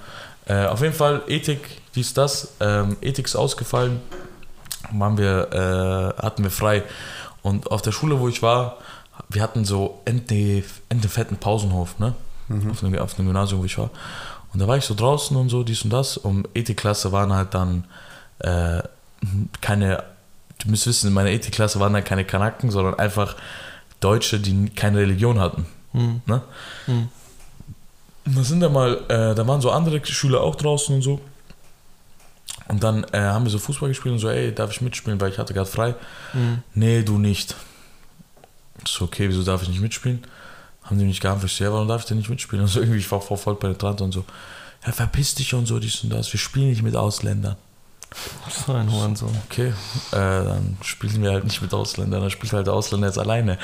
Äh, 0.47 0.65
auf 0.65 0.81
jeden 0.81 0.95
Fall 0.95 1.21
Ethik, 1.27 1.81
dies, 1.93 2.15
das. 2.15 2.53
Ähm, 2.59 2.97
Ethik 3.01 3.27
ist 3.27 3.35
ausgefallen. 3.35 4.01
Waren 4.91 5.19
wir, 5.19 6.15
äh, 6.17 6.21
hatten 6.21 6.43
wir 6.43 6.51
frei. 6.51 6.81
Und 7.43 7.69
auf 7.69 7.83
der 7.83 7.91
Schule, 7.91 8.19
wo 8.19 8.27
ich 8.27 8.41
war, 8.41 8.77
wir 9.29 9.43
hatten 9.43 9.65
so 9.65 10.01
fetten 11.09 11.37
Pausenhof, 11.37 11.99
ne? 11.99 12.15
Mhm. 12.47 12.71
Auf, 12.71 12.79
dem, 12.79 12.97
auf 12.97 13.13
dem 13.15 13.25
Gymnasium, 13.25 13.61
wo 13.61 13.65
ich 13.65 13.77
war. 13.77 13.89
Und 14.53 14.59
da 14.61 14.67
war 14.67 14.77
ich 14.77 14.85
so 14.85 14.95
draußen 14.95 15.35
und 15.35 15.49
so, 15.49 15.63
dies 15.63 15.83
und 15.83 15.91
das. 15.91 16.17
Und 16.17 16.47
Ethikklasse 16.53 17.11
waren 17.11 17.33
halt 17.33 17.53
dann 17.53 17.85
äh, 18.39 18.81
keine, 19.61 20.03
du 20.59 20.69
müsst 20.69 20.87
wissen, 20.87 21.07
in 21.07 21.13
meiner 21.13 21.29
Ethikklasse 21.29 21.79
waren 21.79 21.93
dann 21.93 22.03
keine 22.03 22.25
Kanaken, 22.25 22.71
sondern 22.71 22.95
einfach 22.95 23.35
Deutsche, 23.99 24.39
die 24.39 24.69
keine 24.69 24.99
Religion 24.99 25.39
hatten. 25.39 25.65
Hm. 25.91 26.21
Ne? 26.25 26.41
Hm. 26.85 27.09
Und 28.25 28.37
da 28.37 28.43
sind 28.43 28.59
da 28.59 28.69
mal, 28.69 28.97
äh, 29.07 29.35
da 29.35 29.47
waren 29.47 29.61
so 29.61 29.71
andere 29.71 30.05
Schüler 30.05 30.41
auch 30.41 30.55
draußen 30.55 30.95
und 30.95 31.01
so. 31.01 31.21
Und 32.67 32.83
dann 32.83 33.05
äh, 33.13 33.19
haben 33.19 33.45
wir 33.45 33.49
so 33.49 33.59
Fußball 33.59 33.89
gespielt 33.89 34.13
und 34.13 34.19
so, 34.19 34.29
ey, 34.29 34.53
darf 34.53 34.71
ich 34.71 34.81
mitspielen, 34.81 35.19
weil 35.21 35.31
ich 35.31 35.37
hatte 35.37 35.53
gerade 35.53 35.69
frei. 35.69 35.95
Hm. 36.33 36.59
Nee, 36.73 37.03
du 37.03 37.17
nicht. 37.17 37.55
Ich 38.83 38.91
So, 38.91 39.05
okay, 39.05 39.29
wieso 39.29 39.43
darf 39.43 39.63
ich 39.63 39.69
nicht 39.69 39.81
mitspielen? 39.81 40.23
Haben 40.87 40.99
die 40.99 41.05
mich 41.05 41.19
geantwortet, 41.19 41.51
ich 41.51 41.57
so, 41.57 41.63
ja, 41.65 41.71
warum 41.71 41.87
darf 41.87 42.01
ich 42.01 42.07
denn 42.07 42.17
nicht 42.17 42.29
mitspielen? 42.29 42.63
Und 42.63 42.69
so 42.69 42.79
irgendwie, 42.79 42.99
ich 42.99 43.11
war 43.11 43.21
voll, 43.21 43.37
voll 43.37 43.55
penetrant 43.55 44.01
und 44.01 44.11
so, 44.11 44.25
ja, 44.85 44.91
verpiss 44.91 45.35
dich 45.35 45.53
und 45.53 45.65
so, 45.65 45.79
dies 45.79 46.03
und 46.03 46.11
das, 46.11 46.31
wir 46.31 46.39
spielen 46.39 46.69
nicht 46.69 46.81
mit 46.81 46.95
Ausländern. 46.95 47.57
So 48.65 48.73
ein 48.73 48.89
Hurensohn. 48.89 49.35
Okay, 49.49 49.73
äh, 50.11 50.13
dann 50.13 50.77
spielen 50.81 51.21
wir 51.21 51.31
halt 51.31 51.43
nicht 51.43 51.61
mit 51.61 51.73
Ausländern, 51.73 52.21
dann 52.21 52.31
spielt 52.31 52.53
halt 52.53 52.65
der 52.65 52.73
Ausländer 52.73 53.07
jetzt 53.07 53.19
alleine. 53.19 53.57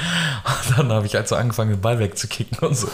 Und 0.67 0.77
dann 0.77 0.91
habe 0.91 1.05
ich 1.05 1.15
halt 1.15 1.29
so 1.29 1.35
angefangen, 1.35 1.71
den 1.71 1.81
Ball 1.81 1.97
wegzukicken 1.97 2.59
und 2.59 2.75
so. 2.75 2.87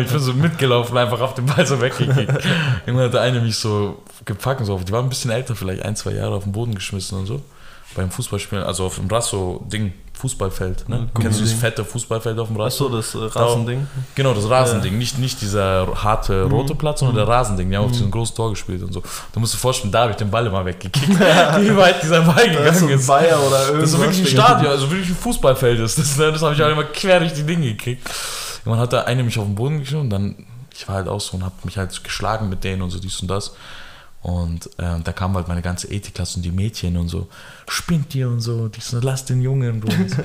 Ich 0.00 0.08
bin 0.08 0.18
so 0.18 0.32
mitgelaufen, 0.32 0.96
einfach 0.96 1.20
auf 1.20 1.34
den 1.34 1.44
Ball 1.44 1.66
so 1.66 1.80
weggekickt. 1.80 2.44
Irgendwann 2.86 3.06
hat 3.06 3.14
der 3.14 3.20
eine 3.20 3.40
mich 3.40 3.56
so 3.56 4.02
gepackt 4.24 4.60
und 4.60 4.66
so, 4.66 4.78
die 4.78 4.90
waren 4.90 5.04
ein 5.04 5.10
bisschen 5.10 5.30
älter, 5.30 5.54
vielleicht 5.54 5.82
ein, 5.82 5.96
zwei 5.96 6.12
Jahre 6.12 6.34
auf 6.34 6.44
den 6.44 6.52
Boden 6.52 6.74
geschmissen 6.74 7.18
und 7.18 7.26
so. 7.26 7.42
Beim 7.94 8.10
Fußballspielen, 8.10 8.64
also 8.64 8.84
auf 8.86 8.96
dem 8.96 9.08
Rasso-Ding, 9.08 9.92
Fußballfeld. 10.14 10.86
Ne? 10.88 10.98
Mhm, 11.14 11.20
Kennst 11.22 11.38
du 11.38 11.42
dieses 11.44 11.50
Ding. 11.54 11.60
fette 11.60 11.82
Fußballfeld 11.84 12.38
auf 12.38 12.48
dem 12.48 12.56
Rasso? 12.60 12.86
Achso, 12.86 12.96
das 12.96 13.14
äh, 13.14 13.38
Rasending. 13.38 13.86
Genau, 14.14 14.34
das 14.34 14.48
Rasending, 14.50 14.98
nicht, 14.98 15.18
nicht 15.18 15.40
dieser 15.40 15.86
harte 16.02 16.44
Mhm. 16.44 16.52
rote 16.52 16.74
Platz, 16.74 17.00
sondern 17.00 17.16
der 17.16 17.26
Rasending. 17.28 17.70
Die 17.70 17.76
haben 17.76 17.86
auf 17.86 17.92
diesem 17.92 18.10
großen 18.10 18.36
Tor 18.36 18.50
gespielt 18.50 18.82
und 18.82 18.92
so. 18.92 19.02
Du 19.32 19.40
musst 19.40 19.54
dir 19.54 19.58
vorstellen, 19.58 19.90
da 19.90 20.02
habe 20.02 20.10
ich 20.10 20.16
den 20.18 20.30
Ball 20.30 20.46
immer 20.46 20.62
weggekickt. 20.64 21.08
Wie 21.18 21.76
weit 21.76 22.02
dieser 22.02 22.20
Ball 22.20 22.34
Da 22.36 22.42
ist 22.42 22.56
gegangen 22.58 22.78
so 22.78 22.86
ein 22.86 22.92
ist. 22.92 23.06
Bayer 23.06 23.40
oder 23.46 23.60
irgendwas. 23.68 23.80
Das 23.80 23.92
ist 23.92 23.98
wirklich 24.00 24.20
ein. 24.20 24.26
Stadion, 24.26 24.70
also 24.70 24.90
wirklich 24.90 25.08
ein 25.08 25.16
Fußballfeld 25.16 25.80
ist. 25.80 25.98
Das, 25.98 26.16
ne? 26.18 26.30
das 26.32 26.42
habe 26.42 26.54
ich 26.54 26.62
auch 26.62 26.68
immer 26.68 26.84
quer 26.84 27.20
durch 27.20 27.32
die 27.32 27.44
Dinge 27.44 27.68
gekriegt. 27.68 28.06
Und 28.66 28.72
dann 28.72 28.80
hat 28.80 28.92
da 28.92 29.00
eine 29.02 29.22
mich 29.24 29.38
auf 29.38 29.46
den 29.46 29.54
Boden 29.54 29.80
geschlagen 29.80 30.02
und 30.04 30.10
dann, 30.10 30.46
ich 30.76 30.86
war 30.86 30.96
halt 30.96 31.08
auch 31.08 31.20
so 31.20 31.38
und 31.38 31.44
habe 31.44 31.54
mich 31.64 31.78
halt 31.78 32.04
geschlagen 32.04 32.50
mit 32.50 32.62
denen 32.62 32.82
und 32.82 32.90
so 32.90 32.98
dies 33.00 33.18
und 33.20 33.28
das. 33.28 33.54
Und 34.22 34.68
ähm, 34.78 35.02
da 35.02 35.12
kam 35.12 35.34
halt 35.34 35.48
meine 35.48 35.62
ganze 35.62 35.88
Ethikklasse 35.88 36.36
und 36.36 36.42
die 36.42 36.50
Mädchen 36.50 36.98
und 36.98 37.08
so, 37.08 37.28
spinnt 37.68 38.14
ihr 38.14 38.28
und 38.28 38.40
so, 38.40 38.68
dies 38.68 38.92
und 38.92 38.98
das, 39.02 39.04
lasst 39.04 39.30
den 39.30 39.40
Jungen 39.40 39.82
und 39.82 40.16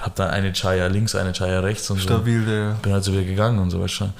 hab 0.00 0.16
dann 0.16 0.30
eine 0.30 0.52
Chaya 0.52 0.88
links, 0.88 1.14
eine 1.14 1.32
Chaya 1.32 1.60
rechts 1.60 1.88
und 1.90 1.98
so. 1.98 2.02
Stabil, 2.02 2.44
der. 2.44 2.72
Bin 2.82 2.92
halt 2.92 3.04
so 3.04 3.12
wieder 3.12 3.22
gegangen 3.22 3.60
und 3.60 3.70
so, 3.70 3.80
weißt 3.80 4.00
du. 4.00 4.12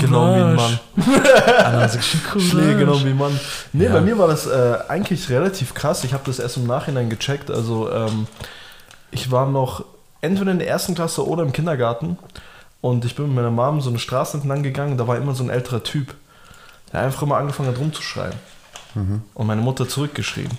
Genau 0.00 0.32
wie 0.36 0.40
ein 0.40 0.54
Mann. 0.54 1.88
Sich 1.88 2.04
Schläge 2.50 2.76
genommen 2.78 3.04
wie 3.04 3.10
ein 3.10 3.18
Mann. 3.18 3.40
Nee, 3.72 3.86
Ja. 3.86 3.92
bei 3.92 4.00
mir 4.00 4.16
war 4.16 4.28
das 4.28 4.46
äh, 4.46 4.78
eigentlich 4.88 5.28
relativ 5.30 5.74
krass. 5.74 6.04
Ich 6.04 6.12
habe 6.12 6.22
das 6.26 6.38
erst 6.38 6.56
im 6.56 6.66
Nachhinein 6.68 7.10
gecheckt. 7.10 7.50
Also, 7.50 7.90
ähm, 7.90 8.28
ich 9.10 9.30
war 9.32 9.48
noch 9.50 9.84
entweder 10.20 10.52
in 10.52 10.58
der 10.60 10.68
ersten 10.68 10.94
Klasse 10.94 11.26
oder 11.26 11.42
im 11.42 11.52
Kindergarten. 11.52 12.16
Und 12.80 13.04
ich 13.04 13.14
bin 13.16 13.26
mit 13.26 13.34
meiner 13.36 13.50
Mom 13.50 13.80
so 13.80 13.90
eine 13.90 13.98
Straße 13.98 14.36
entlang 14.36 14.62
gegangen. 14.62 14.98
Da 14.98 15.08
war 15.08 15.16
immer 15.16 15.34
so 15.34 15.42
ein 15.42 15.50
älterer 15.50 15.82
Typ, 15.82 16.14
der 16.94 17.02
einfach 17.02 17.20
immer 17.22 17.36
angefangen 17.36 17.68
hat 17.68 17.78
rumzuschreien. 17.78 18.32
Und 19.34 19.46
meine 19.48 19.60
Mutter 19.60 19.88
zurückgeschrien. 19.88 20.50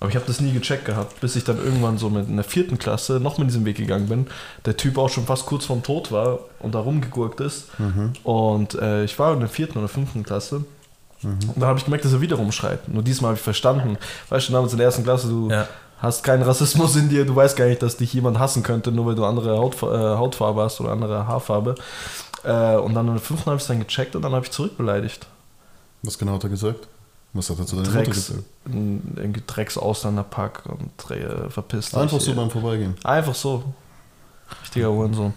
Aber 0.00 0.10
ich 0.10 0.16
habe 0.16 0.26
das 0.26 0.40
nie 0.40 0.52
gecheckt 0.52 0.84
gehabt, 0.84 1.20
bis 1.20 1.36
ich 1.36 1.44
dann 1.44 1.56
irgendwann 1.56 1.96
so 1.96 2.10
mit 2.10 2.28
in 2.28 2.34
der 2.36 2.44
vierten 2.44 2.76
Klasse 2.78 3.14
noch 3.20 3.38
mit 3.38 3.48
diesem 3.48 3.64
Weg 3.64 3.76
gegangen 3.76 4.08
bin. 4.08 4.26
Der 4.66 4.76
Typ 4.76 4.98
auch 4.98 5.08
schon 5.08 5.24
fast 5.24 5.46
kurz 5.46 5.64
vorm 5.64 5.82
Tod 5.82 6.10
war 6.12 6.40
und 6.58 6.74
da 6.74 6.80
rumgegurkt 6.80 7.40
ist. 7.40 7.68
Und 8.24 8.74
äh, 8.74 9.04
ich 9.04 9.18
war 9.18 9.32
in 9.32 9.40
der 9.40 9.48
vierten 9.48 9.78
oder 9.78 9.88
fünften 9.88 10.22
Klasse. 10.24 10.64
Und 11.22 11.54
dann 11.56 11.64
habe 11.68 11.78
ich 11.78 11.84
gemerkt, 11.86 12.04
dass 12.04 12.12
er 12.12 12.20
wieder 12.20 12.36
rumschreit. 12.36 12.88
Nur 12.88 13.02
diesmal 13.02 13.28
habe 13.30 13.36
ich 13.38 13.42
verstanden. 13.44 13.96
Weißt 14.28 14.48
du, 14.48 14.52
damals 14.52 14.72
in 14.72 14.78
der 14.78 14.86
ersten 14.86 15.02
Klasse, 15.04 15.28
du 15.28 15.48
Ja. 15.50 15.66
hast 15.98 16.22
keinen 16.24 16.42
Rassismus 16.42 16.94
in 16.96 17.08
dir, 17.08 17.24
du 17.24 17.34
weißt 17.34 17.56
gar 17.56 17.66
nicht, 17.66 17.80
dass 17.82 17.96
dich 17.96 18.12
jemand 18.12 18.38
hassen 18.38 18.62
könnte, 18.62 18.92
nur 18.92 19.06
weil 19.06 19.14
du 19.14 19.24
andere 19.24 19.56
Hautfa 19.56 19.86
äh, 19.86 20.16
Hautfarbe 20.18 20.62
hast 20.62 20.80
oder 20.80 20.90
andere 20.92 21.26
Haarfarbe. 21.26 21.74
Äh, 22.44 22.76
und 22.76 22.92
dann 22.94 23.06
in 23.06 23.14
der 23.14 23.22
fünften 23.22 23.46
habe 23.46 23.56
ich 23.56 23.62
es 23.62 23.68
dann 23.68 23.78
gecheckt 23.80 24.14
und 24.14 24.22
dann 24.22 24.32
habe 24.32 24.44
ich 24.44 24.50
zurückbeleidigt. 24.50 25.26
Was 26.06 26.18
genau 26.18 26.34
hat 26.34 26.44
er 26.44 26.50
gesagt? 26.50 26.88
Was 27.32 27.50
hat 27.50 27.58
er 27.58 27.66
zu 27.66 27.76
deiner 27.76 27.88
Mutter 27.88 28.02
Drecks, 28.04 28.16
gesagt? 28.28 28.44
ein- 28.66 29.12
irgendwie 29.16 29.42
Drecks 29.46 29.76
Ausländerpack 29.76 30.62
und 30.66 31.10
äh, 31.10 31.50
verpisst 31.50 31.92
dich. 31.92 31.98
Einfach 31.98 32.20
so 32.20 32.34
beim 32.34 32.50
Vorbeigehen. 32.50 32.94
Einfach 33.04 33.34
so. 33.34 33.62
Richtiger 34.62 34.90
Hurensohn. 34.90 35.34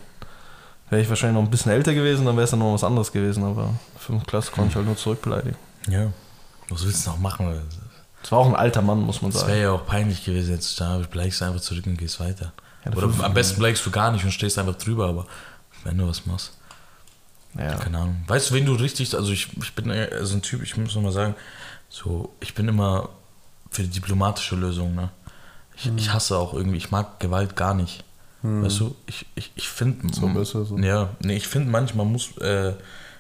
Wäre 0.89 1.01
ich 1.01 1.09
wahrscheinlich 1.09 1.36
noch 1.39 1.47
ein 1.47 1.51
bisschen 1.51 1.72
älter 1.72 1.93
gewesen, 1.93 2.26
dann 2.26 2.36
wäre 2.36 2.45
es 2.45 2.51
dann 2.51 2.59
noch 2.59 2.74
was 2.74 2.84
anderes 2.84 3.11
gewesen, 3.11 3.43
aber 3.43 3.74
fünfte 3.97 4.26
Klasse 4.28 4.51
konnte 4.51 4.70
ich 4.70 4.76
halt 4.76 4.86
nur 4.86 4.95
zurückbeleidigen. 4.97 5.55
Ja. 5.89 6.11
Was 6.70 6.86
willst 6.86 7.05
du 7.05 7.11
noch 7.11 7.20
machen? 7.20 7.61
Das 8.22 8.32
war 8.32 8.39
auch 8.39 8.47
ein 8.47 8.55
alter 8.55 8.82
Mann, 8.82 9.01
muss 9.01 9.22
man 9.22 9.32
Das 9.32 9.41
sagen. 9.41 9.53
wäre 9.53 9.61
ja 9.63 9.72
auch 9.72 9.86
peinlich 9.86 10.24
gewesen, 10.26 10.51
jetzt 10.51 10.80
da 10.80 10.97
bleibst 11.09 11.41
du 11.41 11.45
einfach 11.45 11.61
zurück 11.61 11.86
und 11.86 11.97
gehst 11.97 12.20
weiter. 12.20 12.53
Ja, 12.86 12.91
Oder 12.93 13.09
am 13.24 13.34
besten 13.34 13.59
bleibst 13.59 13.86
du 13.86 13.91
gar 13.91 14.11
nicht 14.11 14.24
und 14.24 14.32
stehst 14.32 14.57
einfach 14.57 14.76
drüber, 14.76 15.07
aber 15.09 15.26
wenn 15.84 15.97
du 15.97 16.07
was 16.07 16.26
machst, 16.26 16.51
Ja. 17.57 17.75
keine 17.75 17.97
Ahnung. 17.97 18.23
Weißt 18.27 18.49
du, 18.49 18.53
wenn 18.55 18.65
du 18.65 18.73
richtig, 18.73 19.15
also 19.15 19.31
ich, 19.31 19.47
ich 19.61 19.73
bin 19.73 19.91
so 20.21 20.35
ein 20.35 20.41
Typ, 20.41 20.61
ich 20.63 20.77
muss 20.77 20.95
noch 20.95 21.01
mal 21.01 21.11
sagen, 21.11 21.35
so, 21.89 22.33
ich 22.39 22.53
bin 22.53 22.67
immer 22.67 23.09
für 23.71 23.81
die 23.83 23.89
diplomatische 23.89 24.55
Lösung, 24.55 24.95
ne? 24.95 25.09
Ich, 25.75 25.89
ich 25.95 26.13
hasse 26.13 26.37
auch 26.37 26.53
irgendwie, 26.53 26.77
ich 26.77 26.91
mag 26.91 27.19
Gewalt 27.19 27.55
gar 27.55 27.73
nicht. 27.73 28.03
Weißt 28.41 28.79
du, 28.79 28.95
ich, 29.05 29.25
ich, 29.35 29.51
ich 29.55 29.67
finde. 29.67 30.07
Auch 30.21 30.33
besser 30.33 30.63
so. 30.63 30.77
Ja, 30.77 31.09
nee, 31.19 31.35
ich 31.35 31.47
finde 31.47 31.69
manchmal 31.69 32.05
muss, 32.05 32.37
äh, 32.37 32.73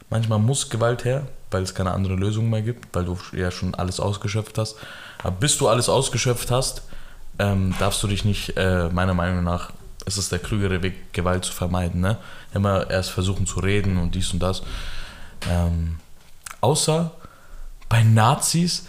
manchmal 0.09 0.39
muss 0.39 0.69
Gewalt 0.69 1.03
her, 1.03 1.27
weil 1.51 1.63
es 1.63 1.75
keine 1.75 1.91
andere 1.91 2.15
Lösung 2.15 2.49
mehr 2.49 2.61
gibt, 2.61 2.95
weil 2.95 3.03
du 3.03 3.17
ja 3.33 3.51
schon 3.51 3.75
alles 3.75 3.99
ausgeschöpft 3.99 4.57
hast. 4.57 4.77
Aber 5.21 5.31
bis 5.31 5.57
du 5.57 5.67
alles 5.67 5.89
ausgeschöpft 5.89 6.51
hast, 6.51 6.83
ähm, 7.37 7.75
darfst 7.79 8.01
du 8.01 8.07
dich 8.07 8.23
nicht, 8.23 8.55
äh, 8.55 8.89
meiner 8.89 9.13
Meinung 9.13 9.43
nach, 9.43 9.71
ist 10.09 10.17
es 10.17 10.29
der 10.29 10.39
klügere 10.39 10.81
Weg, 10.83 11.13
Gewalt 11.13 11.45
zu 11.45 11.53
vermeiden. 11.53 12.01
Ne? 12.01 12.17
Immer 12.53 12.89
erst 12.89 13.11
versuchen 13.11 13.45
zu 13.47 13.59
reden 13.59 13.97
und 13.97 14.15
dies 14.15 14.33
und 14.33 14.39
das. 14.39 14.63
Ähm, 15.49 15.99
außer 16.61 17.11
bei 17.87 18.03
Nazis, 18.03 18.87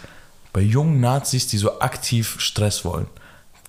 bei 0.51 0.61
jungen 0.61 0.99
Nazis, 0.99 1.47
die 1.47 1.57
so 1.57 1.79
aktiv 1.79 2.35
Stress 2.39 2.83
wollen. 2.83 3.07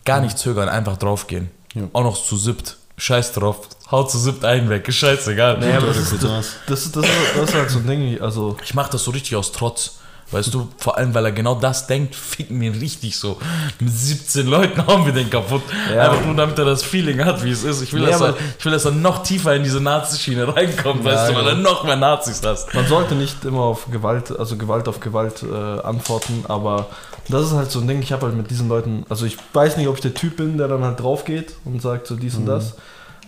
Gar 0.04 0.20
nicht 0.20 0.38
zögern, 0.38 0.68
einfach 0.68 0.96
draufgehen. 0.96 1.50
Ja. 1.74 1.82
Auch 1.92 2.02
noch 2.02 2.22
zu 2.22 2.36
siebt. 2.36 2.76
Scheiß 2.96 3.32
drauf. 3.32 3.68
Haut 3.90 4.10
zu 4.10 4.18
siebt 4.18 4.44
einen 4.44 4.68
weg. 4.68 4.86
Ist 4.88 4.96
scheißegal. 4.96 5.58
Naja, 5.58 5.80
das 5.80 5.96
ist, 5.96 6.12
das, 6.12 6.20
das, 6.66 6.86
ist, 6.86 6.96
das, 6.96 7.04
ist, 7.04 7.14
das 7.36 7.48
ist 7.48 7.54
halt 7.54 7.70
so 7.70 7.78
ein 7.78 7.86
Ding, 7.86 8.20
also 8.20 8.56
Ich 8.64 8.74
mache 8.74 8.90
das 8.90 9.04
so 9.04 9.10
richtig 9.10 9.36
aus 9.36 9.52
Trotz. 9.52 9.98
Weißt 10.32 10.52
du, 10.52 10.68
vor 10.78 10.96
allem, 10.96 11.14
weil 11.14 11.26
er 11.26 11.32
genau 11.32 11.54
das 11.54 11.86
denkt, 11.86 12.14
ficken 12.14 12.60
wir 12.60 12.72
ihn 12.72 12.78
richtig 12.78 13.16
so. 13.16 13.38
Mit 13.78 13.92
17 13.92 14.46
Leuten 14.46 14.86
hauen 14.86 15.04
wir 15.04 15.12
den 15.12 15.28
kaputt. 15.28 15.62
Ja. 15.94 16.10
Einfach 16.10 16.24
nur, 16.24 16.34
damit 16.34 16.58
er 16.58 16.64
das 16.64 16.82
Feeling 16.82 17.22
hat, 17.24 17.44
wie 17.44 17.50
es 17.50 17.64
ist. 17.64 17.82
Ich 17.82 17.92
will, 17.92 18.00
Nee, 18.00 18.10
dass, 18.10 18.20
er, 18.20 18.34
ich 18.58 18.64
will, 18.64 18.72
dass 18.72 18.84
er 18.86 18.92
noch 18.92 19.22
tiefer 19.22 19.54
in 19.54 19.62
diese 19.62 19.80
Nazi-Schiene 19.80 20.56
reinkommt, 20.56 21.04
weißt 21.04 21.30
du, 21.30 21.34
weil 21.36 21.48
er 21.48 21.54
noch 21.54 21.84
mehr 21.84 21.96
Nazis 21.96 22.40
hast. 22.44 22.72
man 22.74 22.86
sollte 22.86 23.14
nicht 23.14 23.44
immer 23.44 23.60
auf 23.60 23.90
Gewalt, 23.90 24.36
also 24.38 24.56
Gewalt 24.56 24.88
auf 24.88 25.00
Gewalt 25.00 25.42
äh, 25.42 25.80
antworten, 25.82 26.44
aber 26.48 26.86
das 27.28 27.46
ist 27.46 27.52
halt 27.52 27.70
so 27.70 27.80
ein 27.80 27.86
Ding, 27.86 28.02
ich 28.02 28.12
habe 28.12 28.26
halt 28.26 28.36
mit 28.36 28.50
diesen 28.50 28.68
Leuten, 28.68 29.04
also 29.08 29.26
ich 29.26 29.36
weiß 29.52 29.76
nicht, 29.76 29.86
ob 29.88 29.96
ich 29.96 30.00
der 30.00 30.14
Typ 30.14 30.38
bin, 30.38 30.58
der 30.58 30.68
dann 30.68 30.82
halt 30.82 30.98
drauf 31.00 31.24
geht 31.24 31.54
und 31.64 31.80
sagt 31.82 32.06
so 32.06 32.16
dies 32.16 32.34
und 32.36 32.46
das, 32.46 32.74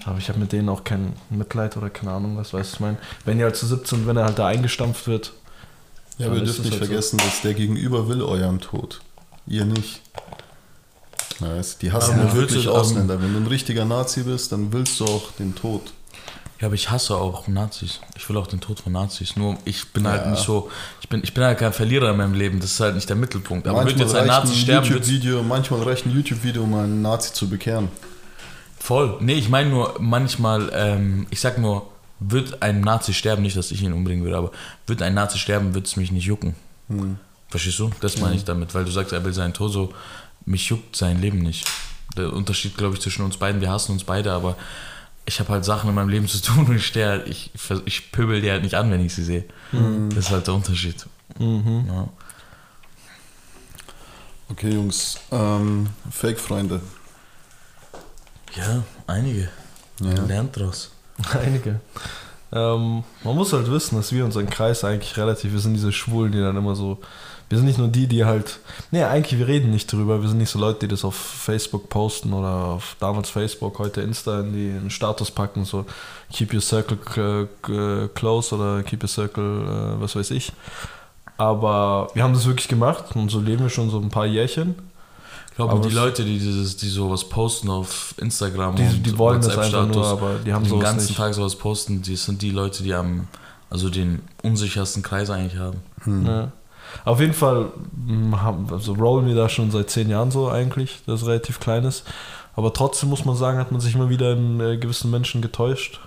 aber 0.07 0.19
ich 0.19 0.29
habe 0.29 0.39
mit 0.39 0.53
denen 0.53 0.69
auch 0.69 0.85
kein 0.85 1.13
Mitleid 1.31 1.77
oder 1.77 1.91
keine 1.91 2.13
Ahnung, 2.13 2.37
was 2.37 2.53
weiß 2.53 2.75
ich 2.75 2.81
meine. 2.81 2.97
Wenn 3.25 3.39
die 3.39 3.45
halt 3.45 3.57
zu 3.57 3.67
17, 3.67 4.07
wenn 4.07 4.17
er 4.17 4.25
halt 4.25 4.39
da 4.39 4.47
eingestampft 4.47 5.07
wird, 5.07 5.33
Ja, 6.19 6.27
aber 6.27 6.37
ihr 6.37 6.43
dürft 6.45 6.59
ist 6.59 6.65
nicht 6.65 6.73
halt 6.73 6.83
so. 6.83 6.87
vergessen, 6.87 7.19
dass 7.19 7.43
der 7.43 7.55
Gegenüber 7.55 8.09
will 8.09 8.23
euren 8.23 8.61
Tod. 8.61 9.01
Ihr 9.47 9.65
nicht. 9.65 10.01
Nice. 11.41 11.79
Die 11.79 11.91
hassen 11.93 12.17
ja 12.19 12.33
wirklich 12.35 12.65
du- 12.65 12.73
Ausländer. 12.73 13.21
Wenn 13.21 13.33
du 13.35 13.41
ein 13.41 13.47
richtiger 13.47 13.85
Nazi 13.85 14.23
bist, 14.23 14.53
dann 14.53 14.73
willst 14.73 15.01
du 15.01 15.05
auch 15.05 15.33
den 15.33 15.55
Tod. 15.55 15.93
Ja, 16.61 16.67
aber 16.67 16.77
ich 16.77 16.91
hasse 16.91 17.17
auch 17.17 17.49
Nazis. 17.49 17.99
Ich 18.17 18.29
will 18.29 18.37
auch 18.37 18.47
den 18.47 18.61
Tod 18.61 18.79
von 18.81 18.93
Nazis. 18.93 19.35
Nur 19.37 19.59
ich 19.65 19.93
bin 19.93 20.07
halt 20.07 20.25
Ja. 20.25 20.31
nicht 20.31 20.45
so, 20.45 20.71
ich 21.01 21.09
bin, 21.09 21.21
ich 21.25 21.35
bin 21.35 21.43
halt 21.43 21.59
kein 21.59 21.73
Verlierer 21.73 22.11
in 22.12 22.17
meinem 22.17 22.35
Leben. 22.35 22.61
Das 22.61 22.71
ist 22.71 22.81
halt 22.81 22.95
nicht 22.95 23.09
der 23.09 23.17
Mittelpunkt. 23.17 23.67
Aber 23.67 23.85
wird 23.85 23.99
manchmal 23.99 24.07
jetzt 24.07 24.17
ein 24.17 24.27
Nazi 24.29 24.55
sterben, 24.55 24.89
wird's- 24.89 25.09
YouTube-Video, 25.09 25.43
manchmal 25.43 25.83
reicht 25.83 26.07
ein 26.07 26.12
YouTube-Video, 26.15 26.62
um 26.62 26.75
einen 26.75 27.03
Nazi 27.03 27.33
zu 27.33 27.49
bekehren. 27.51 27.89
Voll. 28.79 29.17
Nee, 29.21 29.35
ich 29.35 29.49
meine 29.49 29.71
nur, 29.71 29.97
manchmal, 29.99 30.71
ähm, 30.73 31.27
ich 31.31 31.41
sag 31.41 31.59
nur, 31.59 31.91
wird 32.29 32.62
ein 32.62 32.81
Nazi 32.81 33.12
sterben, 33.12 33.43
nicht, 33.43 33.57
dass 33.57 33.70
ich 33.70 33.83
ihn 33.83 33.93
umbringen 33.93 34.25
würde, 34.25 34.37
aber 34.37 34.53
wird 34.87 35.03
ein 35.03 35.14
Nazi 35.14 35.39
sterben, 35.39 35.75
wird 35.75 35.87
es 35.87 35.97
mich 35.97 36.12
nicht 36.12 36.25
jucken. 36.25 36.55
Hm. 36.89 37.16
Verstehst 37.49 37.79
du? 37.79 37.91
Das 38.01 38.18
meine 38.18 38.35
ich 38.35 38.45
damit, 38.45 38.75
weil 38.75 38.85
du 38.85 38.91
sagst, 38.91 39.12
er 39.12 39.25
will 39.25 39.33
seinen 39.33 39.55
Tod 39.55 39.72
so, 39.72 39.93
mich 40.45 40.68
juckt 40.68 40.97
sein 40.97 41.20
Leben 41.20 41.39
nicht. 41.39 41.66
Der 42.16 42.33
Unterschied, 42.33 42.77
glaube 42.77 42.95
ich, 42.95 43.01
zwischen 43.01 43.25
uns 43.25 43.37
beiden, 43.37 43.61
wir 43.61 43.70
hassen 43.70 43.93
uns 43.93 44.05
beide, 44.05 44.33
aber 44.33 44.57
ich 45.27 45.41
habe 45.41 45.51
halt 45.51 45.64
Sachen 45.64 45.89
in 45.89 45.95
meinem 45.95 46.09
Leben 46.09 46.29
zu 46.29 46.41
tun 46.43 46.66
und 46.66 46.77
ich 46.77 46.87
stehe 46.87 47.09
halt, 47.09 47.29
ich, 47.29 47.51
ich 47.87 48.12
pöbel 48.12 48.41
die 48.41 48.51
halt 48.51 48.62
nicht 48.62 48.75
an, 48.75 48.91
wenn 48.91 49.05
ich 49.05 49.14
sie 49.14 49.25
sehe. 49.25 49.45
Das 50.11 50.27
ist 50.27 50.31
halt 50.31 50.47
der 50.47 50.55
Unterschied. 50.55 51.07
mhm. 51.39 51.85
Ja. 51.89 52.09
Okay, 54.51 54.75
Jungs. 54.75 55.18
Ähm, 55.33 55.89
Fake-Freunde. 56.11 56.81
ja, 58.55 58.83
einige. 59.07 59.49
Ja. 60.01 60.22
Lernt 60.25 60.57
draus. 60.57 60.91
einige. 61.45 61.81
Ähm, 62.53 63.03
man 63.25 63.35
muss 63.35 63.53
halt 63.53 63.71
wissen, 63.71 63.97
dass 63.97 64.12
wir 64.12 64.25
unseren 64.25 64.49
Kreis 64.49 64.85
eigentlich 64.85 65.17
relativ, 65.17 65.53
wir 65.53 65.61
sind 65.61 65.75
diese 65.75 65.93
Schwulen, 65.93 66.33
die 66.33 66.41
dann 66.41 66.57
immer 66.57 66.77
so, 66.77 66.99
wir 67.49 67.59
sind 67.59 67.67
nicht 67.67 67.79
nur 67.79 67.89
die, 67.89 68.07
die 68.07 68.25
halt, 68.25 68.61
nee, 68.91 69.03
eigentlich, 69.03 69.39
wir 69.39 69.49
reden 69.49 69.71
nicht 69.71 69.93
drüber, 69.93 70.23
wir 70.23 70.29
sind 70.29 70.39
nicht 70.39 70.51
so 70.51 70.59
Leute, 70.59 70.81
die 70.81 70.89
das 70.89 71.05
auf 71.05 71.17
Facebook 71.17 71.89
posten 71.89 72.33
oder 72.33 72.49
auf 72.49 72.97
damals 73.01 73.29
Facebook, 73.29 73.79
heute 73.79 74.03
Insta 74.03 74.41
in, 74.41 74.53
den 74.53 74.91
Status 74.91 75.31
packen, 75.31 75.65
so 75.65 75.85
keep 76.33 76.55
your 76.55 76.61
circle 76.61 76.97
close 78.15 78.55
oder 78.55 78.83
keep 78.83 79.03
your 79.03 79.09
circle, 79.09 79.97
äh, 79.97 80.01
was 80.01 80.15
weiß 80.15 80.31
ich. 80.31 80.53
Aber 81.37 82.09
wir 82.15 82.23
haben 82.23 82.35
das 82.35 82.47
wirklich 82.47 82.69
gemacht 82.69 83.17
und 83.17 83.31
so 83.31 83.41
leben 83.41 83.65
wir 83.65 83.71
schon 83.71 83.91
so 83.91 83.99
ein 83.99 84.11
paar 84.11 84.27
Jährchen. 84.27 84.77
Ich 85.55 85.57
glaube, 85.57 85.75
Aber 85.75 85.89
die 85.89 85.95
Leute, 85.95 86.25
die 86.25 86.41
dieses, 86.41 86.77
die 86.79 86.89
sowas 86.89 87.29
posten 87.29 87.71
auf 87.71 88.13
Instagram 88.19 88.75
Die, 88.75 88.83
und 88.83 89.07
die 89.07 89.17
wollen 89.17 89.41
das 89.41 89.51
einfach 89.51 89.63
WhatsApp-Status, 89.67 89.97
nur, 89.97 90.07
aber 90.07 90.35
die 90.45 90.53
haben 90.53 90.65
die 90.65 90.71
den 90.71 90.81
ganzen 90.81 91.07
nicht. 91.07 91.17
Tag 91.17 91.33
sowas 91.33 91.55
posten, 91.55 92.03
die 92.03 92.17
sind 92.17 92.43
die 92.43 92.51
Leute, 92.51 92.83
die 92.83 92.93
am, 92.93 93.29
also 93.71 93.89
den 93.89 94.23
unsichersten 94.43 95.05
Kreis 95.05 95.31
eigentlich 95.31 95.61
haben. 95.61 95.79
Ja. 96.27 96.51
Auf 97.05 97.21
jeden 97.21 97.35
Fall 97.35 97.69
haben, 98.33 98.67
also 98.73 98.95
rollen 98.95 99.29
wir 99.29 99.37
da 99.37 99.49
schon 99.49 99.71
seit 99.71 99.91
zehn 99.91 100.11
Jahren 100.11 100.33
so 100.33 100.49
eigentlich, 100.49 101.03
das 101.07 101.25
relativ 101.25 101.61
klein 101.61 101.85
ist. 101.85 102.03
Aber 102.57 102.73
trotzdem 102.73 103.11
muss 103.11 103.25
man 103.25 103.37
sagen, 103.37 103.59
hat 103.59 103.71
man 103.71 103.81
sich 103.81 103.95
immer 103.95 104.09
wieder 104.09 104.33
in 104.33 104.59
äh, 104.59 104.77
gewissen 104.77 105.13
Menschen 105.13 105.41
getäuscht. 105.41 106.01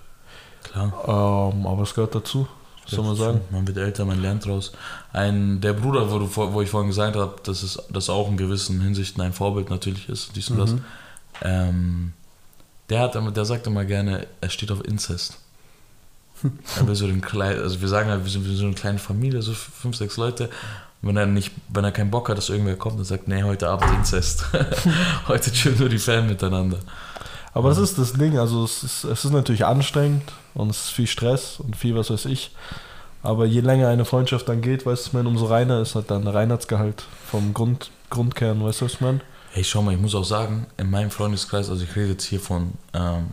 Klar. 0.64 1.54
Ähm, 1.54 1.66
aber 1.66 1.84
es 1.84 1.94
gehört 1.94 2.16
dazu. 2.16 2.48
Was 2.88 2.96
soll 2.96 3.06
man 3.06 3.16
sagen? 3.18 3.42
Man 3.52 3.68
wird 3.68 3.78
älter, 3.78 4.06
man 4.06 4.22
lernt 4.22 4.46
draus. 4.46 4.72
Ein, 5.12 5.60
der 5.60 5.74
Bruder, 5.74 6.10
wo, 6.10 6.20
du, 6.20 6.36
wo 6.36 6.62
ich 6.62 6.70
vorhin 6.70 6.90
gesagt 6.90 7.18
habe, 7.18 7.36
dass 7.44 7.62
es 7.64 7.78
das 7.90 8.10
auch 8.10 8.30
in 8.30 8.38
gewissen 8.38 8.80
Hinsichten 8.80 9.22
ein 9.22 9.34
Vorbild 9.34 9.70
natürlich 9.70 10.08
ist, 10.08 10.36
dies 10.36 10.50
und 10.50 10.58
das. 10.58 10.72
Mhm. 10.72 10.84
Ähm, 11.42 12.14
der, 12.90 13.02
hat, 13.02 13.16
der 13.16 13.46
sagt 13.46 13.68
immer 13.68 13.84
gerne, 13.84 14.26
er 14.40 14.50
steht 14.50 14.72
auf 14.72 14.86
Inzest. 14.86 15.38
er 16.78 16.88
will 16.88 16.96
so 16.96 17.08
den 17.08 17.20
kleinen, 17.20 17.62
also 17.62 17.82
wir 17.82 17.90
sagen 17.90 18.10
halt, 18.10 18.24
wir 18.24 18.32
sind, 18.32 18.44
wir 18.44 18.52
sind 18.52 18.60
so 18.60 18.66
eine 18.66 18.76
kleine 18.76 19.00
Familie, 19.00 19.42
so 19.42 19.54
fünf, 19.54 19.98
sechs 19.98 20.16
Leute. 20.16 20.50
Und 21.02 21.10
wenn 21.10 21.18
er 21.18 21.26
nicht, 21.26 21.52
wenn 21.68 21.84
er 21.84 21.92
keinen 21.92 22.10
Bock 22.10 22.30
hat, 22.30 22.38
dass 22.38 22.50
irgendwer 22.50 22.78
kommt 22.78 22.98
und 22.98 23.06
sagt, 23.06 23.28
nee, 23.28 23.44
heute 23.44 23.68
Abend 23.70 23.92
Inzest. 23.94 24.46
heute 25.28 25.52
chillen 25.52 25.78
nur 25.78 25.90
die 25.90 26.00
Fan 26.00 26.26
miteinander. 26.26 26.80
Aber 27.54 27.70
das 27.70 27.80
ist 27.80 27.98
das 27.98 28.14
Ding, 28.14 28.38
also 28.38 28.64
es 28.64 28.84
ist, 28.84 29.04
es 29.04 29.26
ist 29.26 29.32
natürlich 29.32 29.66
anstrengend 29.66 30.32
und 30.58 30.70
es 30.70 30.86
ist 30.86 30.90
viel 30.90 31.08
Stress 31.08 31.60
und 31.60 31.76
viel 31.76 31.96
was 31.96 32.10
weiß 32.10 32.26
ich. 32.26 32.52
Aber 33.24 33.46
je 33.46 33.62
länger 33.62 33.90
eine 33.90 34.06
Freundschaft 34.06 34.48
dann 34.48 34.62
geht, 34.62 34.86
weißt 34.86 35.08
du, 35.08 35.18
man, 35.18 35.28
umso 35.28 35.46
reiner 35.46 35.82
ist 35.82 35.96
halt 35.96 36.12
dann 36.12 36.24
der 36.24 36.34
Reinheitsgehalt 36.34 37.04
vom 37.26 37.54
Grund, 37.54 37.92
Grundkern, 38.10 38.64
weißt 38.64 38.82
du, 38.82 38.86
was 38.86 38.94
ich 38.94 39.02
meine? 39.02 39.22
Hey, 39.52 39.64
schau 39.64 39.82
mal, 39.82 39.94
ich 39.94 40.00
muss 40.00 40.16
auch 40.16 40.24
sagen, 40.24 40.68
in 40.78 40.90
meinem 40.90 41.12
Freundeskreis, 41.12 41.70
also 41.70 41.84
ich 41.84 41.96
rede 41.96 42.12
jetzt 42.12 42.26
hier 42.26 42.40
von, 42.40 42.74
ähm, 42.94 43.28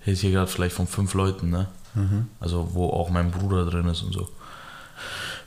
ich 0.00 0.06
rede 0.06 0.20
hier 0.20 0.30
gerade 0.32 0.50
vielleicht 0.50 0.74
von 0.74 0.86
fünf 0.86 1.14
Leuten, 1.14 1.50
ne? 1.50 1.68
Mhm. 1.94 2.28
Also 2.40 2.70
wo 2.72 2.88
auch 2.88 3.10
mein 3.10 3.30
Bruder 3.30 3.64
drin 3.66 3.86
ist 3.86 4.02
und 4.02 4.12
so. 4.12 4.28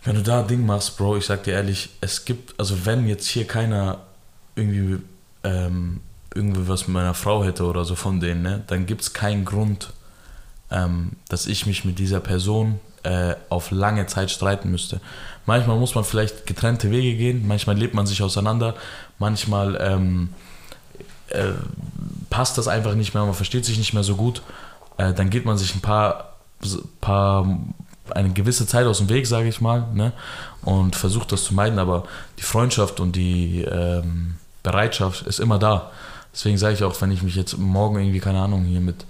Wenn 0.04 0.16
du 0.16 0.24
da 0.24 0.42
ein 0.42 0.48
Ding 0.48 0.66
machst, 0.66 0.98
Bro, 0.98 1.18
ich 1.18 1.26
sag 1.26 1.44
dir 1.44 1.54
ehrlich, 1.54 1.90
es 2.00 2.24
gibt, 2.24 2.58
also 2.60 2.86
wenn 2.86 3.08
jetzt 3.08 3.28
hier 3.28 3.46
keiner 3.46 4.00
irgendwie, 4.56 5.02
ähm, 5.44 6.02
irgendwie 6.38 6.68
was 6.68 6.88
mit 6.88 6.94
meiner 6.94 7.14
Frau 7.14 7.44
hätte 7.44 7.66
oder 7.66 7.84
so 7.84 7.96
von 7.96 8.20
denen, 8.20 8.42
ne, 8.42 8.64
dann 8.68 8.86
gibt 8.86 9.02
es 9.02 9.14
keinen 9.14 9.44
Grund, 9.46 9.92
ähm, 10.72 11.14
dass 11.30 11.48
ich 11.48 11.66
mich 11.66 11.86
mit 11.86 12.00
dieser 12.00 12.20
Person 12.20 12.80
äh, 13.04 13.36
auf 13.50 13.72
lange 13.72 14.06
Zeit 14.08 14.32
streiten 14.32 14.72
müsste. 14.72 15.00
Manchmal 15.46 15.78
muss 15.78 15.96
man 15.96 16.04
vielleicht 16.04 16.46
getrennte 16.46 16.92
Wege 16.92 17.18
gehen, 17.18 17.48
manchmal 17.48 17.78
lebt 17.78 17.94
man 17.94 18.06
sich 18.06 18.22
auseinander, 18.22 18.76
manchmal 19.18 19.78
ähm, 19.82 20.30
äh, 21.30 21.52
passt 22.30 22.58
das 22.58 22.68
einfach 22.68 22.96
nicht 22.96 23.14
mehr, 23.14 23.26
man 23.26 23.34
versteht 23.34 23.66
sich 23.66 23.78
nicht 23.78 23.94
mehr 23.94 24.04
so 24.04 24.16
gut. 24.16 24.42
Äh, 24.98 25.14
dann 25.14 25.30
geht 25.30 25.46
man 25.46 25.58
sich 25.58 25.74
ein 25.76 25.82
paar, 25.82 26.36
paar 27.02 27.60
eine 28.10 28.30
gewisse 28.30 28.66
Zeit 28.68 28.86
aus 28.86 29.00
dem 29.00 29.10
Weg, 29.10 29.28
sage 29.28 29.48
ich 29.48 29.62
mal, 29.62 29.88
ne? 29.94 30.14
und 30.64 30.96
versucht 30.96 31.32
das 31.32 31.44
zu 31.44 31.54
meiden, 31.54 31.80
aber 31.80 32.04
die 32.38 32.44
Freundschaft 32.44 33.00
und 33.00 33.16
die 33.16 33.62
ähm, 33.62 34.36
Bereitschaft 34.64 35.26
ist 35.28 35.40
immer 35.40 35.60
da. 35.60 35.92
Deswegen 36.34 36.58
sage 36.58 36.76
ich 36.76 36.84
auch, 36.84 37.00
wenn 37.02 37.12
ich 37.12 37.24
mich 37.24 37.36
jetzt 37.36 37.58
morgen 37.58 38.00
irgendwie, 38.00 38.20
keine 38.20 38.40
Ahnung, 38.40 38.64
hier 38.66 38.82
mit 38.82 39.06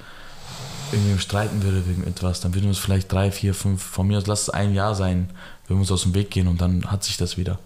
irgendwem 0.92 1.20
streiten 1.20 1.64
würde 1.64 1.88
wegen 1.88 2.06
etwas, 2.06 2.40
dann 2.40 2.54
würden 2.54 2.64
wir 2.64 2.70
uns 2.70 2.78
vielleicht 2.78 3.12
drei, 3.12 3.32
vier, 3.32 3.54
fünf, 3.54 3.84
von 3.84 4.08
mir 4.08 4.18
aus, 4.18 4.28
lass 4.28 4.44
es 4.44 4.50
ein 4.50 4.74
Jahr 4.74 4.96
sein, 4.96 5.30
wenn 5.68 5.78
wir 5.78 5.82
uns 5.82 5.92
aus 5.92 6.04
dem 6.04 6.14
Weg 6.14 6.32
gehen 6.32 6.48
und 6.48 6.62
dann 6.62 6.90
hat 6.90 7.04
sich 7.04 7.18
das 7.18 7.38
wieder. 7.38 7.60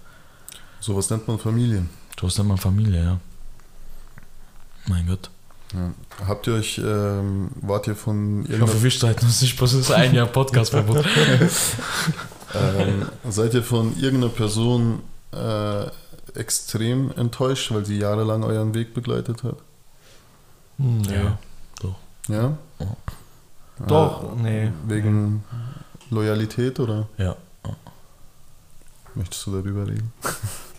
Sowas 0.79 1.09
nennt 1.09 1.27
man 1.27 1.37
Familie. 1.37 1.85
Du 2.17 2.27
hast 2.27 2.39
immer 2.39 2.57
Familie, 2.57 3.03
ja. 3.03 3.19
Mein 4.87 5.05
Gott. 5.07 5.29
Ja. 5.73 5.91
Habt 6.27 6.47
ihr 6.47 6.53
euch, 6.55 6.79
ähm, 6.83 7.49
wart 7.61 7.87
ihr 7.87 7.95
von 7.95 8.45
Ich 8.49 8.59
hoffe, 8.59 8.81
wir 8.81 8.91
streiten 8.91 9.25
uns 9.25 9.41
nicht, 9.41 9.55
bloß 9.57 9.73
ist 9.73 9.91
ein 9.91 10.13
Jahr 10.13 10.27
Podcast-Verbot. 10.27 11.05
ähm, 12.55 13.05
seid 13.29 13.53
ihr 13.53 13.63
von 13.63 13.97
irgendeiner 13.97 14.33
Person 14.33 14.99
äh, 15.31 15.85
extrem 16.35 17.11
enttäuscht, 17.17 17.71
weil 17.71 17.85
sie 17.85 17.97
jahrelang 17.99 18.43
euren 18.43 18.73
Weg 18.73 18.93
begleitet 18.93 19.43
hat? 19.43 19.57
Hm, 20.77 21.01
Ja. 21.03 21.37
Ja? 22.27 22.57
Ja. 22.79 22.97
Doch, 23.87 24.35
nee. 24.35 24.65
Äh, 24.65 24.71
Wegen 24.87 25.43
Loyalität 26.11 26.79
oder 26.79 27.07
Ja. 27.17 27.35
möchtest 29.15 29.45
du 29.45 29.51
darüber 29.61 29.87
reden? 29.87 30.11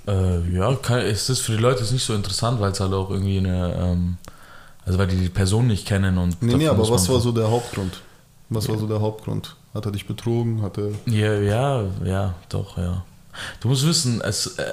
Äh, 0.05 0.41
ja, 0.53 0.75
kann, 0.75 0.99
es 0.99 1.29
ist 1.31 1.43
für 1.43 1.53
die 1.53 1.59
Leute 1.63 1.83
jetzt 1.83 1.93
nicht 1.93 2.05
so 2.05 2.13
interessant, 2.13 2.59
weil 2.61 2.73
es 2.73 2.81
halt 2.81 2.93
auch 2.93 3.09
irgendwie 3.11 3.39
eine, 3.39 3.73
ähm, 3.77 4.17
also 4.85 4.99
weil 4.99 5.07
die 5.07 5.15
die 5.17 5.29
Person 5.29 5.69
nicht 5.69 5.87
kennen 5.87 6.19
und. 6.19 6.43
Nee, 6.43 6.57
nee, 6.57 6.67
aber 6.67 6.89
was 6.91 7.09
war 7.09 7.21
so 7.21 7.31
der 7.31 7.49
Hauptgrund? 7.49 8.01
Was 8.49 8.67
war 8.67 8.75
Ja. 8.75 8.81
so 8.81 8.89
der 8.89 9.01
Hauptgrund? 9.01 9.55
Hat 9.73 9.87
er 9.87 9.93
dich 9.93 10.09
betrogen? 10.09 10.61
Hat 10.61 10.77
er. 10.77 10.89
Ja, 11.07 11.35
ja, 11.35 11.85
ja, 12.05 12.35
doch, 12.49 12.77
ja. 12.79 13.05
Du 13.61 13.69
musst 13.69 13.87
wissen, 13.87 14.21
es, 14.21 14.59
äh, 14.59 14.65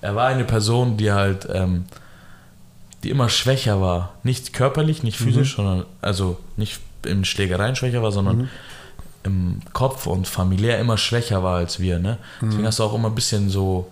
er 0.00 0.14
war 0.16 0.26
eine 0.28 0.44
Person, 0.44 0.96
die 0.96 1.12
halt, 1.12 1.46
ähm, 1.52 1.84
die 3.02 3.10
immer 3.10 3.28
schwächer 3.28 3.80
war. 3.80 4.14
Nicht 4.22 4.52
körperlich, 4.52 5.02
nicht 5.02 5.18
physisch, 5.18 5.56
sondern, 5.56 5.84
also 6.02 6.38
nicht 6.56 6.80
in 7.04 7.24
Schlägereien 7.24 7.76
schwächer 7.76 8.02
war, 8.02 8.12
sondern 8.12 8.36
Mhm. 8.38 8.48
im 9.24 9.60
Kopf 9.72 10.06
und 10.06 10.26
familiär 10.28 10.78
immer 10.78 10.96
schwächer 10.98 11.42
war 11.42 11.56
als 11.56 11.80
wir, 11.80 11.98
ne? 11.98 12.18
Deswegen 12.42 12.62
Mhm. 12.62 12.66
hast 12.66 12.78
du 12.78 12.84
auch 12.84 12.94
immer 12.94 13.08
ein 13.08 13.14
bisschen 13.14 13.48
so, 13.50 13.90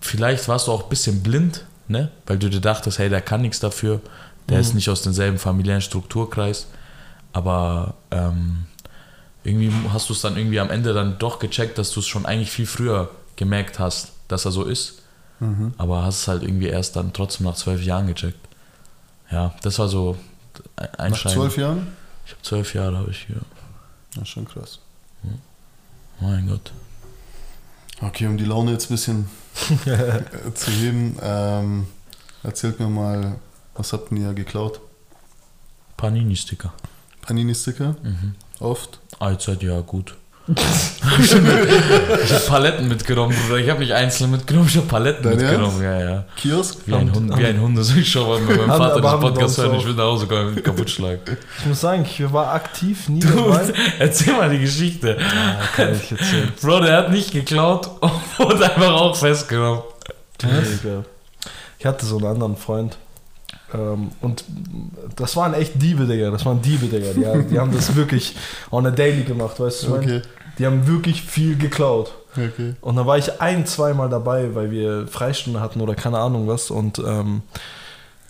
vielleicht 0.00 0.48
warst 0.48 0.68
du 0.68 0.72
auch 0.72 0.84
ein 0.84 0.88
bisschen 0.88 1.22
blind, 1.22 1.64
ne? 1.88 2.10
Weil 2.26 2.38
du 2.38 2.48
dir 2.48 2.60
dachtest, 2.60 2.98
hey, 2.98 3.08
der 3.08 3.20
kann 3.20 3.42
nichts 3.42 3.60
dafür, 3.60 4.00
der 4.48 4.56
Mhm. 4.58 4.60
ist 4.62 4.74
nicht 4.74 4.88
aus 4.88 5.02
demselben 5.02 5.38
familiären 5.38 5.82
Strukturkreis, 5.82 6.66
aber 7.32 7.94
ähm, 8.10 8.66
irgendwie 9.44 9.72
hast 9.92 10.08
du 10.08 10.12
es 10.12 10.20
dann 10.20 10.36
irgendwie 10.36 10.60
am 10.60 10.70
Ende 10.70 10.92
dann 10.92 11.18
doch 11.18 11.38
gecheckt, 11.38 11.78
dass 11.78 11.90
du 11.92 12.00
es 12.00 12.06
schon 12.06 12.26
eigentlich 12.26 12.50
viel 12.50 12.66
früher 12.66 13.10
gemerkt 13.36 13.78
hast, 13.78 14.12
dass 14.28 14.44
er 14.44 14.52
so 14.52 14.64
ist, 14.64 15.02
Mhm. 15.40 15.72
aber 15.78 16.04
hast 16.04 16.20
es 16.22 16.28
halt 16.28 16.42
irgendwie 16.42 16.66
erst 16.66 16.96
dann 16.96 17.12
trotzdem 17.14 17.46
nach 17.46 17.54
zwölf 17.56 17.82
Jahren 17.82 18.06
gecheckt. 18.06 18.38
Ja, 19.30 19.54
das 19.62 19.78
war 19.78 19.88
so 19.88 20.16
ein 20.98 21.12
Nach 21.12 21.18
zwölf 21.32 21.56
Jahren? 21.56 21.86
Ich 22.26 22.32
habe 22.32 22.42
zwölf 22.42 22.74
Jahre, 22.74 22.98
habe 22.98 23.10
ich 23.10 23.24
hier. 23.26 23.40
Ja, 24.16 24.24
schon 24.26 24.46
krass. 24.46 24.78
Mein 26.20 26.46
Gott. 26.48 26.72
Okay, 28.02 28.26
um 28.26 28.36
die 28.36 28.44
Laune 28.44 28.72
jetzt 28.72 28.90
ein 28.90 28.94
bisschen 28.94 29.30
zu 30.54 30.70
heben, 30.70 31.16
ähm, 31.22 31.86
erzählt 32.42 32.78
mir 32.78 32.88
mal, 32.88 33.36
was 33.74 33.92
habt 33.94 34.12
ihr 34.12 34.34
geklaut? 34.34 34.80
Panini-Sticker. 35.96 36.72
Panini-Sticker? 37.22 37.96
Mhm. 38.02 38.34
Oft? 38.58 39.00
Allzeit 39.20 39.62
ja 39.62 39.80
gut. 39.80 40.14
ich 40.50 42.32
habe 42.32 42.44
Paletten 42.48 42.88
mitgenommen, 42.88 43.36
Bruder. 43.36 43.58
Ich 43.58 43.70
habe 43.70 43.80
nicht 43.80 43.92
einzeln 43.92 44.32
mitgenommen, 44.32 44.66
ich 44.68 44.76
habe 44.76 44.86
Paletten 44.86 45.22
Dein 45.22 45.36
mitgenommen. 45.36 45.80
Ja, 45.82 46.00
ja. 46.00 46.24
Kiosk? 46.34 46.78
Wie 46.86 46.94
ein 46.94 47.14
Hund, 47.14 47.36
wie 47.38 47.44
ein 47.44 47.60
Hund. 47.60 47.78
Das 47.78 47.94
ich 47.94 48.10
schon 48.10 48.26
mal 48.26 48.40
mit 48.40 48.56
meinem 48.56 48.68
Vater 48.68 49.00
den 49.00 49.20
Podcast 49.20 49.58
hören. 49.58 49.76
Ich 49.76 49.86
will 49.86 49.94
nach 49.94 50.04
Hause 50.04 50.26
kommen 50.26 50.60
kaputt 50.60 50.90
schlagen. 50.90 51.20
Ich 51.58 51.66
muss 51.66 51.80
sagen, 51.80 52.04
ich 52.04 52.32
war 52.32 52.52
aktiv 52.52 53.08
nie 53.08 53.20
dabei. 53.20 53.72
Erzähl 53.98 54.32
mal 54.32 54.50
die 54.50 54.58
Geschichte. 54.58 55.18
Ja, 55.20 55.60
kann 55.76 55.94
ich 55.94 56.10
erzählen. 56.10 56.52
Bro, 56.60 56.80
der 56.80 56.96
hat 56.96 57.10
nicht 57.12 57.32
geklaut 57.32 57.88
und 58.00 58.10
wurde 58.38 58.64
einfach 58.64 58.92
auch 58.92 59.14
festgenommen. 59.14 59.82
Ich 61.78 61.86
hatte 61.86 62.06
so 62.06 62.16
einen 62.16 62.26
anderen 62.26 62.56
Freund. 62.56 62.96
Ähm, 63.74 64.10
und 64.20 64.44
das 65.16 65.36
waren 65.36 65.54
echt 65.54 65.80
Diebe, 65.80 66.06
Digga. 66.06 66.30
Das 66.30 66.44
waren 66.44 66.60
Diebe, 66.62 66.86
Digga. 66.86 67.12
Die, 67.14 67.26
haben- 67.26 67.48
die 67.48 67.58
haben 67.58 67.72
das 67.72 67.94
wirklich 67.94 68.34
on 68.70 68.86
a 68.86 68.90
daily 68.90 69.22
gemacht, 69.22 69.58
weißt 69.60 69.84
du? 69.84 69.94
Okay, 69.96 70.22
Die 70.58 70.66
haben 70.66 70.86
wirklich 70.86 71.22
viel 71.22 71.56
geklaut. 71.56 72.12
okay. 72.32 72.74
Und 72.80 72.96
da 72.96 73.06
war 73.06 73.16
ich 73.18 73.40
ein, 73.40 73.66
zweimal 73.66 74.08
dabei, 74.08 74.54
weil 74.54 74.70
wir 74.70 75.06
Freistunde 75.08 75.60
hatten 75.60 75.80
oder 75.80 75.94
keine 75.94 76.18
Ahnung 76.18 76.46
was. 76.48 76.70
Und 76.70 76.98
ähm, 76.98 77.42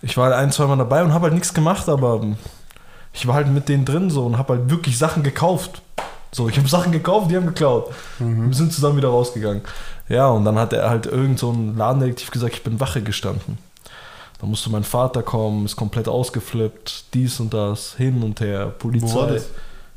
ich 0.03 0.17
war 0.17 0.35
ein, 0.37 0.53
zweimal 0.53 0.79
dabei 0.79 1.03
und 1.05 1.13
habe 1.13 1.25
halt 1.25 1.35
nichts 1.35 1.53
gemacht, 1.55 1.89
aber 1.89 2.23
ich 3.13 3.27
war 3.27 3.35
halt 3.35 3.49
mit 3.49 3.69
denen 3.69 3.85
drin 3.85 4.09
so 4.11 4.25
und 4.25 4.39
habe 4.39 4.55
halt 4.55 4.71
wirklich 4.71 4.97
Sachen 4.99 5.23
gekauft. 5.23 5.83
So, 6.33 6.49
ich 6.49 6.57
habe 6.59 6.69
Sachen 6.69 6.93
gekauft, 6.93 7.31
die 7.31 7.37
haben 7.37 7.47
geklaut. 7.47 7.91
Mhm. 8.21 8.49
Wir 8.49 8.55
sind 8.55 8.73
zusammen 8.73 8.97
wieder 8.99 9.09
rausgegangen. 9.09 9.63
Ja, 10.09 10.29
und 10.29 10.45
dann 10.45 10.59
hat 10.59 10.73
er 10.73 10.89
halt 10.89 11.07
irgend 11.07 11.39
so 11.39 11.51
ein 11.51 11.77
Ladendetektiv 11.77 12.31
gesagt, 12.31 12.55
ich 12.55 12.63
bin 12.63 12.79
Wache 12.81 13.03
gestanden. 13.03 13.59
Da 14.41 14.47
musste 14.47 14.71
mein 14.71 14.85
Vater 14.85 15.23
kommen, 15.23 15.67
ist 15.67 15.77
komplett 15.77 16.09
ausgeflippt, 16.09 17.13
dies 17.15 17.41
und 17.41 17.53
das, 17.53 17.95
hin 17.97 18.23
und 18.23 18.41
her, 18.41 18.67
Polizei. 18.79 19.09
Wo 19.09 19.15
war 19.21 19.27
das? 19.29 19.49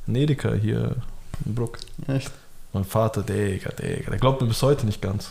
In 0.06 0.16
Edeka 0.16 0.54
hier 0.54 0.98
in 1.46 1.56
Bruck. 1.56 1.78
Echt? 2.08 2.32
Mein 2.74 2.84
Vater, 2.84 3.22
Digga, 3.24 3.70
Digga, 3.72 4.12
der 4.12 4.20
glaubt 4.20 4.42
mir 4.42 4.48
bis 4.48 4.62
heute 4.62 4.86
nicht 4.86 5.02
ganz. 5.02 5.30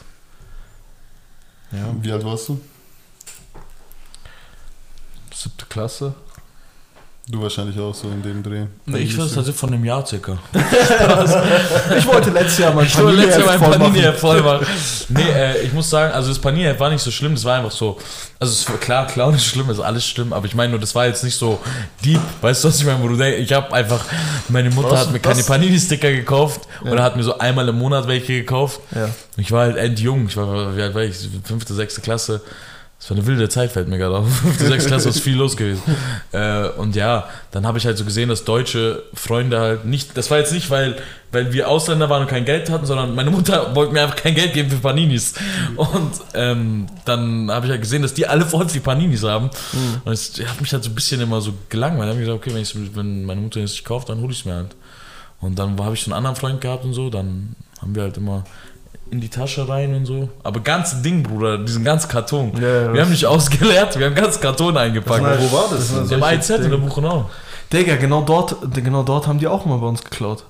Ja, 1.72 1.94
Wie 2.00 2.10
alt 2.12 2.24
warst 2.24 2.48
du? 2.48 2.60
siebte 5.34 5.66
Klasse. 5.66 6.14
Du 7.28 7.40
wahrscheinlich 7.40 7.78
auch 7.78 7.94
so 7.94 8.08
in 8.08 8.20
dem 8.20 8.42
Dreh. 8.42 8.64
Nee, 8.84 8.98
ich 8.98 9.16
weiß 9.16 9.26
tatsächlich 9.32 9.54
von 9.56 9.72
einem 9.72 9.84
Jahr 9.84 10.04
circa. 10.04 10.38
Ich 11.96 12.06
wollte 12.06 12.30
letztes 12.30 12.58
Jahr 12.58 12.74
mein 12.74 12.84
Ich 12.86 12.98
wollte 12.98 13.16
letztes 13.22 13.44
Jahr 13.44 13.46
mein 13.46 13.58
voll 13.60 13.78
machen. 13.78 13.92
Panini 13.92 14.12
voll 14.18 14.42
machen. 14.42 14.66
Nee, 15.08 15.30
äh, 15.30 15.62
ich 15.62 15.72
muss 15.72 15.88
sagen, 15.88 16.12
also 16.12 16.28
das 16.30 16.38
Panini 16.40 16.78
war 16.78 16.90
nicht 16.90 17.00
so 17.00 17.12
schlimm, 17.12 17.34
das 17.34 17.44
war 17.44 17.58
einfach 17.58 17.70
so. 17.70 17.96
Also 18.40 18.52
es 18.52 18.68
war, 18.68 18.76
klar, 18.78 19.06
Clown 19.06 19.34
ist 19.34 19.44
schlimm, 19.44 19.70
ist 19.70 19.78
alles 19.78 20.04
schlimm, 20.04 20.32
aber 20.32 20.46
ich 20.46 20.54
meine 20.56 20.70
nur, 20.72 20.80
das 20.80 20.94
war 20.96 21.06
jetzt 21.06 21.22
nicht 21.22 21.36
so 21.36 21.60
deep. 22.04 22.20
Weißt 22.40 22.64
du, 22.64 22.68
was 22.68 22.80
ich 22.80 22.84
meine, 22.86 23.00
wo 23.00 23.06
du 23.08 23.16
denkst, 23.16 23.38
ich 23.40 23.52
habe 23.52 23.72
einfach, 23.72 24.04
meine 24.48 24.70
Mutter 24.70 24.90
Was? 24.90 25.00
hat 25.02 25.12
mir 25.12 25.20
keine 25.20 25.44
Panini-Sticker 25.44 26.10
gekauft 26.10 26.62
Ja. 26.84 26.90
oder 26.90 27.02
hat 27.04 27.16
mir 27.16 27.22
so 27.22 27.38
einmal 27.38 27.68
im 27.68 27.78
Monat 27.78 28.08
welche 28.08 28.32
gekauft. 28.32 28.80
Ja. 28.94 29.08
Ich 29.36 29.52
war 29.52 29.60
halt 29.66 29.76
endjung, 29.76 30.26
ich 30.26 30.36
war, 30.36 30.76
wie 30.76 30.82
alt 30.82 30.94
war 30.94 31.02
ich? 31.02 31.16
Fünfte, 31.44 31.72
sechste 31.74 32.00
Klasse. 32.00 32.40
Das 33.02 33.10
war 33.10 33.16
eine 33.16 33.26
wilde 33.26 33.48
Zeit, 33.48 33.72
fällt 33.72 33.88
mir 33.88 33.98
gerade 33.98 34.16
auf. 34.16 34.44
Auf 34.44 34.56
der 34.58 34.68
6. 34.68 34.86
Klasse 34.86 35.08
ist 35.08 35.18
viel 35.18 35.36
los 35.36 35.56
gewesen. 35.56 35.82
Äh, 36.30 36.68
und 36.68 36.94
ja, 36.94 37.28
dann 37.50 37.66
habe 37.66 37.76
ich 37.76 37.84
halt 37.84 37.98
so 37.98 38.04
gesehen, 38.04 38.28
dass 38.28 38.44
deutsche 38.44 39.02
Freunde 39.12 39.58
halt 39.58 39.84
nicht, 39.84 40.16
das 40.16 40.30
war 40.30 40.38
jetzt 40.38 40.52
nicht, 40.52 40.70
weil, 40.70 40.94
weil 41.32 41.52
wir 41.52 41.68
Ausländer 41.68 42.08
waren 42.08 42.22
und 42.22 42.28
kein 42.28 42.44
Geld 42.44 42.70
hatten, 42.70 42.86
sondern 42.86 43.16
meine 43.16 43.32
Mutter 43.32 43.70
wollte 43.74 43.92
mir 43.92 44.02
einfach 44.02 44.14
kein 44.14 44.36
Geld 44.36 44.52
geben 44.54 44.70
für 44.70 44.76
Paninis. 44.76 45.34
Und 45.74 46.12
ähm, 46.34 46.86
dann 47.04 47.50
habe 47.50 47.66
ich 47.66 47.72
halt 47.72 47.82
gesehen, 47.82 48.02
dass 48.02 48.14
die 48.14 48.28
alle 48.28 48.46
voll 48.46 48.68
viel 48.68 48.80
Paninis 48.80 49.24
haben. 49.24 49.50
Und 50.04 50.12
es 50.12 50.34
hat 50.46 50.60
mich 50.60 50.72
halt 50.72 50.84
so 50.84 50.90
ein 50.90 50.94
bisschen 50.94 51.20
immer 51.20 51.40
so 51.40 51.54
gelangweilt. 51.70 52.02
Dann 52.02 52.10
habe 52.10 52.20
ich 52.20 52.26
gesagt, 52.26 52.46
okay, 52.46 52.54
wenn, 52.54 52.96
wenn 52.96 53.24
meine 53.24 53.40
Mutter 53.40 53.58
es 53.62 53.72
nicht 53.72 53.84
kauft, 53.84 54.10
dann 54.10 54.20
hole 54.20 54.30
ich 54.30 54.38
es 54.38 54.44
mir 54.44 54.54
halt. 54.54 54.76
Und 55.40 55.58
dann 55.58 55.76
habe 55.80 55.94
ich 55.94 56.04
so 56.04 56.12
einen 56.12 56.18
anderen 56.18 56.36
Freund 56.36 56.60
gehabt 56.60 56.84
und 56.84 56.94
so, 56.94 57.10
dann 57.10 57.56
haben 57.80 57.96
wir 57.96 58.04
halt 58.04 58.16
immer 58.16 58.44
in 59.12 59.20
die 59.20 59.28
Tasche 59.28 59.68
rein 59.68 59.94
und 59.94 60.06
so. 60.06 60.28
Aber 60.42 60.60
ganze 60.60 61.02
Ding, 61.02 61.22
Bruder, 61.22 61.58
diesen 61.58 61.84
ganzen 61.84 62.08
Karton. 62.08 62.52
Ja, 62.56 62.60
ja, 62.62 62.80
wir 62.86 62.92
das- 62.94 63.00
haben 63.04 63.10
nicht 63.12 63.26
ausgeleert, 63.26 63.98
wir 63.98 64.06
haben 64.06 64.14
ganz 64.14 64.40
Karton 64.40 64.76
eingepackt. 64.76 65.22
Das 65.24 65.38
sind 65.40 65.52
wo 65.52 65.56
war 65.56 65.64
das 65.70 66.08
denn? 66.08 66.18
Im 66.18 66.24
IZ 66.38 66.50
in 66.50 66.70
der. 66.70 66.78
Buchenau. 66.78 67.30
Digga, 67.72 67.96
genau 67.96 68.22
dort, 68.22 68.56
genau 68.74 69.02
dort 69.02 69.26
haben 69.26 69.38
die 69.38 69.46
auch 69.46 69.64
mal 69.66 69.76
bei 69.78 69.86
uns 69.86 70.02
geklaut. 70.02 70.44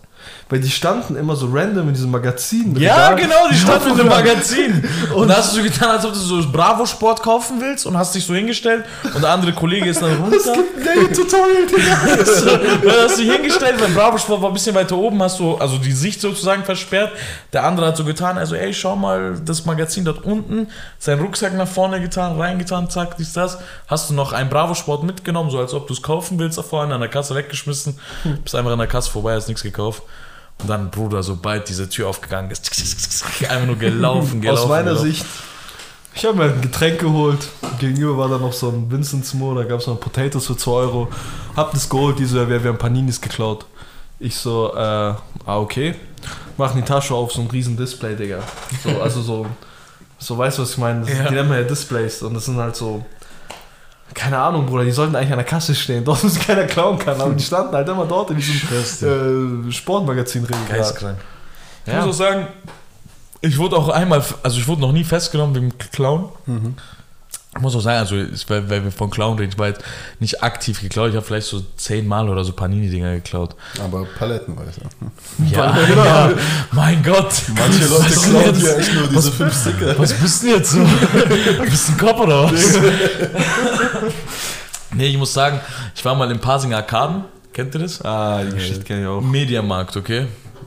Weil 0.53 0.61
die 0.61 0.71
standen 0.71 1.17
immer 1.17 1.35
so 1.35 1.49
random 1.51 1.89
in 1.89 1.95
diesem 1.95 2.11
Magazin. 2.11 2.77
Ja, 2.79 3.09
Regal. 3.09 3.23
genau, 3.23 3.49
die 3.51 3.57
standen 3.57 3.93
in 3.93 3.97
dem. 3.97 4.07
Magazin. 4.11 4.85
Und 5.15 5.29
da 5.29 5.37
hast 5.37 5.53
du 5.53 5.57
so 5.57 5.63
getan, 5.63 5.93
als 5.93 6.05
ob 6.05 6.13
du 6.13 6.19
so 6.19 6.43
Bravo-Sport 6.53 7.23
kaufen 7.23 7.59
willst 7.59 7.87
und 7.87 7.97
hast 7.97 8.15
dich 8.15 8.27
so 8.27 8.35
hingestellt 8.35 8.85
und 9.15 9.23
der 9.23 9.31
andere 9.31 9.55
Kollege 9.55 9.89
ist 9.89 10.03
dann 10.03 10.15
runter. 10.23 10.37
Nee, 10.77 11.07
Tutorial, 11.15 11.67
Digga. 11.71 12.25
so, 12.27 12.51
dann 12.51 13.05
hast 13.05 13.17
du 13.17 13.23
dich 13.23 13.33
hingestellt, 13.33 13.81
weil 13.81 13.89
Bravo-Sport 13.93 14.43
war 14.43 14.51
ein 14.51 14.53
bisschen 14.53 14.75
weiter 14.75 14.95
oben, 14.95 15.23
hast 15.23 15.41
du 15.41 15.55
also 15.55 15.79
die 15.79 15.93
Sicht 15.93 16.21
sozusagen 16.21 16.65
versperrt. 16.65 17.13
Der 17.55 17.65
andere 17.65 17.87
hat 17.87 17.97
so 17.97 18.05
getan, 18.05 18.37
also 18.37 18.55
ey, 18.55 18.75
schau 18.75 18.95
mal, 18.95 19.41
das 19.43 19.65
Magazin 19.65 20.05
dort 20.05 20.23
unten, 20.23 20.69
seinen 20.99 21.23
Rucksack 21.23 21.55
nach 21.55 21.67
vorne 21.67 21.99
getan, 21.99 22.39
reingetan, 22.39 22.91
zack, 22.91 23.17
dies, 23.17 23.33
das. 23.33 23.57
Hast 23.87 24.11
du 24.11 24.15
noch 24.15 24.35
ein 24.35 24.51
Bravo-Sport 24.51 25.03
mitgenommen, 25.05 25.49
so 25.49 25.59
als 25.59 25.73
ob 25.73 25.87
du 25.87 25.95
es 25.95 26.03
kaufen 26.03 26.39
willst, 26.39 26.59
da 26.59 26.63
vorne 26.63 26.95
an 26.95 27.01
der 27.01 27.09
Kasse 27.09 27.35
weggeschmissen. 27.35 27.99
Bist 28.45 28.55
einfach 28.55 28.73
an 28.73 28.79
der 28.79 28.87
Kasse 28.89 29.11
vorbei, 29.11 29.33
hast 29.35 29.49
nichts 29.49 29.63
gekauft. 29.63 30.03
Und 30.63 30.69
dann, 30.69 30.91
Bruder, 30.91 31.23
sobald 31.23 31.69
diese 31.69 31.89
Tür 31.89 32.09
aufgegangen 32.09 32.51
ist, 32.51 32.71
einfach 33.49 33.67
nur 33.67 33.77
gelaufen, 33.77 34.41
gelaufen. 34.41 34.63
Aus 34.63 34.69
meiner 34.69 34.91
gelaufen. 34.91 35.07
Sicht, 35.11 35.27
ich 36.15 36.25
habe 36.25 36.37
mir 36.37 36.45
ein 36.45 36.61
Getränk 36.61 37.01
geholt. 37.01 37.49
Gegenüber 37.79 38.19
war 38.19 38.29
da 38.29 38.39
noch 38.39 38.53
so 38.53 38.69
ein 38.69 38.91
Vincent's 38.91 39.35
Mo, 39.35 39.55
da 39.55 39.65
gab 39.65 39.81
es 39.81 39.87
noch 39.87 39.99
Potatoes 39.99 40.47
für 40.47 40.57
2 40.57 40.71
Euro. 40.71 41.09
Hab 41.57 41.73
das 41.73 41.89
geholt, 41.89 42.19
die 42.19 42.27
so, 42.27 42.39
ja, 42.39 42.49
wir, 42.49 42.63
wir 42.63 42.71
haben 42.71 42.79
Paninis 42.79 43.21
geklaut. 43.21 43.67
Ich 44.19 44.37
so, 44.37 44.73
äh, 44.75 44.79
ah, 44.79 45.17
okay. 45.47 45.95
Machen 46.57 46.77
die 46.81 46.85
Tasche 46.87 47.15
auf, 47.15 47.33
so 47.33 47.41
ein 47.41 47.49
riesen 47.49 47.77
Display, 47.77 48.15
Digga. 48.15 48.39
So, 48.85 49.01
also 49.01 49.21
so, 49.23 49.47
so 50.19 50.39
weißt 50.39 50.59
du, 50.59 50.63
was 50.63 50.71
ich 50.71 50.79
meine? 50.79 51.01
Das, 51.01 51.11
Ja. 51.11 51.29
Die 51.29 51.35
nennen 51.35 51.51
wir 51.51 51.61
ja 51.61 51.65
Displays 51.67 52.23
und 52.23 52.35
das 52.35 52.45
sind 52.45 52.57
halt 52.59 52.77
so, 52.77 53.05
keine 54.15 54.39
Ahnung, 54.39 54.67
Bruder, 54.67 54.85
die 54.85 54.91
sollten 54.93 55.15
eigentlich 55.17 55.33
an 55.33 55.39
der 55.39 55.47
Kasse 55.47 55.75
stehen, 55.75 56.05
dort, 56.07 56.23
wo 56.23 56.27
es 56.27 56.39
keiner 56.39 56.65
klauen 56.65 56.99
kann, 56.99 57.21
aber 57.21 57.33
die 57.35 57.43
standen 57.45 57.75
halt 57.75 57.89
immer 57.89 58.07
dort 58.07 58.31
in 58.31 58.37
diesem 58.37 59.69
äh, 59.69 59.73
Sportmagazin 59.73 60.45
drin. 60.47 60.57
Geistkrank. 60.69 61.19
Ich 61.87 61.93
Ja. 61.93 62.05
muss 62.05 62.15
auch 62.15 62.19
sagen, 62.19 62.47
ich 63.41 63.59
wurde 63.59 63.77
auch 63.77 63.89
einmal, 63.89 64.23
also 64.43 64.59
ich 64.59 64.69
wurde 64.69 64.81
noch 64.83 64.93
nie 64.93 65.05
festgenommen 65.05 65.55
wegen 65.55 65.73
Clown. 65.93 66.29
Ich 67.55 67.61
muss 67.61 67.77
auch 67.77 67.81
sagen, 67.81 67.99
also 67.99 68.17
weil, 68.49 68.71
weil 68.71 68.85
wir 68.85 68.91
von 68.93 69.11
Clown 69.11 69.37
reden, 69.39 69.51
ich 69.53 69.59
war 69.59 69.67
jetzt 69.69 69.83
nicht 70.21 70.43
aktiv 70.43 70.81
geklaut, 70.81 71.11
ich 71.11 71.17
habe 71.17 71.27
vielleicht 71.27 71.49
so 71.49 71.61
zehnmal 71.77 72.29
oder 72.31 72.45
so 72.45 72.53
Panini-Dinger 72.53 73.17
geklaut. 73.17 73.55
Aber 73.85 74.07
palettenweise. 74.19 74.81
Ja, 75.51 75.77
ja, 75.77 76.31
mein 76.71 77.03
Gott. 77.03 77.31
Manche 77.59 77.85
Leute 77.89 78.05
Was 78.05 78.23
klauen 78.23 78.45
jetzt? 78.47 78.63
ja 78.63 78.75
echt 78.77 78.95
nur 78.95 79.09
diese 79.09 79.33
fünf 79.33 79.61
Sticker. 79.61 79.99
Was 79.99 80.15
bist 80.15 80.43
du 80.43 80.47
denn 80.47 80.57
jetzt 80.57 80.71
so? 80.71 80.79
bist 81.65 81.89
du 81.89 81.93
ein 81.93 81.99
Kopf 81.99 82.21
oder 82.21 82.45
was? 82.45 82.53
nee, 85.03 85.09
ich 85.09 85.19
muss 85.19 85.35
sagen, 85.35 85.61
ich 85.95 86.05
war 86.05 86.15
mal 86.15 86.31
im 86.31 86.39
Pasinger 86.39 86.77
Arkaden. 86.77 87.25
Kennt 87.53 87.75
ihr 87.75 87.81
das? 87.81 88.03
Ah, 88.03 88.43
die 88.43 88.55
Geschichte 88.55 88.85
kenne 88.85 89.03
ich 89.03 89.07
auch. 89.07 89.21
Mediamarkt, 89.21 89.97
okay? 89.97 90.27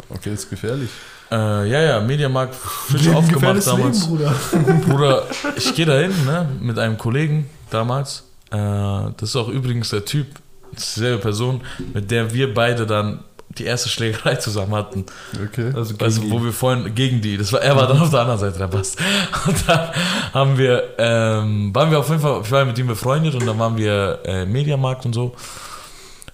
Okay, 0.10 0.34
ist 0.34 0.50
gefährlich. 0.50 0.90
Äh, 1.32 1.36
ja, 1.70 1.82
ja, 1.82 2.00
Mediamarkt 2.02 2.54
frisch 2.54 3.08
aufgemacht 3.08 3.66
damals. 3.66 4.08
Leben, 4.08 4.18
Bruder. 4.18 4.36
Bruder, 4.88 5.24
ich 5.56 5.74
gehe 5.74 5.86
da 5.86 5.98
hin, 5.98 6.14
ne, 6.26 6.48
mit 6.60 6.78
einem 6.78 6.98
Kollegen 6.98 7.50
damals. 7.72 8.26
Äh, 8.52 8.58
das 8.58 9.30
ist 9.30 9.36
auch 9.36 9.48
übrigens 9.48 9.90
der 9.90 10.06
Typ, 10.06 10.28
dieselbe 10.74 11.22
Person, 11.22 11.62
mit 11.94 12.12
der 12.12 12.34
wir 12.34 12.54
beide 12.54 12.86
dann 12.86 13.24
die 13.58 13.66
erste 13.66 13.90
Schlägerei 13.90 14.36
zusammen 14.36 14.76
hatten. 14.76 15.06
Okay. 15.44 15.72
Also, 15.76 15.96
Also, 16.00 16.30
wo 16.30 16.44
wir 16.44 16.52
vorhin 16.52 16.94
gegen 16.96 17.22
die, 17.22 17.38
das 17.38 17.52
war, 17.54 17.62
er 17.62 17.76
war 17.76 17.88
dann 17.88 18.00
auf 18.00 18.10
der 18.10 18.22
anderen 18.22 18.40
Seite, 18.40 18.58
der 18.58 18.68
Bass. 18.68 18.96
Und 19.48 19.68
dann 19.68 19.90
haben 20.34 20.58
wir, 20.58 20.84
ähm, 20.98 21.74
waren 21.74 21.92
wir 21.92 22.00
auf 22.00 22.10
jeden 22.10 22.22
Fall, 22.22 22.42
ich 22.44 22.52
war 22.52 22.66
mit 22.66 22.78
ihm 22.78 22.88
befreundet 22.88 23.36
und 23.36 23.46
dann 23.46 23.58
waren 23.60 23.78
wir 23.78 24.20
äh, 24.26 24.46
Mediamarkt 24.46 25.06
und 25.06 25.14
so. 25.14 25.36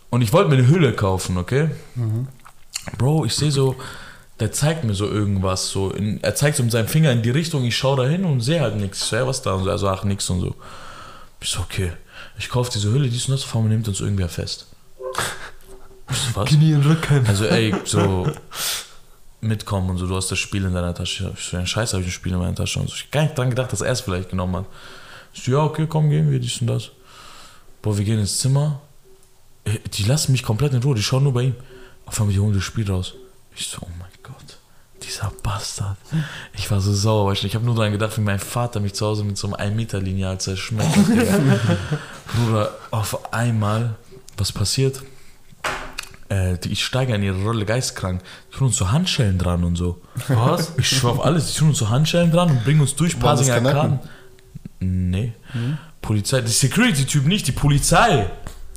Und 0.09 0.21
ich 0.21 0.33
wollte 0.33 0.49
mir 0.49 0.57
eine 0.57 0.67
Hülle 0.67 0.93
kaufen, 0.93 1.37
okay? 1.37 1.69
Bro, 2.97 3.25
ich 3.25 3.35
sehe 3.35 3.51
so, 3.51 3.75
der 4.39 4.51
zeigt 4.51 4.83
mir 4.83 4.93
so 4.93 5.07
irgendwas, 5.07 5.69
so, 5.69 5.91
in, 5.91 6.21
er 6.23 6.35
zeigt 6.35 6.57
so 6.57 6.63
mit 6.63 6.71
seinem 6.71 6.87
Finger 6.87 7.11
in 7.11 7.21
die 7.21 7.29
Richtung, 7.29 7.63
ich 7.63 7.77
schaue 7.77 7.97
da 7.97 8.09
hin 8.09 8.25
und 8.25 8.41
sehe 8.41 8.59
halt 8.59 8.75
nichts. 8.75 9.03
Ich 9.03 9.09
so, 9.09 9.15
ja, 9.15 9.27
was 9.27 9.41
da? 9.41 9.53
Und 9.53 9.65
so, 9.65 9.71
also, 9.71 9.87
ach, 9.87 10.03
nix 10.03 10.29
und 10.29 10.41
so. 10.41 10.55
Ich 11.39 11.49
so, 11.49 11.59
okay, 11.59 11.91
ich 12.39 12.49
kaufe 12.49 12.71
diese 12.73 12.91
Hülle, 12.91 13.07
dies 13.07 13.27
und 13.27 13.33
das, 13.33 13.43
auf 13.43 13.55
einmal 13.55 13.69
nimmt 13.69 13.87
uns 13.87 13.99
irgendwer 14.01 14.29
fest. 14.29 14.67
Was? 16.33 16.49
Knie 16.49 16.71
den 16.71 16.81
Rücken. 16.81 17.25
Also 17.27 17.45
ey, 17.45 17.73
so 17.85 18.31
mitkommen 19.41 19.89
und 19.89 19.97
so, 19.97 20.07
du 20.07 20.15
hast 20.15 20.31
das 20.31 20.39
Spiel 20.39 20.65
in 20.65 20.73
deiner 20.73 20.93
Tasche. 20.93 21.33
Ich 21.37 21.45
so, 21.45 21.57
ja, 21.57 21.65
scheiße, 21.65 21.93
habe 21.93 22.01
ich 22.03 22.09
ein 22.09 22.11
Spiel 22.13 22.33
in 22.33 22.39
meiner 22.39 22.55
Tasche. 22.55 22.79
Und 22.79 22.89
so. 22.89 22.95
Ich 22.95 23.03
hab 23.05 23.11
gar 23.11 23.23
nicht 23.23 23.37
dran 23.37 23.49
gedacht, 23.49 23.71
dass 23.71 23.81
er 23.81 23.91
es 23.91 24.01
vielleicht 24.01 24.29
genommen 24.29 24.55
hat. 24.57 24.65
Ich 25.33 25.43
so, 25.43 25.51
ja, 25.51 25.59
okay, 25.59 25.87
komm, 25.87 26.09
gehen 26.09 26.29
wir, 26.31 26.39
dies 26.39 26.59
und 26.61 26.67
das. 26.67 26.89
Boah, 27.81 27.97
wir 27.97 28.05
gehen 28.05 28.19
ins 28.19 28.39
Zimmer. 28.39 28.81
Ey, 29.63 29.79
Die 29.93 30.03
lassen 30.03 30.31
mich 30.31 30.43
komplett 30.43 30.73
in 30.73 30.83
Ruhe, 30.83 30.95
die 30.95 31.03
schauen 31.03 31.23
nur 31.23 31.33
bei 31.33 31.43
ihm. 31.43 31.55
Auf 32.05 32.19
einmal, 32.19 32.33
die 32.33 32.39
holen 32.39 32.53
das 32.53 32.63
Spiel 32.63 32.89
raus. 32.89 33.13
Ich 33.55 33.67
so, 33.67 33.79
oh 33.81 33.87
mein 33.99 34.09
Gott, 34.23 34.57
dieser 35.03 35.31
Bastard. 35.43 35.97
Ich 36.53 36.69
war 36.69 36.79
so 36.81 36.93
sauer, 36.93 37.31
weißt 37.31 37.43
du. 37.43 37.47
Ich 37.47 37.55
habe 37.55 37.65
nur 37.65 37.75
dran 37.75 37.91
gedacht, 37.91 38.17
wie 38.17 38.21
mein 38.21 38.39
Vater 38.39 38.79
mich 38.79 38.93
zu 38.93 39.05
Hause 39.05 39.23
mit 39.23 39.37
so 39.37 39.47
einem 39.47 39.55
1 39.55 39.75
Meter 39.75 39.99
Lineal 39.99 40.39
zerschmettert. 40.39 41.07
Digga. 41.07 41.39
Bruder, 42.35 42.75
auf 42.91 43.33
einmal, 43.33 43.95
was 44.37 44.51
passiert? 44.51 45.01
Äh, 46.31 46.57
die, 46.59 46.69
ich 46.71 46.85
steige 46.85 47.13
in 47.13 47.23
ihre 47.23 47.41
Rolle 47.43 47.65
geistkrank. 47.65 48.21
Die 48.53 48.57
tun 48.57 48.67
uns 48.67 48.77
so 48.77 48.89
Handschellen 48.91 49.37
dran 49.37 49.63
und 49.65 49.75
so. 49.75 49.99
Was? 50.29 50.71
Ich 50.77 50.87
schwör 50.87 51.11
auf 51.11 51.25
alles. 51.25 51.51
Die 51.51 51.59
tun 51.59 51.69
uns 51.69 51.77
so 51.79 51.89
Handschellen 51.89 52.31
dran 52.31 52.49
und 52.51 52.63
bringen 52.63 52.79
uns 52.81 52.95
durch 52.95 53.21
Waren 53.21 53.37
das 53.37 53.47
Pasinger 53.47 53.55
Kanaken? 53.71 53.99
Arkaden. 53.99 54.09
Nee. 55.11 55.33
Polizei, 56.01 56.41
die 56.41 56.51
Security-Typ 56.51 57.25
nicht, 57.27 57.47
die 57.47 57.51
Polizei. 57.51 58.29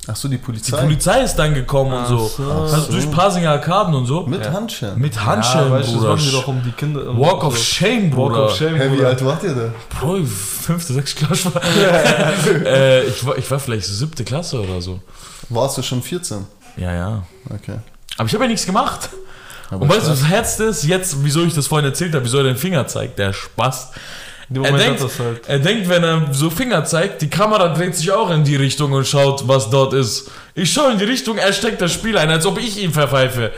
Ach 0.06 0.16
so, 0.16 0.28
die 0.28 0.36
Die 0.36 0.42
Polizei. 0.42 0.76
Polizei 0.82 1.22
ist 1.22 1.36
dann 1.36 1.54
gekommen 1.54 1.92
und 1.94 2.06
so. 2.06 2.26
so. 2.28 2.42
Also 2.52 2.92
durch 2.92 3.10
Pasinger 3.10 3.52
Arkaden 3.52 3.94
und 3.94 4.04
so. 4.06 4.26
Mit 4.26 4.44
Ja. 4.44 4.52
Handschellen. 4.52 4.98
Mit 5.00 5.24
Handschellen, 5.24 5.68
ja, 5.72 5.78
weißt 5.78 5.88
du, 5.88 5.94
das 5.94 6.02
Bruder. 6.02 6.16
die 6.16 6.30
doch 6.32 6.48
um 6.48 6.62
die 6.62 6.72
Kinder. 6.72 7.08
um 7.08 7.18
Walk 7.20 7.40
so. 7.40 7.46
of 7.46 7.56
Shame, 7.58 8.10
Walk 8.14 8.32
Bruder. 8.32 8.44
of 8.46 8.56
Shame, 8.56 8.74
Hey, 8.76 8.98
wie 8.98 9.04
alt 9.04 9.24
wart 9.24 9.42
ihr 9.44 9.54
da? 9.54 9.72
Bro, 9.98 10.24
fünfte, 10.26 10.92
sechste 10.92 11.24
Klasse. 11.24 11.52
äh, 12.66 13.04
ich, 13.04 13.24
war, 13.24 13.38
ich 13.38 13.50
war 13.50 13.58
vielleicht 13.58 13.86
siebte 13.86 14.24
Klasse 14.24 14.60
oder 14.60 14.82
so. 14.82 15.00
Warst 15.48 15.78
du 15.78 15.82
schon 15.82 16.02
14? 16.02 16.44
Ja, 16.76 16.94
ja. 16.94 17.22
Okay. 17.50 17.78
Aber 18.16 18.26
ich 18.26 18.34
habe 18.34 18.44
ja 18.44 18.50
nichts 18.50 18.66
gemacht. 18.66 19.08
Aber 19.70 19.82
Und 19.82 19.88
weißt 19.88 20.06
du, 20.06 20.10
das 20.10 20.24
Herz 20.26 20.60
ist 20.60 20.84
jetzt, 20.84 21.24
wieso 21.24 21.44
ich 21.44 21.54
das 21.54 21.66
vorhin 21.66 21.88
erzählt 21.88 22.14
habe, 22.14 22.24
wieso 22.24 22.38
er 22.38 22.44
den 22.44 22.56
Finger 22.56 22.86
zeigt, 22.86 23.18
der 23.18 23.32
Spaß. 23.32 23.92
Er 24.50 24.72
denkt, 24.72 25.00
halt. 25.00 25.48
er 25.48 25.58
denkt, 25.58 25.88
wenn 25.88 26.04
er 26.04 26.32
so 26.32 26.50
Finger 26.50 26.84
zeigt, 26.84 27.22
die 27.22 27.30
Kamera 27.30 27.68
dreht 27.68 27.96
sich 27.96 28.12
auch 28.12 28.30
in 28.30 28.44
die 28.44 28.56
Richtung 28.56 28.92
und 28.92 29.06
schaut, 29.06 29.48
was 29.48 29.70
dort 29.70 29.94
ist. 29.94 30.30
Ich 30.54 30.70
schaue 30.72 30.92
in 30.92 30.98
die 30.98 31.04
Richtung, 31.04 31.38
er 31.38 31.52
steckt 31.52 31.80
das 31.80 31.92
Spiel 31.92 32.16
ein, 32.18 32.30
als 32.30 32.44
ob 32.44 32.58
ich 32.58 32.78
ihn 32.82 32.92
verpfeife. 32.92 33.52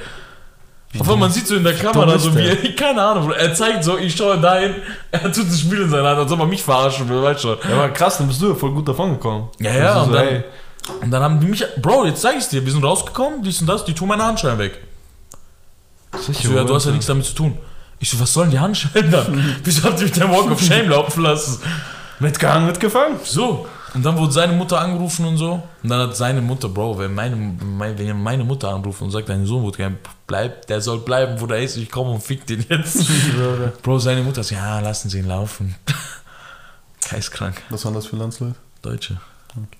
Obwohl 0.98 1.16
man 1.16 1.30
sieht 1.30 1.46
so 1.46 1.56
in 1.56 1.64
der 1.64 1.74
Kamera 1.74 2.18
so 2.18 2.34
wie 2.34 2.46
er, 2.46 2.56
keine 2.76 3.02
Ahnung, 3.02 3.32
er 3.32 3.52
zeigt 3.52 3.84
so, 3.84 3.98
ich 3.98 4.14
schaue 4.14 4.38
dahin, 4.38 4.76
er 5.10 5.32
tut 5.32 5.48
das 5.48 5.60
Spiel 5.60 5.82
in 5.82 5.90
seiner 5.90 6.10
Hand, 6.10 6.20
als 6.20 6.32
ob 6.32 6.38
er 6.40 6.46
mich 6.46 6.62
verarschen 6.62 7.08
will, 7.08 7.20
weißt 7.20 7.42
schon. 7.42 7.58
Ja, 7.68 7.76
aber 7.76 7.88
krass, 7.90 8.18
dann 8.18 8.28
bist 8.28 8.40
du 8.40 8.50
ja 8.50 8.54
voll 8.54 8.70
gut 8.70 8.88
davon 8.88 9.12
gekommen. 9.12 9.48
Ja, 9.58 9.74
ja, 9.74 10.00
und 10.02 10.06
so, 10.06 10.14
dann, 10.14 10.28
ey, 10.28 10.44
und 11.00 11.10
dann 11.10 11.22
haben 11.22 11.40
die 11.40 11.46
mich, 11.46 11.64
Bro, 11.80 12.06
jetzt 12.06 12.22
zeig 12.22 12.36
ich's 12.36 12.48
dir, 12.48 12.64
wir 12.64 12.72
sind 12.72 12.84
rausgekommen, 12.84 13.42
dies 13.42 13.60
und 13.60 13.66
das, 13.66 13.84
die 13.84 13.94
tun 13.94 14.08
meine 14.08 14.24
Handschellen 14.24 14.58
weg. 14.58 14.78
sicher, 16.18 16.30
Ich 16.30 16.46
so, 16.46 16.54
ja, 16.54 16.64
du 16.64 16.74
hast 16.74 16.86
ja 16.86 16.92
nichts 16.92 17.06
damit 17.06 17.24
zu 17.24 17.34
tun. 17.34 17.58
Ich 17.98 18.10
so, 18.10 18.20
was 18.20 18.32
sollen 18.32 18.50
die 18.50 18.58
Handschellen 18.58 19.10
dann? 19.10 19.56
Wieso 19.64 19.84
habt 19.84 19.98
ihr 19.98 20.04
mich 20.04 20.12
den 20.12 20.30
Walk 20.30 20.50
of 20.50 20.60
Shame 20.60 20.88
laufen 20.90 21.22
lassen? 21.22 21.60
Mitgehangen, 22.18 22.66
mitgefangen. 22.66 23.18
So. 23.24 23.66
Und 23.94 24.04
dann 24.04 24.18
wurde 24.18 24.32
seine 24.32 24.52
Mutter 24.52 24.78
angerufen 24.78 25.24
und 25.24 25.38
so. 25.38 25.62
Und 25.82 25.88
dann 25.88 26.00
hat 26.00 26.16
seine 26.16 26.42
Mutter, 26.42 26.68
Bro, 26.68 26.98
wenn 26.98 27.14
meine, 27.14 27.34
mein, 27.36 27.98
wenn 27.98 28.06
ihr 28.06 28.14
meine 28.14 28.44
Mutter 28.44 28.68
anruft 28.68 29.00
und 29.00 29.10
sagt, 29.10 29.28
dein 29.30 29.46
Sohn 29.46 29.62
wurde 29.62 29.78
gern, 29.78 29.98
bleib, 30.26 30.66
der 30.66 30.82
soll 30.82 30.98
bleiben, 30.98 31.40
wo 31.40 31.46
der 31.46 31.62
ist, 31.62 31.76
ich 31.78 31.90
komme 31.90 32.10
und 32.10 32.22
fick 32.22 32.46
den 32.46 32.64
jetzt. 32.68 33.06
Bro, 33.82 33.98
seine 33.98 34.22
Mutter 34.22 34.42
sagt, 34.42 34.60
ja, 34.60 34.80
lassen 34.80 35.08
Sie 35.08 35.18
ihn 35.20 35.28
laufen. 35.28 35.74
Geistkrank. 37.10 37.62
Was 37.70 37.84
waren 37.86 37.94
das 37.94 38.06
für 38.06 38.16
Landsleute? 38.16 38.56
Deutsche. 38.82 39.18
Okay, 39.52 39.78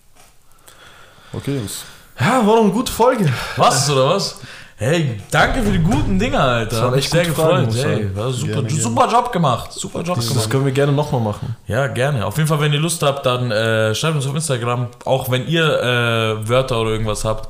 Jungs. 1.45 1.85
Ja, 2.19 2.47
war 2.47 2.57
doch 2.57 2.63
eine 2.65 2.73
gute 2.73 2.93
Folge. 2.93 3.31
Was 3.57 3.91
oder 3.91 4.11
was? 4.11 4.39
Hey, 4.79 5.21
danke 5.31 5.63
für 5.63 5.73
die 5.73 5.79
guten 5.79 6.19
Dinger, 6.19 6.41
Alter. 6.43 6.71
Das 6.77 6.81
Hat 6.83 6.89
echt 6.95 6.95
mich 6.95 7.11
sehr 7.11 7.25
gefreut. 7.25 7.69
hey, 7.75 8.15
war 8.15 8.31
super, 8.31 8.53
Gerne, 8.53 8.69
gerne. 8.69 8.83
super 8.83 9.09
Job 9.11 9.33
gemacht. 9.33 9.73
Super 9.73 10.03
Job 10.03 10.17
Das, 10.17 10.29
gemacht. 10.29 10.51
können 10.51 10.65
wir 10.67 10.73
gerne 10.73 10.93
nochmal 10.93 11.21
machen. 11.23 11.57
Ja, 11.67 11.87
gerne. 11.87 12.27
Auf 12.27 12.37
jeden 12.37 12.47
Fall, 12.49 12.61
wenn 12.61 12.73
ihr 12.75 12.79
Lust 12.79 13.03
habt, 13.03 13.25
dann 13.25 13.51
äh, 13.51 13.95
schreibt 13.95 14.17
uns 14.17 14.27
auf 14.27 14.35
Instagram. 14.35 14.89
Auch 15.07 15.31
wenn 15.31 15.47
ihr 15.49 15.65
äh, 15.65 16.49
Wörter 16.49 16.79
oder 16.81 16.91
irgendwas 16.91 17.25
habt. 17.25 17.49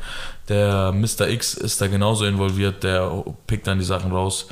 Der 0.48 0.92
Mr. 0.92 1.28
X 1.28 1.54
ist 1.54 1.80
da 1.80 1.88
genauso 1.88 2.26
involviert. 2.26 2.84
Der 2.84 3.10
pickt 3.48 3.66
dann 3.66 3.80
die 3.80 3.84
Sachen 3.84 4.12
raus. 4.12 4.46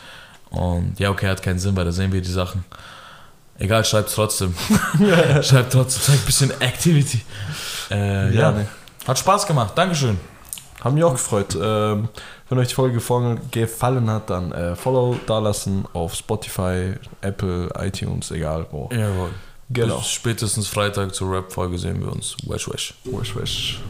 Und 0.51 0.99
ja, 0.99 1.11
okay, 1.11 1.28
hat 1.28 1.43
keinen 1.43 1.61
Sinn, 1.61 1.76
weil 1.76 1.85
da 1.85 1.93
sehen 1.93 2.12
wir 2.12 2.20
die 2.20 2.30
Sachen. 2.30 2.64
Egal, 3.59 3.85
schreibt 3.85 4.12
trotzdem. 4.12 4.53
schreibt 5.43 5.72
trotzdem. 5.72 6.03
Zeigt 6.03 6.22
ein 6.22 6.26
bisschen 6.26 6.61
Activity. 6.61 7.20
Äh, 7.91 8.26
ja, 8.35 8.51
Gerne. 8.51 8.66
Hat 9.07 9.18
Spaß 9.18 9.46
gemacht. 9.46 9.72
Dankeschön. 9.76 10.18
Haben 10.82 10.94
mich 10.94 11.05
auch 11.05 11.12
gefreut. 11.12 11.57
Ähm, 11.61 12.09
wenn 12.48 12.59
euch 12.59 12.68
die 12.68 12.74
Folge 12.74 12.98
gefallen, 13.50 14.11
hat, 14.11 14.28
dann 14.28 14.52
äh, 14.52 14.76
Follow 14.76 15.16
dalassen 15.26 15.86
auf 15.94 16.14
Spotify, 16.14 16.94
Apple, 17.22 17.70
iTunes, 17.78 18.30
egal 18.30 18.66
wo. 18.70 18.90
Jawohl. 18.92 19.30
Genau. 19.70 19.96
Bis 19.96 20.09
spätestens 20.09 20.68
Freitag 20.68 21.14
zur 21.14 21.32
Rap-Folge 21.32 21.78
sehen 21.78 22.00
wir 22.00 22.12
uns. 22.12 22.36
Wesh, 22.46 22.68
wesh. 22.68 22.94
Wesh, 23.05 23.34
wesh. 23.34 23.80